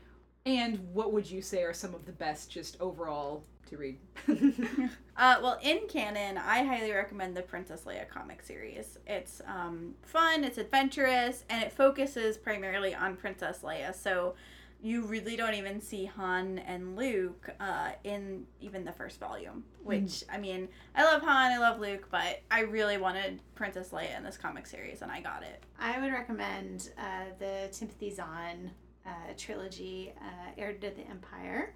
And 0.48 0.80
what 0.94 1.12
would 1.12 1.30
you 1.30 1.42
say 1.42 1.64
are 1.64 1.74
some 1.74 1.94
of 1.94 2.06
the 2.06 2.14
best, 2.14 2.50
just 2.50 2.80
overall, 2.80 3.44
to 3.70 3.78
read? 3.78 4.00
Uh, 5.20 5.40
well, 5.42 5.58
in 5.64 5.80
canon, 5.90 6.38
I 6.38 6.62
highly 6.62 6.92
recommend 6.92 7.36
the 7.36 7.42
Princess 7.42 7.86
Leia 7.88 8.08
comic 8.08 8.44
series. 8.44 9.00
It's 9.08 9.42
um, 9.48 9.96
fun, 10.04 10.44
it's 10.44 10.60
adventurous, 10.60 11.44
and 11.50 11.64
it 11.64 11.72
focuses 11.72 12.38
primarily 12.38 12.94
on 12.94 13.16
Princess 13.16 13.62
Leia. 13.64 13.96
So 13.96 14.36
you 14.80 15.08
really 15.08 15.36
don't 15.36 15.56
even 15.56 15.82
see 15.82 16.06
Han 16.06 16.60
and 16.60 16.96
Luke 16.96 17.50
uh, 17.60 17.94
in 18.04 18.46
even 18.62 18.86
the 18.86 18.92
first 18.92 19.20
volume. 19.20 19.64
Which, 19.84 20.24
I 20.32 20.38
mean, 20.38 20.70
I 20.94 21.04
love 21.04 21.24
Han, 21.24 21.52
I 21.52 21.58
love 21.58 21.80
Luke, 21.80 22.10
but 22.12 22.44
I 22.52 22.60
really 22.60 23.00
wanted 23.00 23.40
Princess 23.56 23.90
Leia 23.90 24.16
in 24.16 24.24
this 24.24 24.38
comic 24.38 24.68
series, 24.68 25.02
and 25.02 25.12
I 25.12 25.20
got 25.20 25.42
it. 25.42 25.64
I 25.80 26.00
would 26.00 26.12
recommend 26.12 26.92
uh, 27.00 27.32
the 27.40 27.70
Timothy 27.72 28.14
Zahn 28.14 28.70
uh, 29.08 29.34
trilogy, 29.38 30.14
uh, 30.20 30.52
Heir 30.58 30.74
to 30.74 30.90
the 30.90 31.08
Empire. 31.10 31.74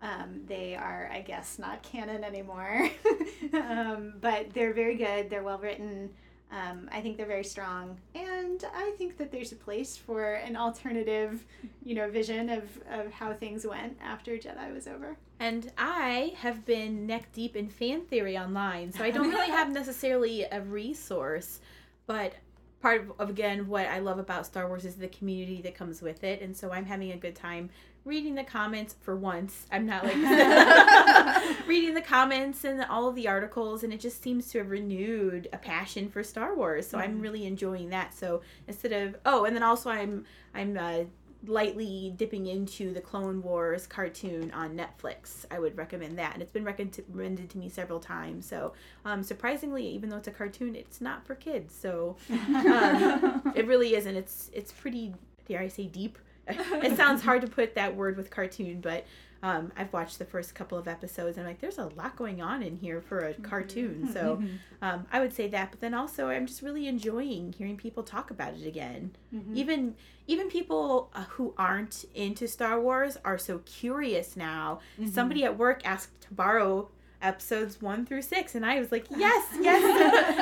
Um, 0.00 0.42
they 0.46 0.76
are, 0.76 1.10
I 1.12 1.22
guess, 1.22 1.58
not 1.58 1.82
canon 1.82 2.22
anymore, 2.22 2.88
um, 3.52 4.14
but 4.20 4.52
they're 4.54 4.72
very 4.72 4.96
good. 4.96 5.28
They're 5.28 5.42
well 5.42 5.58
written. 5.58 6.10
Um, 6.50 6.88
I 6.90 7.00
think 7.02 7.18
they're 7.18 7.26
very 7.26 7.44
strong, 7.44 7.98
and 8.14 8.64
I 8.74 8.92
think 8.96 9.18
that 9.18 9.30
there's 9.30 9.52
a 9.52 9.56
place 9.56 9.98
for 9.98 10.34
an 10.34 10.56
alternative, 10.56 11.44
you 11.84 11.94
know, 11.94 12.08
vision 12.10 12.48
of, 12.48 12.62
of 12.90 13.12
how 13.12 13.34
things 13.34 13.66
went 13.66 13.98
after 14.02 14.38
Jedi 14.38 14.72
was 14.72 14.86
over. 14.86 15.16
And 15.40 15.70
I 15.76 16.32
have 16.38 16.64
been 16.64 17.06
neck 17.06 17.28
deep 17.34 17.54
in 17.54 17.68
fan 17.68 18.02
theory 18.06 18.38
online, 18.38 18.92
so 18.92 19.04
I 19.04 19.10
don't 19.10 19.28
really 19.28 19.50
have 19.50 19.70
necessarily 19.72 20.44
a 20.44 20.62
resource, 20.62 21.60
but 22.06 22.32
part 22.80 23.08
of, 23.18 23.30
again 23.30 23.68
what 23.68 23.86
I 23.86 23.98
love 23.98 24.18
about 24.18 24.46
Star 24.46 24.68
Wars 24.68 24.84
is 24.84 24.96
the 24.96 25.08
community 25.08 25.60
that 25.62 25.74
comes 25.74 26.02
with 26.02 26.24
it, 26.24 26.40
and 26.40 26.56
so 26.56 26.72
I'm 26.72 26.86
having 26.86 27.12
a 27.12 27.16
good 27.16 27.34
time 27.34 27.70
reading 28.04 28.34
the 28.34 28.44
comments 28.44 28.94
for 29.00 29.14
once. 29.16 29.66
I'm 29.70 29.84
not 29.84 30.02
like 30.02 30.14
reading 31.66 31.94
the 31.94 32.02
comments 32.02 32.64
and 32.64 32.82
all 32.84 33.08
of 33.08 33.14
the 33.14 33.28
articles, 33.28 33.84
and 33.84 33.92
it 33.92 34.00
just 34.00 34.22
seems 34.22 34.48
to 34.50 34.58
have 34.58 34.70
renewed 34.70 35.48
a 35.52 35.58
passion 35.58 36.08
for 36.08 36.22
Star 36.22 36.54
Wars. 36.56 36.88
So 36.88 36.98
I'm 36.98 37.20
really 37.20 37.44
enjoying 37.44 37.90
that. 37.90 38.14
So 38.14 38.40
instead 38.66 38.92
of 38.92 39.16
oh, 39.26 39.44
and 39.44 39.54
then 39.54 39.62
also 39.62 39.90
I'm 39.90 40.24
I'm 40.54 40.76
uh, 40.76 41.04
lightly 41.46 42.12
dipping 42.16 42.46
into 42.46 42.92
the 42.92 43.00
Clone 43.00 43.42
Wars 43.42 43.86
cartoon 43.86 44.50
on 44.50 44.76
Netflix. 44.76 45.44
I 45.50 45.58
would 45.58 45.76
recommend 45.76 46.18
that, 46.18 46.34
and 46.34 46.42
it's 46.42 46.50
been 46.50 46.64
recommended 46.64 47.50
to 47.50 47.58
me 47.58 47.68
several 47.68 48.00
times. 48.00 48.46
So 48.46 48.72
um, 49.04 49.22
surprisingly, 49.22 49.86
even 49.86 50.08
though 50.08 50.16
it's 50.16 50.28
a 50.28 50.32
cartoon, 50.32 50.74
it's 50.74 51.00
not 51.00 51.24
for 51.26 51.34
kids. 51.34 51.74
So 51.74 52.16
um, 52.30 53.52
it 53.56 53.66
really 53.66 53.94
isn't. 53.94 54.16
It's 54.16 54.50
it's 54.52 54.72
pretty 54.72 55.14
dare 55.46 55.60
I 55.60 55.68
say 55.68 55.86
deep. 55.86 56.18
it 56.48 56.96
sounds 56.96 57.22
hard 57.22 57.42
to 57.42 57.46
put 57.48 57.74
that 57.74 57.94
word 57.94 58.16
with 58.16 58.30
cartoon, 58.30 58.80
but 58.80 59.04
um, 59.42 59.70
I've 59.76 59.92
watched 59.92 60.18
the 60.18 60.24
first 60.24 60.54
couple 60.54 60.76
of 60.78 60.88
episodes 60.88 61.36
and 61.36 61.46
I'm 61.46 61.52
like, 61.52 61.60
there's 61.60 61.78
a 61.78 61.86
lot 61.96 62.16
going 62.16 62.42
on 62.42 62.62
in 62.62 62.76
here 62.76 63.00
for 63.00 63.20
a 63.20 63.34
cartoon. 63.34 64.10
So 64.12 64.42
um, 64.82 65.06
I 65.12 65.20
would 65.20 65.32
say 65.32 65.46
that, 65.48 65.70
but 65.70 65.80
then 65.80 65.94
also 65.94 66.28
I'm 66.28 66.46
just 66.46 66.60
really 66.62 66.88
enjoying 66.88 67.52
hearing 67.52 67.76
people 67.76 68.02
talk 68.02 68.30
about 68.32 68.54
it 68.54 68.66
again. 68.66 69.12
Even 69.54 69.94
even 70.26 70.48
people 70.48 71.10
uh, 71.14 71.24
who 71.30 71.54
aren't 71.56 72.04
into 72.14 72.46
Star 72.48 72.80
Wars 72.80 73.16
are 73.24 73.38
so 73.38 73.58
curious 73.64 74.36
now. 74.36 74.80
Somebody 75.12 75.44
at 75.44 75.56
work 75.56 75.80
asked 75.84 76.20
to 76.22 76.34
borrow 76.34 76.90
episodes 77.20 77.80
one 77.82 78.06
through 78.06 78.22
six, 78.22 78.54
and 78.54 78.64
I 78.64 78.78
was 78.78 78.92
like, 78.92 79.06
yes, 79.16 79.46
yes, 79.60 79.82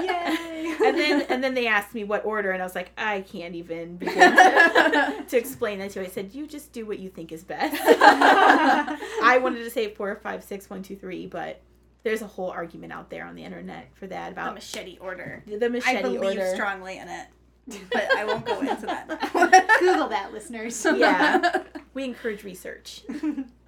Yay! 0.05 0.87
and 0.87 0.99
then 0.99 1.23
and 1.29 1.43
then 1.45 1.55
they 1.55 1.67
asked 1.67 1.95
me 1.95 2.05
what 2.05 2.25
order, 2.25 2.51
and 2.51 2.63
I 2.63 2.67
was 2.67 2.75
like, 2.75 2.91
I 2.99 3.23
can't 3.23 3.55
even 3.55 3.97
begin 3.97 4.15
to, 4.37 5.25
to 5.29 5.37
explain 5.37 5.79
that 5.79 5.91
to 5.93 6.01
you. 6.01 6.07
I 6.07 6.09
said, 6.09 6.35
you 6.35 6.47
just 6.47 6.73
do 6.73 6.85
what 6.87 6.99
you 6.99 7.09
think 7.09 7.33
is 7.33 7.45
best. 7.45 7.77
I 7.87 9.39
wanted 9.43 9.61
to 9.65 9.71
say 9.71 9.89
four, 9.95 10.15
five, 10.17 10.45
six, 10.45 10.69
one, 10.71 10.83
two, 10.83 10.97
three, 10.97 11.27
but 11.27 11.61
there's 12.03 12.23
a 12.23 12.27
whole 12.27 12.51
argument 12.51 12.93
out 12.93 13.11
there 13.11 13.25
on 13.27 13.35
the 13.35 13.43
internet 13.45 13.89
for 13.95 14.07
that 14.07 14.27
The 14.27 14.33
about 14.33 14.55
machete 14.55 14.99
order. 15.01 15.43
the 15.47 15.69
machete 15.71 15.97
order. 15.97 15.99
I 15.99 16.03
believe 16.03 16.39
order. 16.39 16.55
strongly 16.55 16.99
in 16.99 17.09
it, 17.09 17.27
but 17.93 18.11
I 18.17 18.25
won't 18.25 18.45
go 18.45 18.61
into 18.61 18.87
that. 18.87 19.09
Google 19.81 20.09
that, 20.09 20.33
listeners. 20.33 20.85
Yeah, 20.97 21.63
we 21.95 22.05
encourage 22.05 22.45
research. 22.45 23.03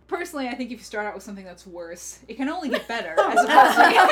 Personally, 0.09 0.49
I 0.49 0.55
think 0.55 0.71
if 0.73 0.79
you 0.79 0.85
start 0.85 1.07
out 1.07 1.15
with 1.15 1.23
something 1.23 1.45
that's 1.45 1.67
worse, 1.67 2.19
it 2.29 2.37
can 2.37 2.49
only 2.49 2.71
get 2.71 2.89
better 2.89 3.11
as 3.19 3.45
opposed 3.45 3.77
to. 3.77 4.09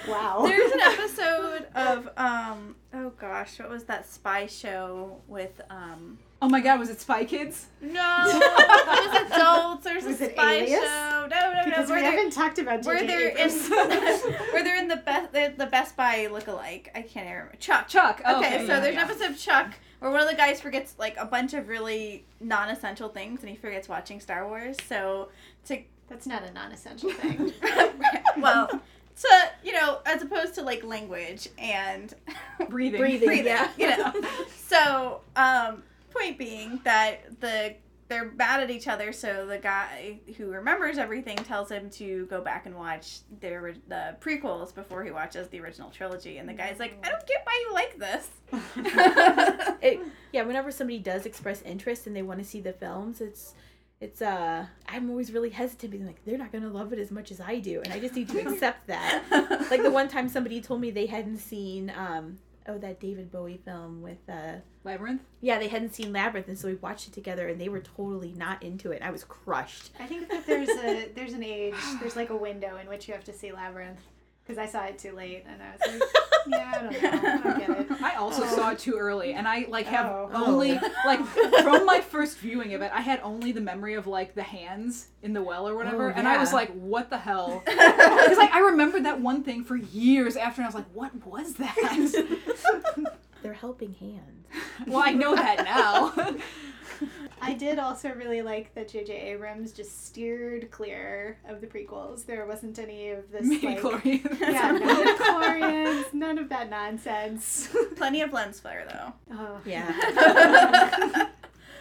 Wow. 0.08 0.44
There's 0.46 0.70
an 0.72 0.80
episode 0.80 1.66
of 1.74 2.08
um 2.16 2.76
oh 2.94 3.10
gosh, 3.38 3.58
what 3.58 3.68
was 3.68 3.84
that 3.84 4.08
spy 4.10 4.46
show 4.46 5.16
with 5.28 5.60
um 5.70 6.18
oh 6.42 6.48
my 6.48 6.60
god, 6.60 6.78
was 6.78 6.88
it 6.90 7.00
Spy 7.00 7.24
Kids? 7.24 7.66
no 7.80 8.22
it 8.26 9.12
was 9.12 9.32
adults. 9.32 9.84
There's 9.84 10.04
Was 10.04 10.20
a 10.20 10.24
it 10.24 10.32
spy 10.32 10.52
Alias? 10.54 10.80
show. 10.80 11.26
No, 11.30 11.40
no, 11.40 11.52
no. 11.54 11.64
because 11.64 11.88
we 11.88 11.96
they're, 11.96 12.10
haven't 12.10 12.30
talked 12.32 12.58
about 12.58 12.84
where 12.84 12.98
J.J. 13.00 13.06
they're 13.06 13.28
in 13.28 13.50
Abrams. 13.50 13.70
where 14.52 14.64
they're 14.64 14.76
in 14.78 14.88
the 14.88 14.96
best 14.96 15.32
the, 15.32 15.54
the 15.56 15.66
Best 15.66 15.96
Buy 15.96 16.26
lookalike. 16.30 16.88
I 16.94 17.02
can't 17.02 17.28
remember. 17.28 17.54
Chuck. 17.58 17.88
Chuck. 17.88 18.22
Oh, 18.24 18.38
Okay, 18.38 18.56
okay, 18.56 18.66
so 18.66 18.74
yeah, 18.74 18.80
there's 18.80 18.94
yeah. 18.94 19.02
an 19.04 19.10
episode 19.10 19.30
of 19.30 19.38
Chuck 19.38 19.74
where 19.98 20.10
one 20.10 20.20
of 20.22 20.28
the 20.28 20.36
guys 20.36 20.60
forgets 20.60 20.94
like 20.98 21.16
a 21.18 21.24
bunch 21.26 21.54
of 21.54 21.68
really 21.68 22.24
non-essential 22.40 23.08
things 23.08 23.40
and 23.40 23.50
he 23.50 23.56
forgets 23.56 23.88
watching 23.88 24.20
Star 24.20 24.46
Wars. 24.46 24.76
So 24.88 25.28
to 25.66 25.78
That's 26.08 26.26
not 26.26 26.42
a 26.44 26.52
non-essential 26.52 27.10
thing. 27.12 27.52
well, 28.38 28.80
to 29.16 29.50
you 29.64 29.72
know, 29.72 30.00
as 30.06 30.22
opposed 30.22 30.54
to 30.54 30.62
like 30.62 30.84
language 30.84 31.48
and 31.58 32.14
breathing. 32.68 33.00
Breathing. 33.00 33.26
breathing, 33.26 33.46
yeah. 33.46 33.70
you 33.76 33.88
know. 33.88 34.12
So, 34.66 35.20
um, 35.36 35.84
point 36.10 36.38
being 36.38 36.80
that 36.82 37.40
the 37.40 37.76
they're 38.08 38.30
mad 38.32 38.60
at 38.60 38.70
each 38.70 38.86
other. 38.88 39.12
So 39.12 39.46
the 39.46 39.58
guy 39.58 40.20
who 40.36 40.50
remembers 40.50 40.98
everything 40.98 41.36
tells 41.36 41.70
him 41.70 41.90
to 41.90 42.26
go 42.26 42.40
back 42.40 42.66
and 42.66 42.76
watch 42.76 43.20
the 43.40 43.74
the 43.88 44.16
prequels 44.20 44.74
before 44.74 45.04
he 45.04 45.10
watches 45.10 45.48
the 45.48 45.60
original 45.60 45.90
trilogy. 45.90 46.38
And 46.38 46.48
the 46.48 46.54
guy's 46.54 46.78
like, 46.78 46.98
I 47.04 47.10
don't 47.10 47.26
get 47.26 47.42
why 47.44 47.64
you 47.66 47.74
like 47.74 47.98
this. 47.98 48.28
it, 49.82 50.00
yeah, 50.32 50.42
whenever 50.42 50.70
somebody 50.70 50.98
does 50.98 51.26
express 51.26 51.62
interest 51.62 52.06
and 52.06 52.14
they 52.14 52.22
want 52.22 52.38
to 52.38 52.44
see 52.44 52.60
the 52.60 52.72
films, 52.72 53.20
it's 53.20 53.54
it's 54.00 54.20
uh 54.20 54.66
I'm 54.86 55.08
always 55.10 55.32
really 55.32 55.50
hesitant 55.50 55.90
being 55.92 56.06
like 56.06 56.22
they're 56.24 56.38
not 56.38 56.52
gonna 56.52 56.68
love 56.68 56.92
it 56.92 56.98
as 56.98 57.10
much 57.10 57.30
as 57.30 57.40
I 57.40 57.58
do, 57.60 57.80
and 57.82 57.92
I 57.92 57.98
just 58.00 58.14
need 58.14 58.28
to 58.30 58.40
accept 58.40 58.86
that. 58.88 59.22
Like 59.70 59.82
the 59.82 59.90
one 59.90 60.06
time 60.08 60.28
somebody 60.28 60.60
told 60.60 60.80
me 60.80 60.90
they 60.90 61.06
hadn't 61.06 61.38
seen 61.38 61.90
um 61.96 62.38
oh 62.68 62.78
that 62.78 63.00
David 63.00 63.32
Bowie 63.32 63.60
film 63.64 64.02
with 64.02 64.18
uh 64.28 64.56
Labyrinth. 64.84 65.22
yeah 65.40 65.58
they 65.58 65.68
hadn't 65.68 65.94
seen 65.94 66.12
Labyrinth, 66.12 66.48
and 66.48 66.58
so 66.58 66.68
we 66.68 66.74
watched 66.74 67.08
it 67.08 67.12
together, 67.14 67.48
and 67.48 67.60
they 67.60 67.68
were 67.68 67.80
totally 67.80 68.32
not 68.32 68.62
into 68.62 68.90
it. 68.92 69.02
I 69.02 69.10
was 69.10 69.24
crushed. 69.24 69.90
I 69.98 70.06
think 70.06 70.28
that 70.30 70.46
there's 70.46 70.68
a 70.68 71.08
there's 71.14 71.32
an 71.32 71.42
age 71.42 71.74
there's 72.00 72.16
like 72.16 72.30
a 72.30 72.36
window 72.36 72.76
in 72.76 72.88
which 72.88 73.08
you 73.08 73.14
have 73.14 73.24
to 73.24 73.32
see 73.32 73.50
Labyrinth 73.52 74.00
because 74.46 74.58
I 74.58 74.66
saw 74.66 74.84
it 74.84 74.98
too 74.98 75.12
late 75.12 75.44
and 75.50 75.60
I 75.60 75.72
was 75.72 76.00
like, 76.00 76.10
yeah, 76.48 76.72
I 76.76 76.82
don't 76.82 77.02
know, 77.02 77.08
I 77.30 77.38
don't 77.42 77.58
get 77.58 77.80
it. 77.90 78.02
I 78.02 78.14
also 78.14 78.42
Oh. 78.44 78.46
saw 78.56 78.70
it 78.70 78.78
too 78.78 78.94
early, 78.96 79.34
and 79.34 79.48
I 79.48 79.66
like 79.68 79.86
have 79.86 80.06
Oh. 80.06 80.30
only 80.32 80.78
like 81.06 81.20
from 81.26 81.84
my 81.84 82.00
first 82.00 82.38
viewing 82.38 82.72
of 82.74 82.82
it, 82.82 82.90
I 82.94 83.00
had 83.00 83.20
only 83.22 83.50
the 83.52 83.60
memory 83.60 83.94
of 83.94 84.06
like 84.06 84.34
the 84.34 84.42
hands 84.44 85.08
in 85.22 85.32
the 85.32 85.42
well 85.42 85.68
or 85.68 85.74
whatever, 85.76 86.10
Oh, 86.10 86.14
and 86.16 86.28
I 86.28 86.38
was 86.38 86.52
like, 86.52 86.70
"What 86.74 87.10
the 87.10 87.18
hell?" 87.18 87.62
Because 87.66 88.36
like 88.38 88.52
I 88.52 88.60
remembered 88.60 89.04
that 89.06 89.20
one 89.20 89.42
thing 89.42 89.64
for 89.64 89.74
years 89.76 90.36
after, 90.36 90.60
and 90.62 90.66
I 90.66 90.68
was 90.68 90.74
like, 90.76 90.86
"What 90.92 91.12
was 91.26 91.54
that?" 91.54 93.14
They're 93.42 93.52
helping 93.52 93.94
hands. 93.94 94.46
well, 94.86 95.02
I 95.04 95.12
know 95.12 95.34
that 95.34 95.64
now. 95.64 96.12
I 97.40 97.52
did 97.54 97.78
also 97.78 98.10
really 98.10 98.42
like 98.42 98.74
that 98.74 98.88
J.J. 98.88 99.12
Abrams 99.12 99.72
just 99.72 100.06
steered 100.06 100.70
clear 100.70 101.38
of 101.48 101.60
the 101.60 101.66
prequels. 101.66 102.24
There 102.24 102.46
wasn't 102.46 102.78
any 102.78 103.10
of 103.10 103.30
this 103.30 103.46
like 103.62 103.82
yeah, 104.40 104.78
midichlorians, 104.78 106.14
none 106.14 106.38
of 106.38 106.48
that 106.48 106.70
nonsense. 106.70 107.68
Plenty 107.96 108.22
of 108.22 108.32
lens 108.32 108.60
flare 108.60 108.86
though. 108.90 109.12
Oh. 109.34 109.60
Yeah. 109.64 109.92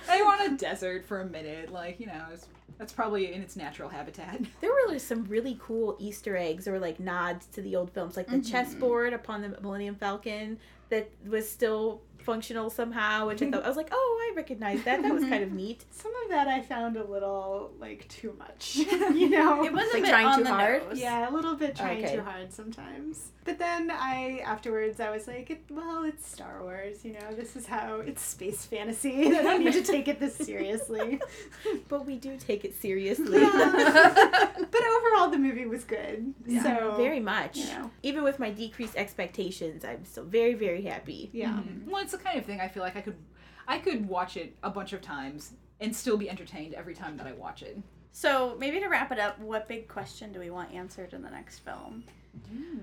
I 0.07 0.21
want 0.21 0.53
a 0.53 0.57
desert 0.57 1.05
for 1.05 1.21
a 1.21 1.25
minute, 1.25 1.71
like 1.71 1.99
you 1.99 2.07
know, 2.07 2.25
it's, 2.31 2.47
that's 2.77 2.93
probably 2.93 3.33
in 3.33 3.41
its 3.41 3.55
natural 3.55 3.89
habitat. 3.89 4.41
There 4.61 4.71
were 4.71 4.91
like, 4.91 4.99
some 4.99 5.23
really 5.25 5.57
cool 5.61 5.95
Easter 5.99 6.35
eggs 6.35 6.67
or 6.67 6.79
like 6.79 6.99
nods 6.99 7.45
to 7.47 7.61
the 7.61 7.75
old 7.75 7.91
films, 7.91 8.17
like 8.17 8.27
the 8.27 8.37
mm-hmm. 8.37 8.51
chessboard 8.51 9.13
upon 9.13 9.41
the 9.41 9.57
Millennium 9.61 9.95
Falcon 9.95 10.59
that 10.89 11.09
was 11.25 11.49
still 11.49 12.01
functional 12.25 12.69
somehow, 12.69 13.27
which 13.27 13.41
I 13.41 13.49
thought 13.51 13.63
I 13.63 13.67
was 13.67 13.77
like, 13.77 13.89
oh, 13.91 14.29
I 14.31 14.35
recognize 14.35 14.83
that. 14.83 15.01
That 15.01 15.13
was 15.13 15.23
kind 15.23 15.43
of 15.43 15.51
neat. 15.61 15.85
Some 15.91 16.11
of 16.23 16.29
that 16.31 16.47
I 16.47 16.61
found 16.61 16.97
a 16.97 17.03
little 17.03 17.71
like 17.79 18.07
too 18.09 18.35
much. 18.37 18.75
you 18.75 19.29
know, 19.29 19.63
It 19.63 19.71
was 19.71 19.83
a 19.89 19.93
Like 19.93 20.03
bit 20.03 20.09
trying 20.09 20.25
on 20.27 20.37
too 20.39 20.43
the 20.43 20.49
hard? 20.49 20.87
nose. 20.89 20.99
Yeah, 20.99 21.29
a 21.29 21.31
little 21.31 21.55
bit 21.55 21.75
trying 21.75 22.03
Okay. 22.03 22.15
too 22.15 22.21
hard 22.23 22.51
sometimes. 22.51 23.31
But 23.45 23.59
then 23.59 23.91
I 23.91 24.41
afterwards 24.43 24.99
I 24.99 25.11
was 25.11 25.27
like, 25.27 25.63
well, 25.69 26.03
it's 26.03 26.27
Star 26.27 26.63
Wars, 26.63 27.05
you 27.05 27.13
know. 27.13 27.35
This 27.35 27.55
is 27.55 27.67
how 27.67 27.97
it's 27.99 28.23
space 28.23 28.65
fantasy. 28.65 29.27
I 29.35 29.43
don't 29.43 29.63
need 29.63 29.73
to 29.73 29.83
take 29.83 30.07
it 30.07 30.19
this 30.19 30.35
seriously. 30.35 31.19
But 31.87 32.07
we 32.07 32.15
do 32.17 32.37
take 32.37 32.65
it 32.65 32.73
seriously. 32.81 33.39
but 33.39 34.81
overall, 34.97 35.29
the 35.29 35.37
movie 35.37 35.67
was 35.67 35.83
good. 35.83 36.33
Yeah. 36.47 36.63
So 36.63 36.95
Very 36.97 37.19
much. 37.19 37.57
You 37.57 37.65
know. 37.67 37.91
Even 38.01 38.23
with 38.23 38.39
my 38.39 38.49
decreased 38.49 38.95
expectations, 38.95 39.85
I'm 39.85 40.05
still 40.05 40.23
very, 40.25 40.55
very 40.55 40.81
happy. 40.81 41.29
yeah. 41.31 41.49
Mhm. 41.53 41.85
Well, 41.85 42.01
it's 42.01 42.14
the 42.17 42.23
kind 42.23 42.37
of 42.37 42.45
thing 42.45 42.61
I 42.61 42.67
feel 42.67 42.83
like 42.83 42.95
I 42.95 43.01
could, 43.01 43.15
I 43.67 43.77
could 43.79 44.07
watch 44.07 44.37
it 44.37 44.55
a 44.63 44.69
bunch 44.69 44.93
of 44.93 45.01
times 45.01 45.53
and 45.79 45.95
still 45.95 46.17
be 46.17 46.29
entertained 46.29 46.73
every 46.73 46.93
time 46.93 47.17
that 47.17 47.27
I 47.27 47.33
watch 47.33 47.61
it. 47.61 47.77
So 48.11 48.55
maybe 48.59 48.79
to 48.79 48.87
wrap 48.87 49.11
it 49.11 49.19
up, 49.19 49.37
what 49.39 49.67
big 49.67 49.87
question 49.87 50.31
do 50.31 50.39
we 50.39 50.49
want 50.49 50.71
answered 50.73 51.13
in 51.13 51.21
the 51.21 51.29
next 51.29 51.59
film? 51.59 52.03
Hmm. 52.49 52.77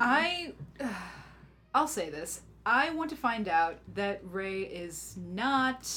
I, 0.00 0.52
I'll 1.74 1.88
say 1.88 2.10
this. 2.10 2.42
I 2.64 2.90
want 2.90 3.10
to 3.10 3.16
find 3.16 3.48
out 3.48 3.78
that 3.94 4.20
Rey 4.24 4.62
is 4.62 5.16
not 5.16 5.90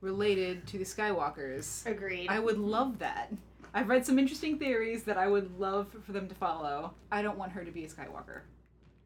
related 0.00 0.66
to 0.68 0.78
the 0.78 0.84
Skywalkers. 0.84 1.86
Agreed. 1.86 2.28
I 2.28 2.38
would 2.38 2.58
love 2.58 2.98
that. 2.98 3.32
I've 3.74 3.88
read 3.88 4.04
some 4.04 4.18
interesting 4.18 4.58
theories 4.58 5.04
that 5.04 5.16
I 5.16 5.26
would 5.26 5.58
love 5.58 5.88
for 6.04 6.12
them 6.12 6.28
to 6.28 6.34
follow. 6.34 6.92
I 7.10 7.22
don't 7.22 7.38
want 7.38 7.52
her 7.52 7.64
to 7.64 7.70
be 7.70 7.84
a 7.84 7.88
Skywalker. 7.88 8.40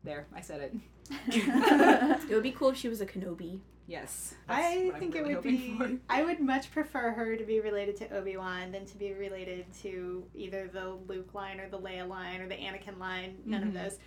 There, 0.06 0.26
I 0.34 0.40
said 0.40 0.60
it. 0.60 0.74
It 2.30 2.34
would 2.34 2.42
be 2.42 2.52
cool 2.52 2.70
if 2.70 2.76
she 2.78 2.88
was 2.88 3.00
a 3.00 3.06
Kenobi. 3.06 3.58
Yes. 3.88 4.34
I 4.48 4.92
think 4.98 5.14
really 5.14 5.32
it 5.32 5.44
would 5.44 5.54
hoping 5.54 5.78
be. 5.78 5.98
I 6.08 6.22
would 6.22 6.40
much 6.40 6.70
prefer 6.72 7.10
her 7.10 7.36
to 7.36 7.44
be 7.44 7.60
related 7.60 7.96
to 7.98 8.16
Obi 8.16 8.36
Wan 8.36 8.72
than 8.72 8.84
to 8.86 8.96
be 8.96 9.12
related 9.12 9.66
to 9.82 10.24
either 10.34 10.68
the 10.72 10.96
Luke 11.06 11.34
line 11.34 11.60
or 11.60 11.68
the 11.68 11.78
Leia 11.78 12.08
line 12.08 12.40
or 12.40 12.48
the 12.48 12.54
Anakin 12.56 12.98
line. 12.98 13.36
None 13.44 13.62
Mhm. 13.62 13.68
of 13.68 13.74
those. 13.74 13.98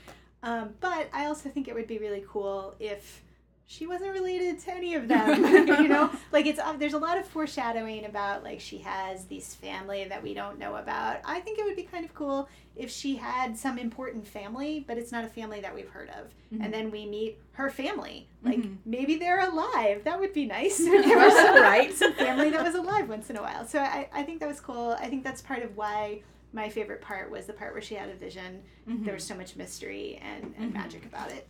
Um, 0.41 0.73
but 0.79 1.09
I 1.13 1.25
also 1.25 1.49
think 1.49 1.67
it 1.67 1.75
would 1.75 1.87
be 1.87 1.97
really 1.97 2.25
cool 2.27 2.75
if 2.79 3.23
she 3.71 3.85
wasn't 3.85 4.11
related 4.11 4.57
to 4.57 4.73
any 4.73 4.95
of 4.95 5.07
them. 5.07 5.45
you 5.45 5.87
know, 5.87 6.09
like 6.31 6.47
it's 6.47 6.59
uh, 6.59 6.73
there's 6.73 6.93
a 6.93 6.97
lot 6.97 7.19
of 7.19 7.25
foreshadowing 7.27 8.03
about 8.05 8.43
like 8.43 8.59
she 8.59 8.79
has 8.79 9.25
this 9.25 9.53
family 9.53 10.05
that 10.05 10.23
we 10.23 10.33
don't 10.33 10.57
know 10.57 10.75
about. 10.77 11.17
I 11.23 11.39
think 11.39 11.59
it 11.59 11.65
would 11.65 11.75
be 11.75 11.83
kind 11.83 12.03
of 12.03 12.11
cool 12.15 12.49
if 12.75 12.89
she 12.89 13.15
had 13.15 13.55
some 13.55 13.77
important 13.77 14.25
family, 14.25 14.83
but 14.87 14.97
it's 14.97 15.11
not 15.11 15.23
a 15.23 15.27
family 15.27 15.59
that 15.61 15.73
we've 15.75 15.87
heard 15.89 16.09
of, 16.09 16.33
Mhm. 16.51 16.65
and 16.65 16.73
then 16.73 16.89
we 16.89 17.05
meet 17.05 17.37
her 17.51 17.69
family. 17.69 18.27
Like 18.43 18.57
Mhm. 18.57 18.77
maybe 18.85 19.17
they're 19.17 19.47
alive. 19.47 20.03
That 20.03 20.19
would 20.19 20.33
be 20.33 20.47
nice. 20.47 20.79
if 20.83 21.05
there 21.05 21.17
was 21.19 21.33
some, 21.35 21.61
Right. 21.61 21.93
some 21.93 22.13
family 22.13 22.49
that 22.49 22.63
was 22.63 22.73
alive 22.73 23.07
once 23.07 23.29
in 23.29 23.37
a 23.37 23.41
while. 23.43 23.67
So 23.67 23.79
I, 23.79 24.09
I 24.11 24.23
think 24.23 24.39
that 24.39 24.49
was 24.49 24.59
cool. 24.59 24.95
I 24.99 25.07
think 25.09 25.23
that's 25.23 25.43
part 25.43 25.61
of 25.61 25.77
why 25.77 26.21
my 26.53 26.67
favorite 26.69 27.01
part 27.01 27.29
was 27.29 27.45
the 27.45 27.53
part 27.53 27.73
where 27.73 27.81
she 27.83 27.93
had 27.93 28.09
a 28.09 28.15
vision. 28.15 28.63
Mhm. 28.89 29.05
There 29.05 29.13
was 29.13 29.23
so 29.23 29.35
much 29.35 29.55
mystery 29.55 30.19
and, 30.23 30.55
and 30.57 30.71
Mhm. 30.71 30.73
magic 30.73 31.05
about 31.05 31.29
it. 31.31 31.47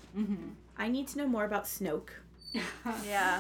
I 0.80 0.88
need 0.88 1.08
to 1.10 1.18
know 1.20 1.28
more 1.28 1.46
about 1.46 1.66
Snoke. 1.66 2.10
Yeah, 2.54 2.62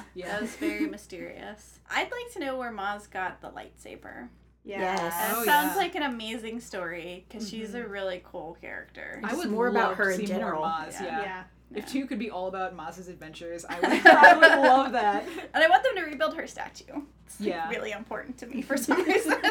Yeah. 0.13 0.29
that 0.33 0.41
was 0.41 0.55
very 0.57 0.85
mysterious. 0.85 1.79
I'd 1.89 2.11
like 2.11 2.31
to 2.33 2.39
know 2.39 2.57
where 2.57 2.71
Maz 2.71 3.09
got 3.09 3.41
the 3.41 3.49
lightsaber. 3.49 4.27
Yeah. 4.63 4.81
Yes. 4.81 5.13
It 5.31 5.35
Oh, 5.37 5.45
sounds 5.45 5.71
yeah. 5.73 5.77
like 5.77 5.95
an 5.95 6.03
amazing 6.03 6.59
story 6.59 7.25
because 7.27 7.49
she's 7.49 7.73
a 7.73 7.79
mm-hmm. 7.79 7.91
really 7.91 8.21
cool 8.23 8.57
character. 8.61 9.19
I 9.23 9.29
Just 9.29 9.39
would 9.39 9.49
more 9.51 9.67
about 9.69 9.95
her 9.95 10.13
to 10.13 10.19
in 10.19 10.27
see 10.27 10.31
more 10.33 10.39
general. 10.41 10.63
Maz, 10.63 10.93
Yeah. 10.99 11.05
yeah. 11.05 11.21
Yeah. 11.23 11.43
If 11.71 11.77
Yeah. 11.85 12.01
two 12.01 12.05
could 12.07 12.19
be 12.19 12.29
all 12.29 12.47
about 12.49 12.75
Maz's 12.75 13.07
adventures, 13.07 13.63
I 13.67 13.75
would, 13.79 13.85
I 14.05 14.33
would 14.37 14.67
love 14.67 14.91
that. 14.91 15.25
And 15.53 15.63
I 15.63 15.67
want 15.69 15.83
them 15.83 15.95
to 15.95 16.01
rebuild 16.03 16.35
her 16.35 16.45
statue. 16.45 17.01
It's 17.25 17.39
like, 17.39 17.49
Yeah. 17.49 17.69
really 17.69 17.91
important 17.93 18.37
to 18.39 18.47
me 18.47 18.61
for 18.61 18.75
some 18.77 19.01
reason. 19.03 19.41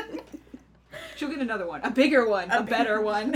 She'll 1.17 1.31
get 1.31 1.39
another 1.41 1.67
one, 1.67 1.81
a 1.83 1.91
bigger 1.91 2.29
one, 2.29 2.51
a, 2.51 2.59
A 2.59 2.63
better 2.63 3.01
one. 3.01 3.33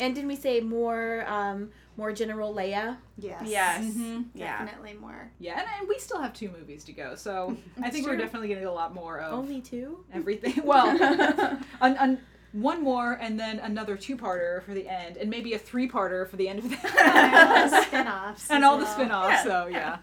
And 0.00 0.14
didn't 0.14 0.28
we 0.28 0.36
say 0.36 0.60
more 0.60 1.24
um 1.28 1.70
more 1.96 2.12
General 2.12 2.54
Leia? 2.54 2.96
Yes. 3.18 3.42
yes. 3.46 3.84
Mhm. 3.84 4.26
Yeah. 4.34 4.64
Definitely 4.64 4.94
more. 4.94 5.30
Yeah, 5.40 5.58
and, 5.58 5.66
and 5.80 5.88
we 5.88 5.98
still 5.98 6.20
have 6.20 6.32
two 6.32 6.48
movies 6.50 6.84
to 6.84 6.92
go, 6.92 7.16
so 7.16 7.56
I 7.76 7.80
That's 7.80 7.92
think 7.94 8.06
we're 8.06 8.12
true. 8.14 8.22
definitely 8.22 8.48
getting 8.48 8.66
a 8.66 8.72
lot 8.72 8.94
more 8.94 9.18
of 9.20 9.32
Only 9.32 9.60
two? 9.60 10.04
everything. 10.12 10.54
Well, 10.64 10.88
an, 11.80 11.96
an, 11.96 12.20
one 12.52 12.82
more, 12.82 13.12
and 13.20 13.38
then 13.38 13.58
another 13.58 13.96
two-parter 13.96 14.62
for 14.62 14.72
the 14.74 14.88
end, 14.88 15.16
and 15.18 15.28
maybe 15.28 15.52
a 15.54 15.58
three-parter 15.58 16.26
for 16.28 16.36
the 16.36 16.48
end 16.48 16.60
of 16.60 16.64
and 16.72 16.78
all 16.98 17.68
the 17.68 17.82
spin-offs. 17.82 18.50
and 18.50 18.64
as 18.64 18.70
all 18.70 18.78
the 18.78 18.86
spin-offs. 18.86 19.30
Yeah, 19.30 19.42
So 19.42 19.66
yeah. 19.70 19.98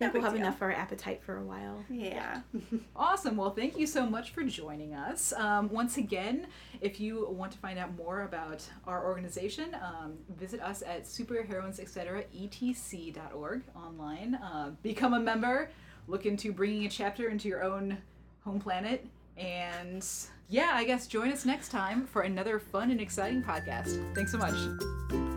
Yeah. 0.00 0.08
Think 0.08 0.14
we'll 0.14 0.22
have 0.22 0.32
deal. 0.32 0.42
enough 0.42 0.58
for 0.58 0.66
our 0.66 0.72
appetite 0.72 1.22
for 1.22 1.36
a 1.38 1.42
while. 1.42 1.84
Yeah. 1.90 2.40
Awesome. 2.96 3.36
Well, 3.36 3.50
thank 3.50 3.78
you 3.78 3.86
so 3.86 4.04
much 4.06 4.30
for 4.30 4.42
joining 4.42 4.94
us. 4.94 5.32
Um, 5.32 5.68
once 5.70 5.96
again, 5.98 6.48
if 6.80 6.98
you 7.00 7.28
want 7.30 7.52
to 7.52 7.58
find 7.58 7.78
out 7.78 7.96
more 7.96 8.22
about 8.22 8.68
our 8.86 9.04
organization, 9.04 9.74
um, 9.74 10.14
visit 10.36 10.60
us 10.60 10.82
at 10.82 11.04
superheroines, 11.04 11.78
etc. 11.78 12.24
etc.org 12.34 13.62
online. 13.76 14.34
Uh, 14.34 14.72
become 14.82 15.14
a 15.14 15.20
member. 15.20 15.70
Look 16.08 16.26
into 16.26 16.52
bringing 16.52 16.86
a 16.86 16.88
chapter 16.88 17.28
into 17.28 17.48
your 17.48 17.62
own 17.62 17.98
home 18.44 18.60
planet. 18.60 19.06
And 19.36 20.04
yeah, 20.48 20.70
I 20.72 20.84
guess 20.84 21.06
join 21.06 21.30
us 21.30 21.44
next 21.44 21.68
time 21.68 22.06
for 22.06 22.22
another 22.22 22.58
fun 22.58 22.90
and 22.90 23.00
exciting 23.00 23.42
podcast. 23.42 24.14
Thanks 24.14 24.32
so 24.32 24.38
much. 24.38 25.27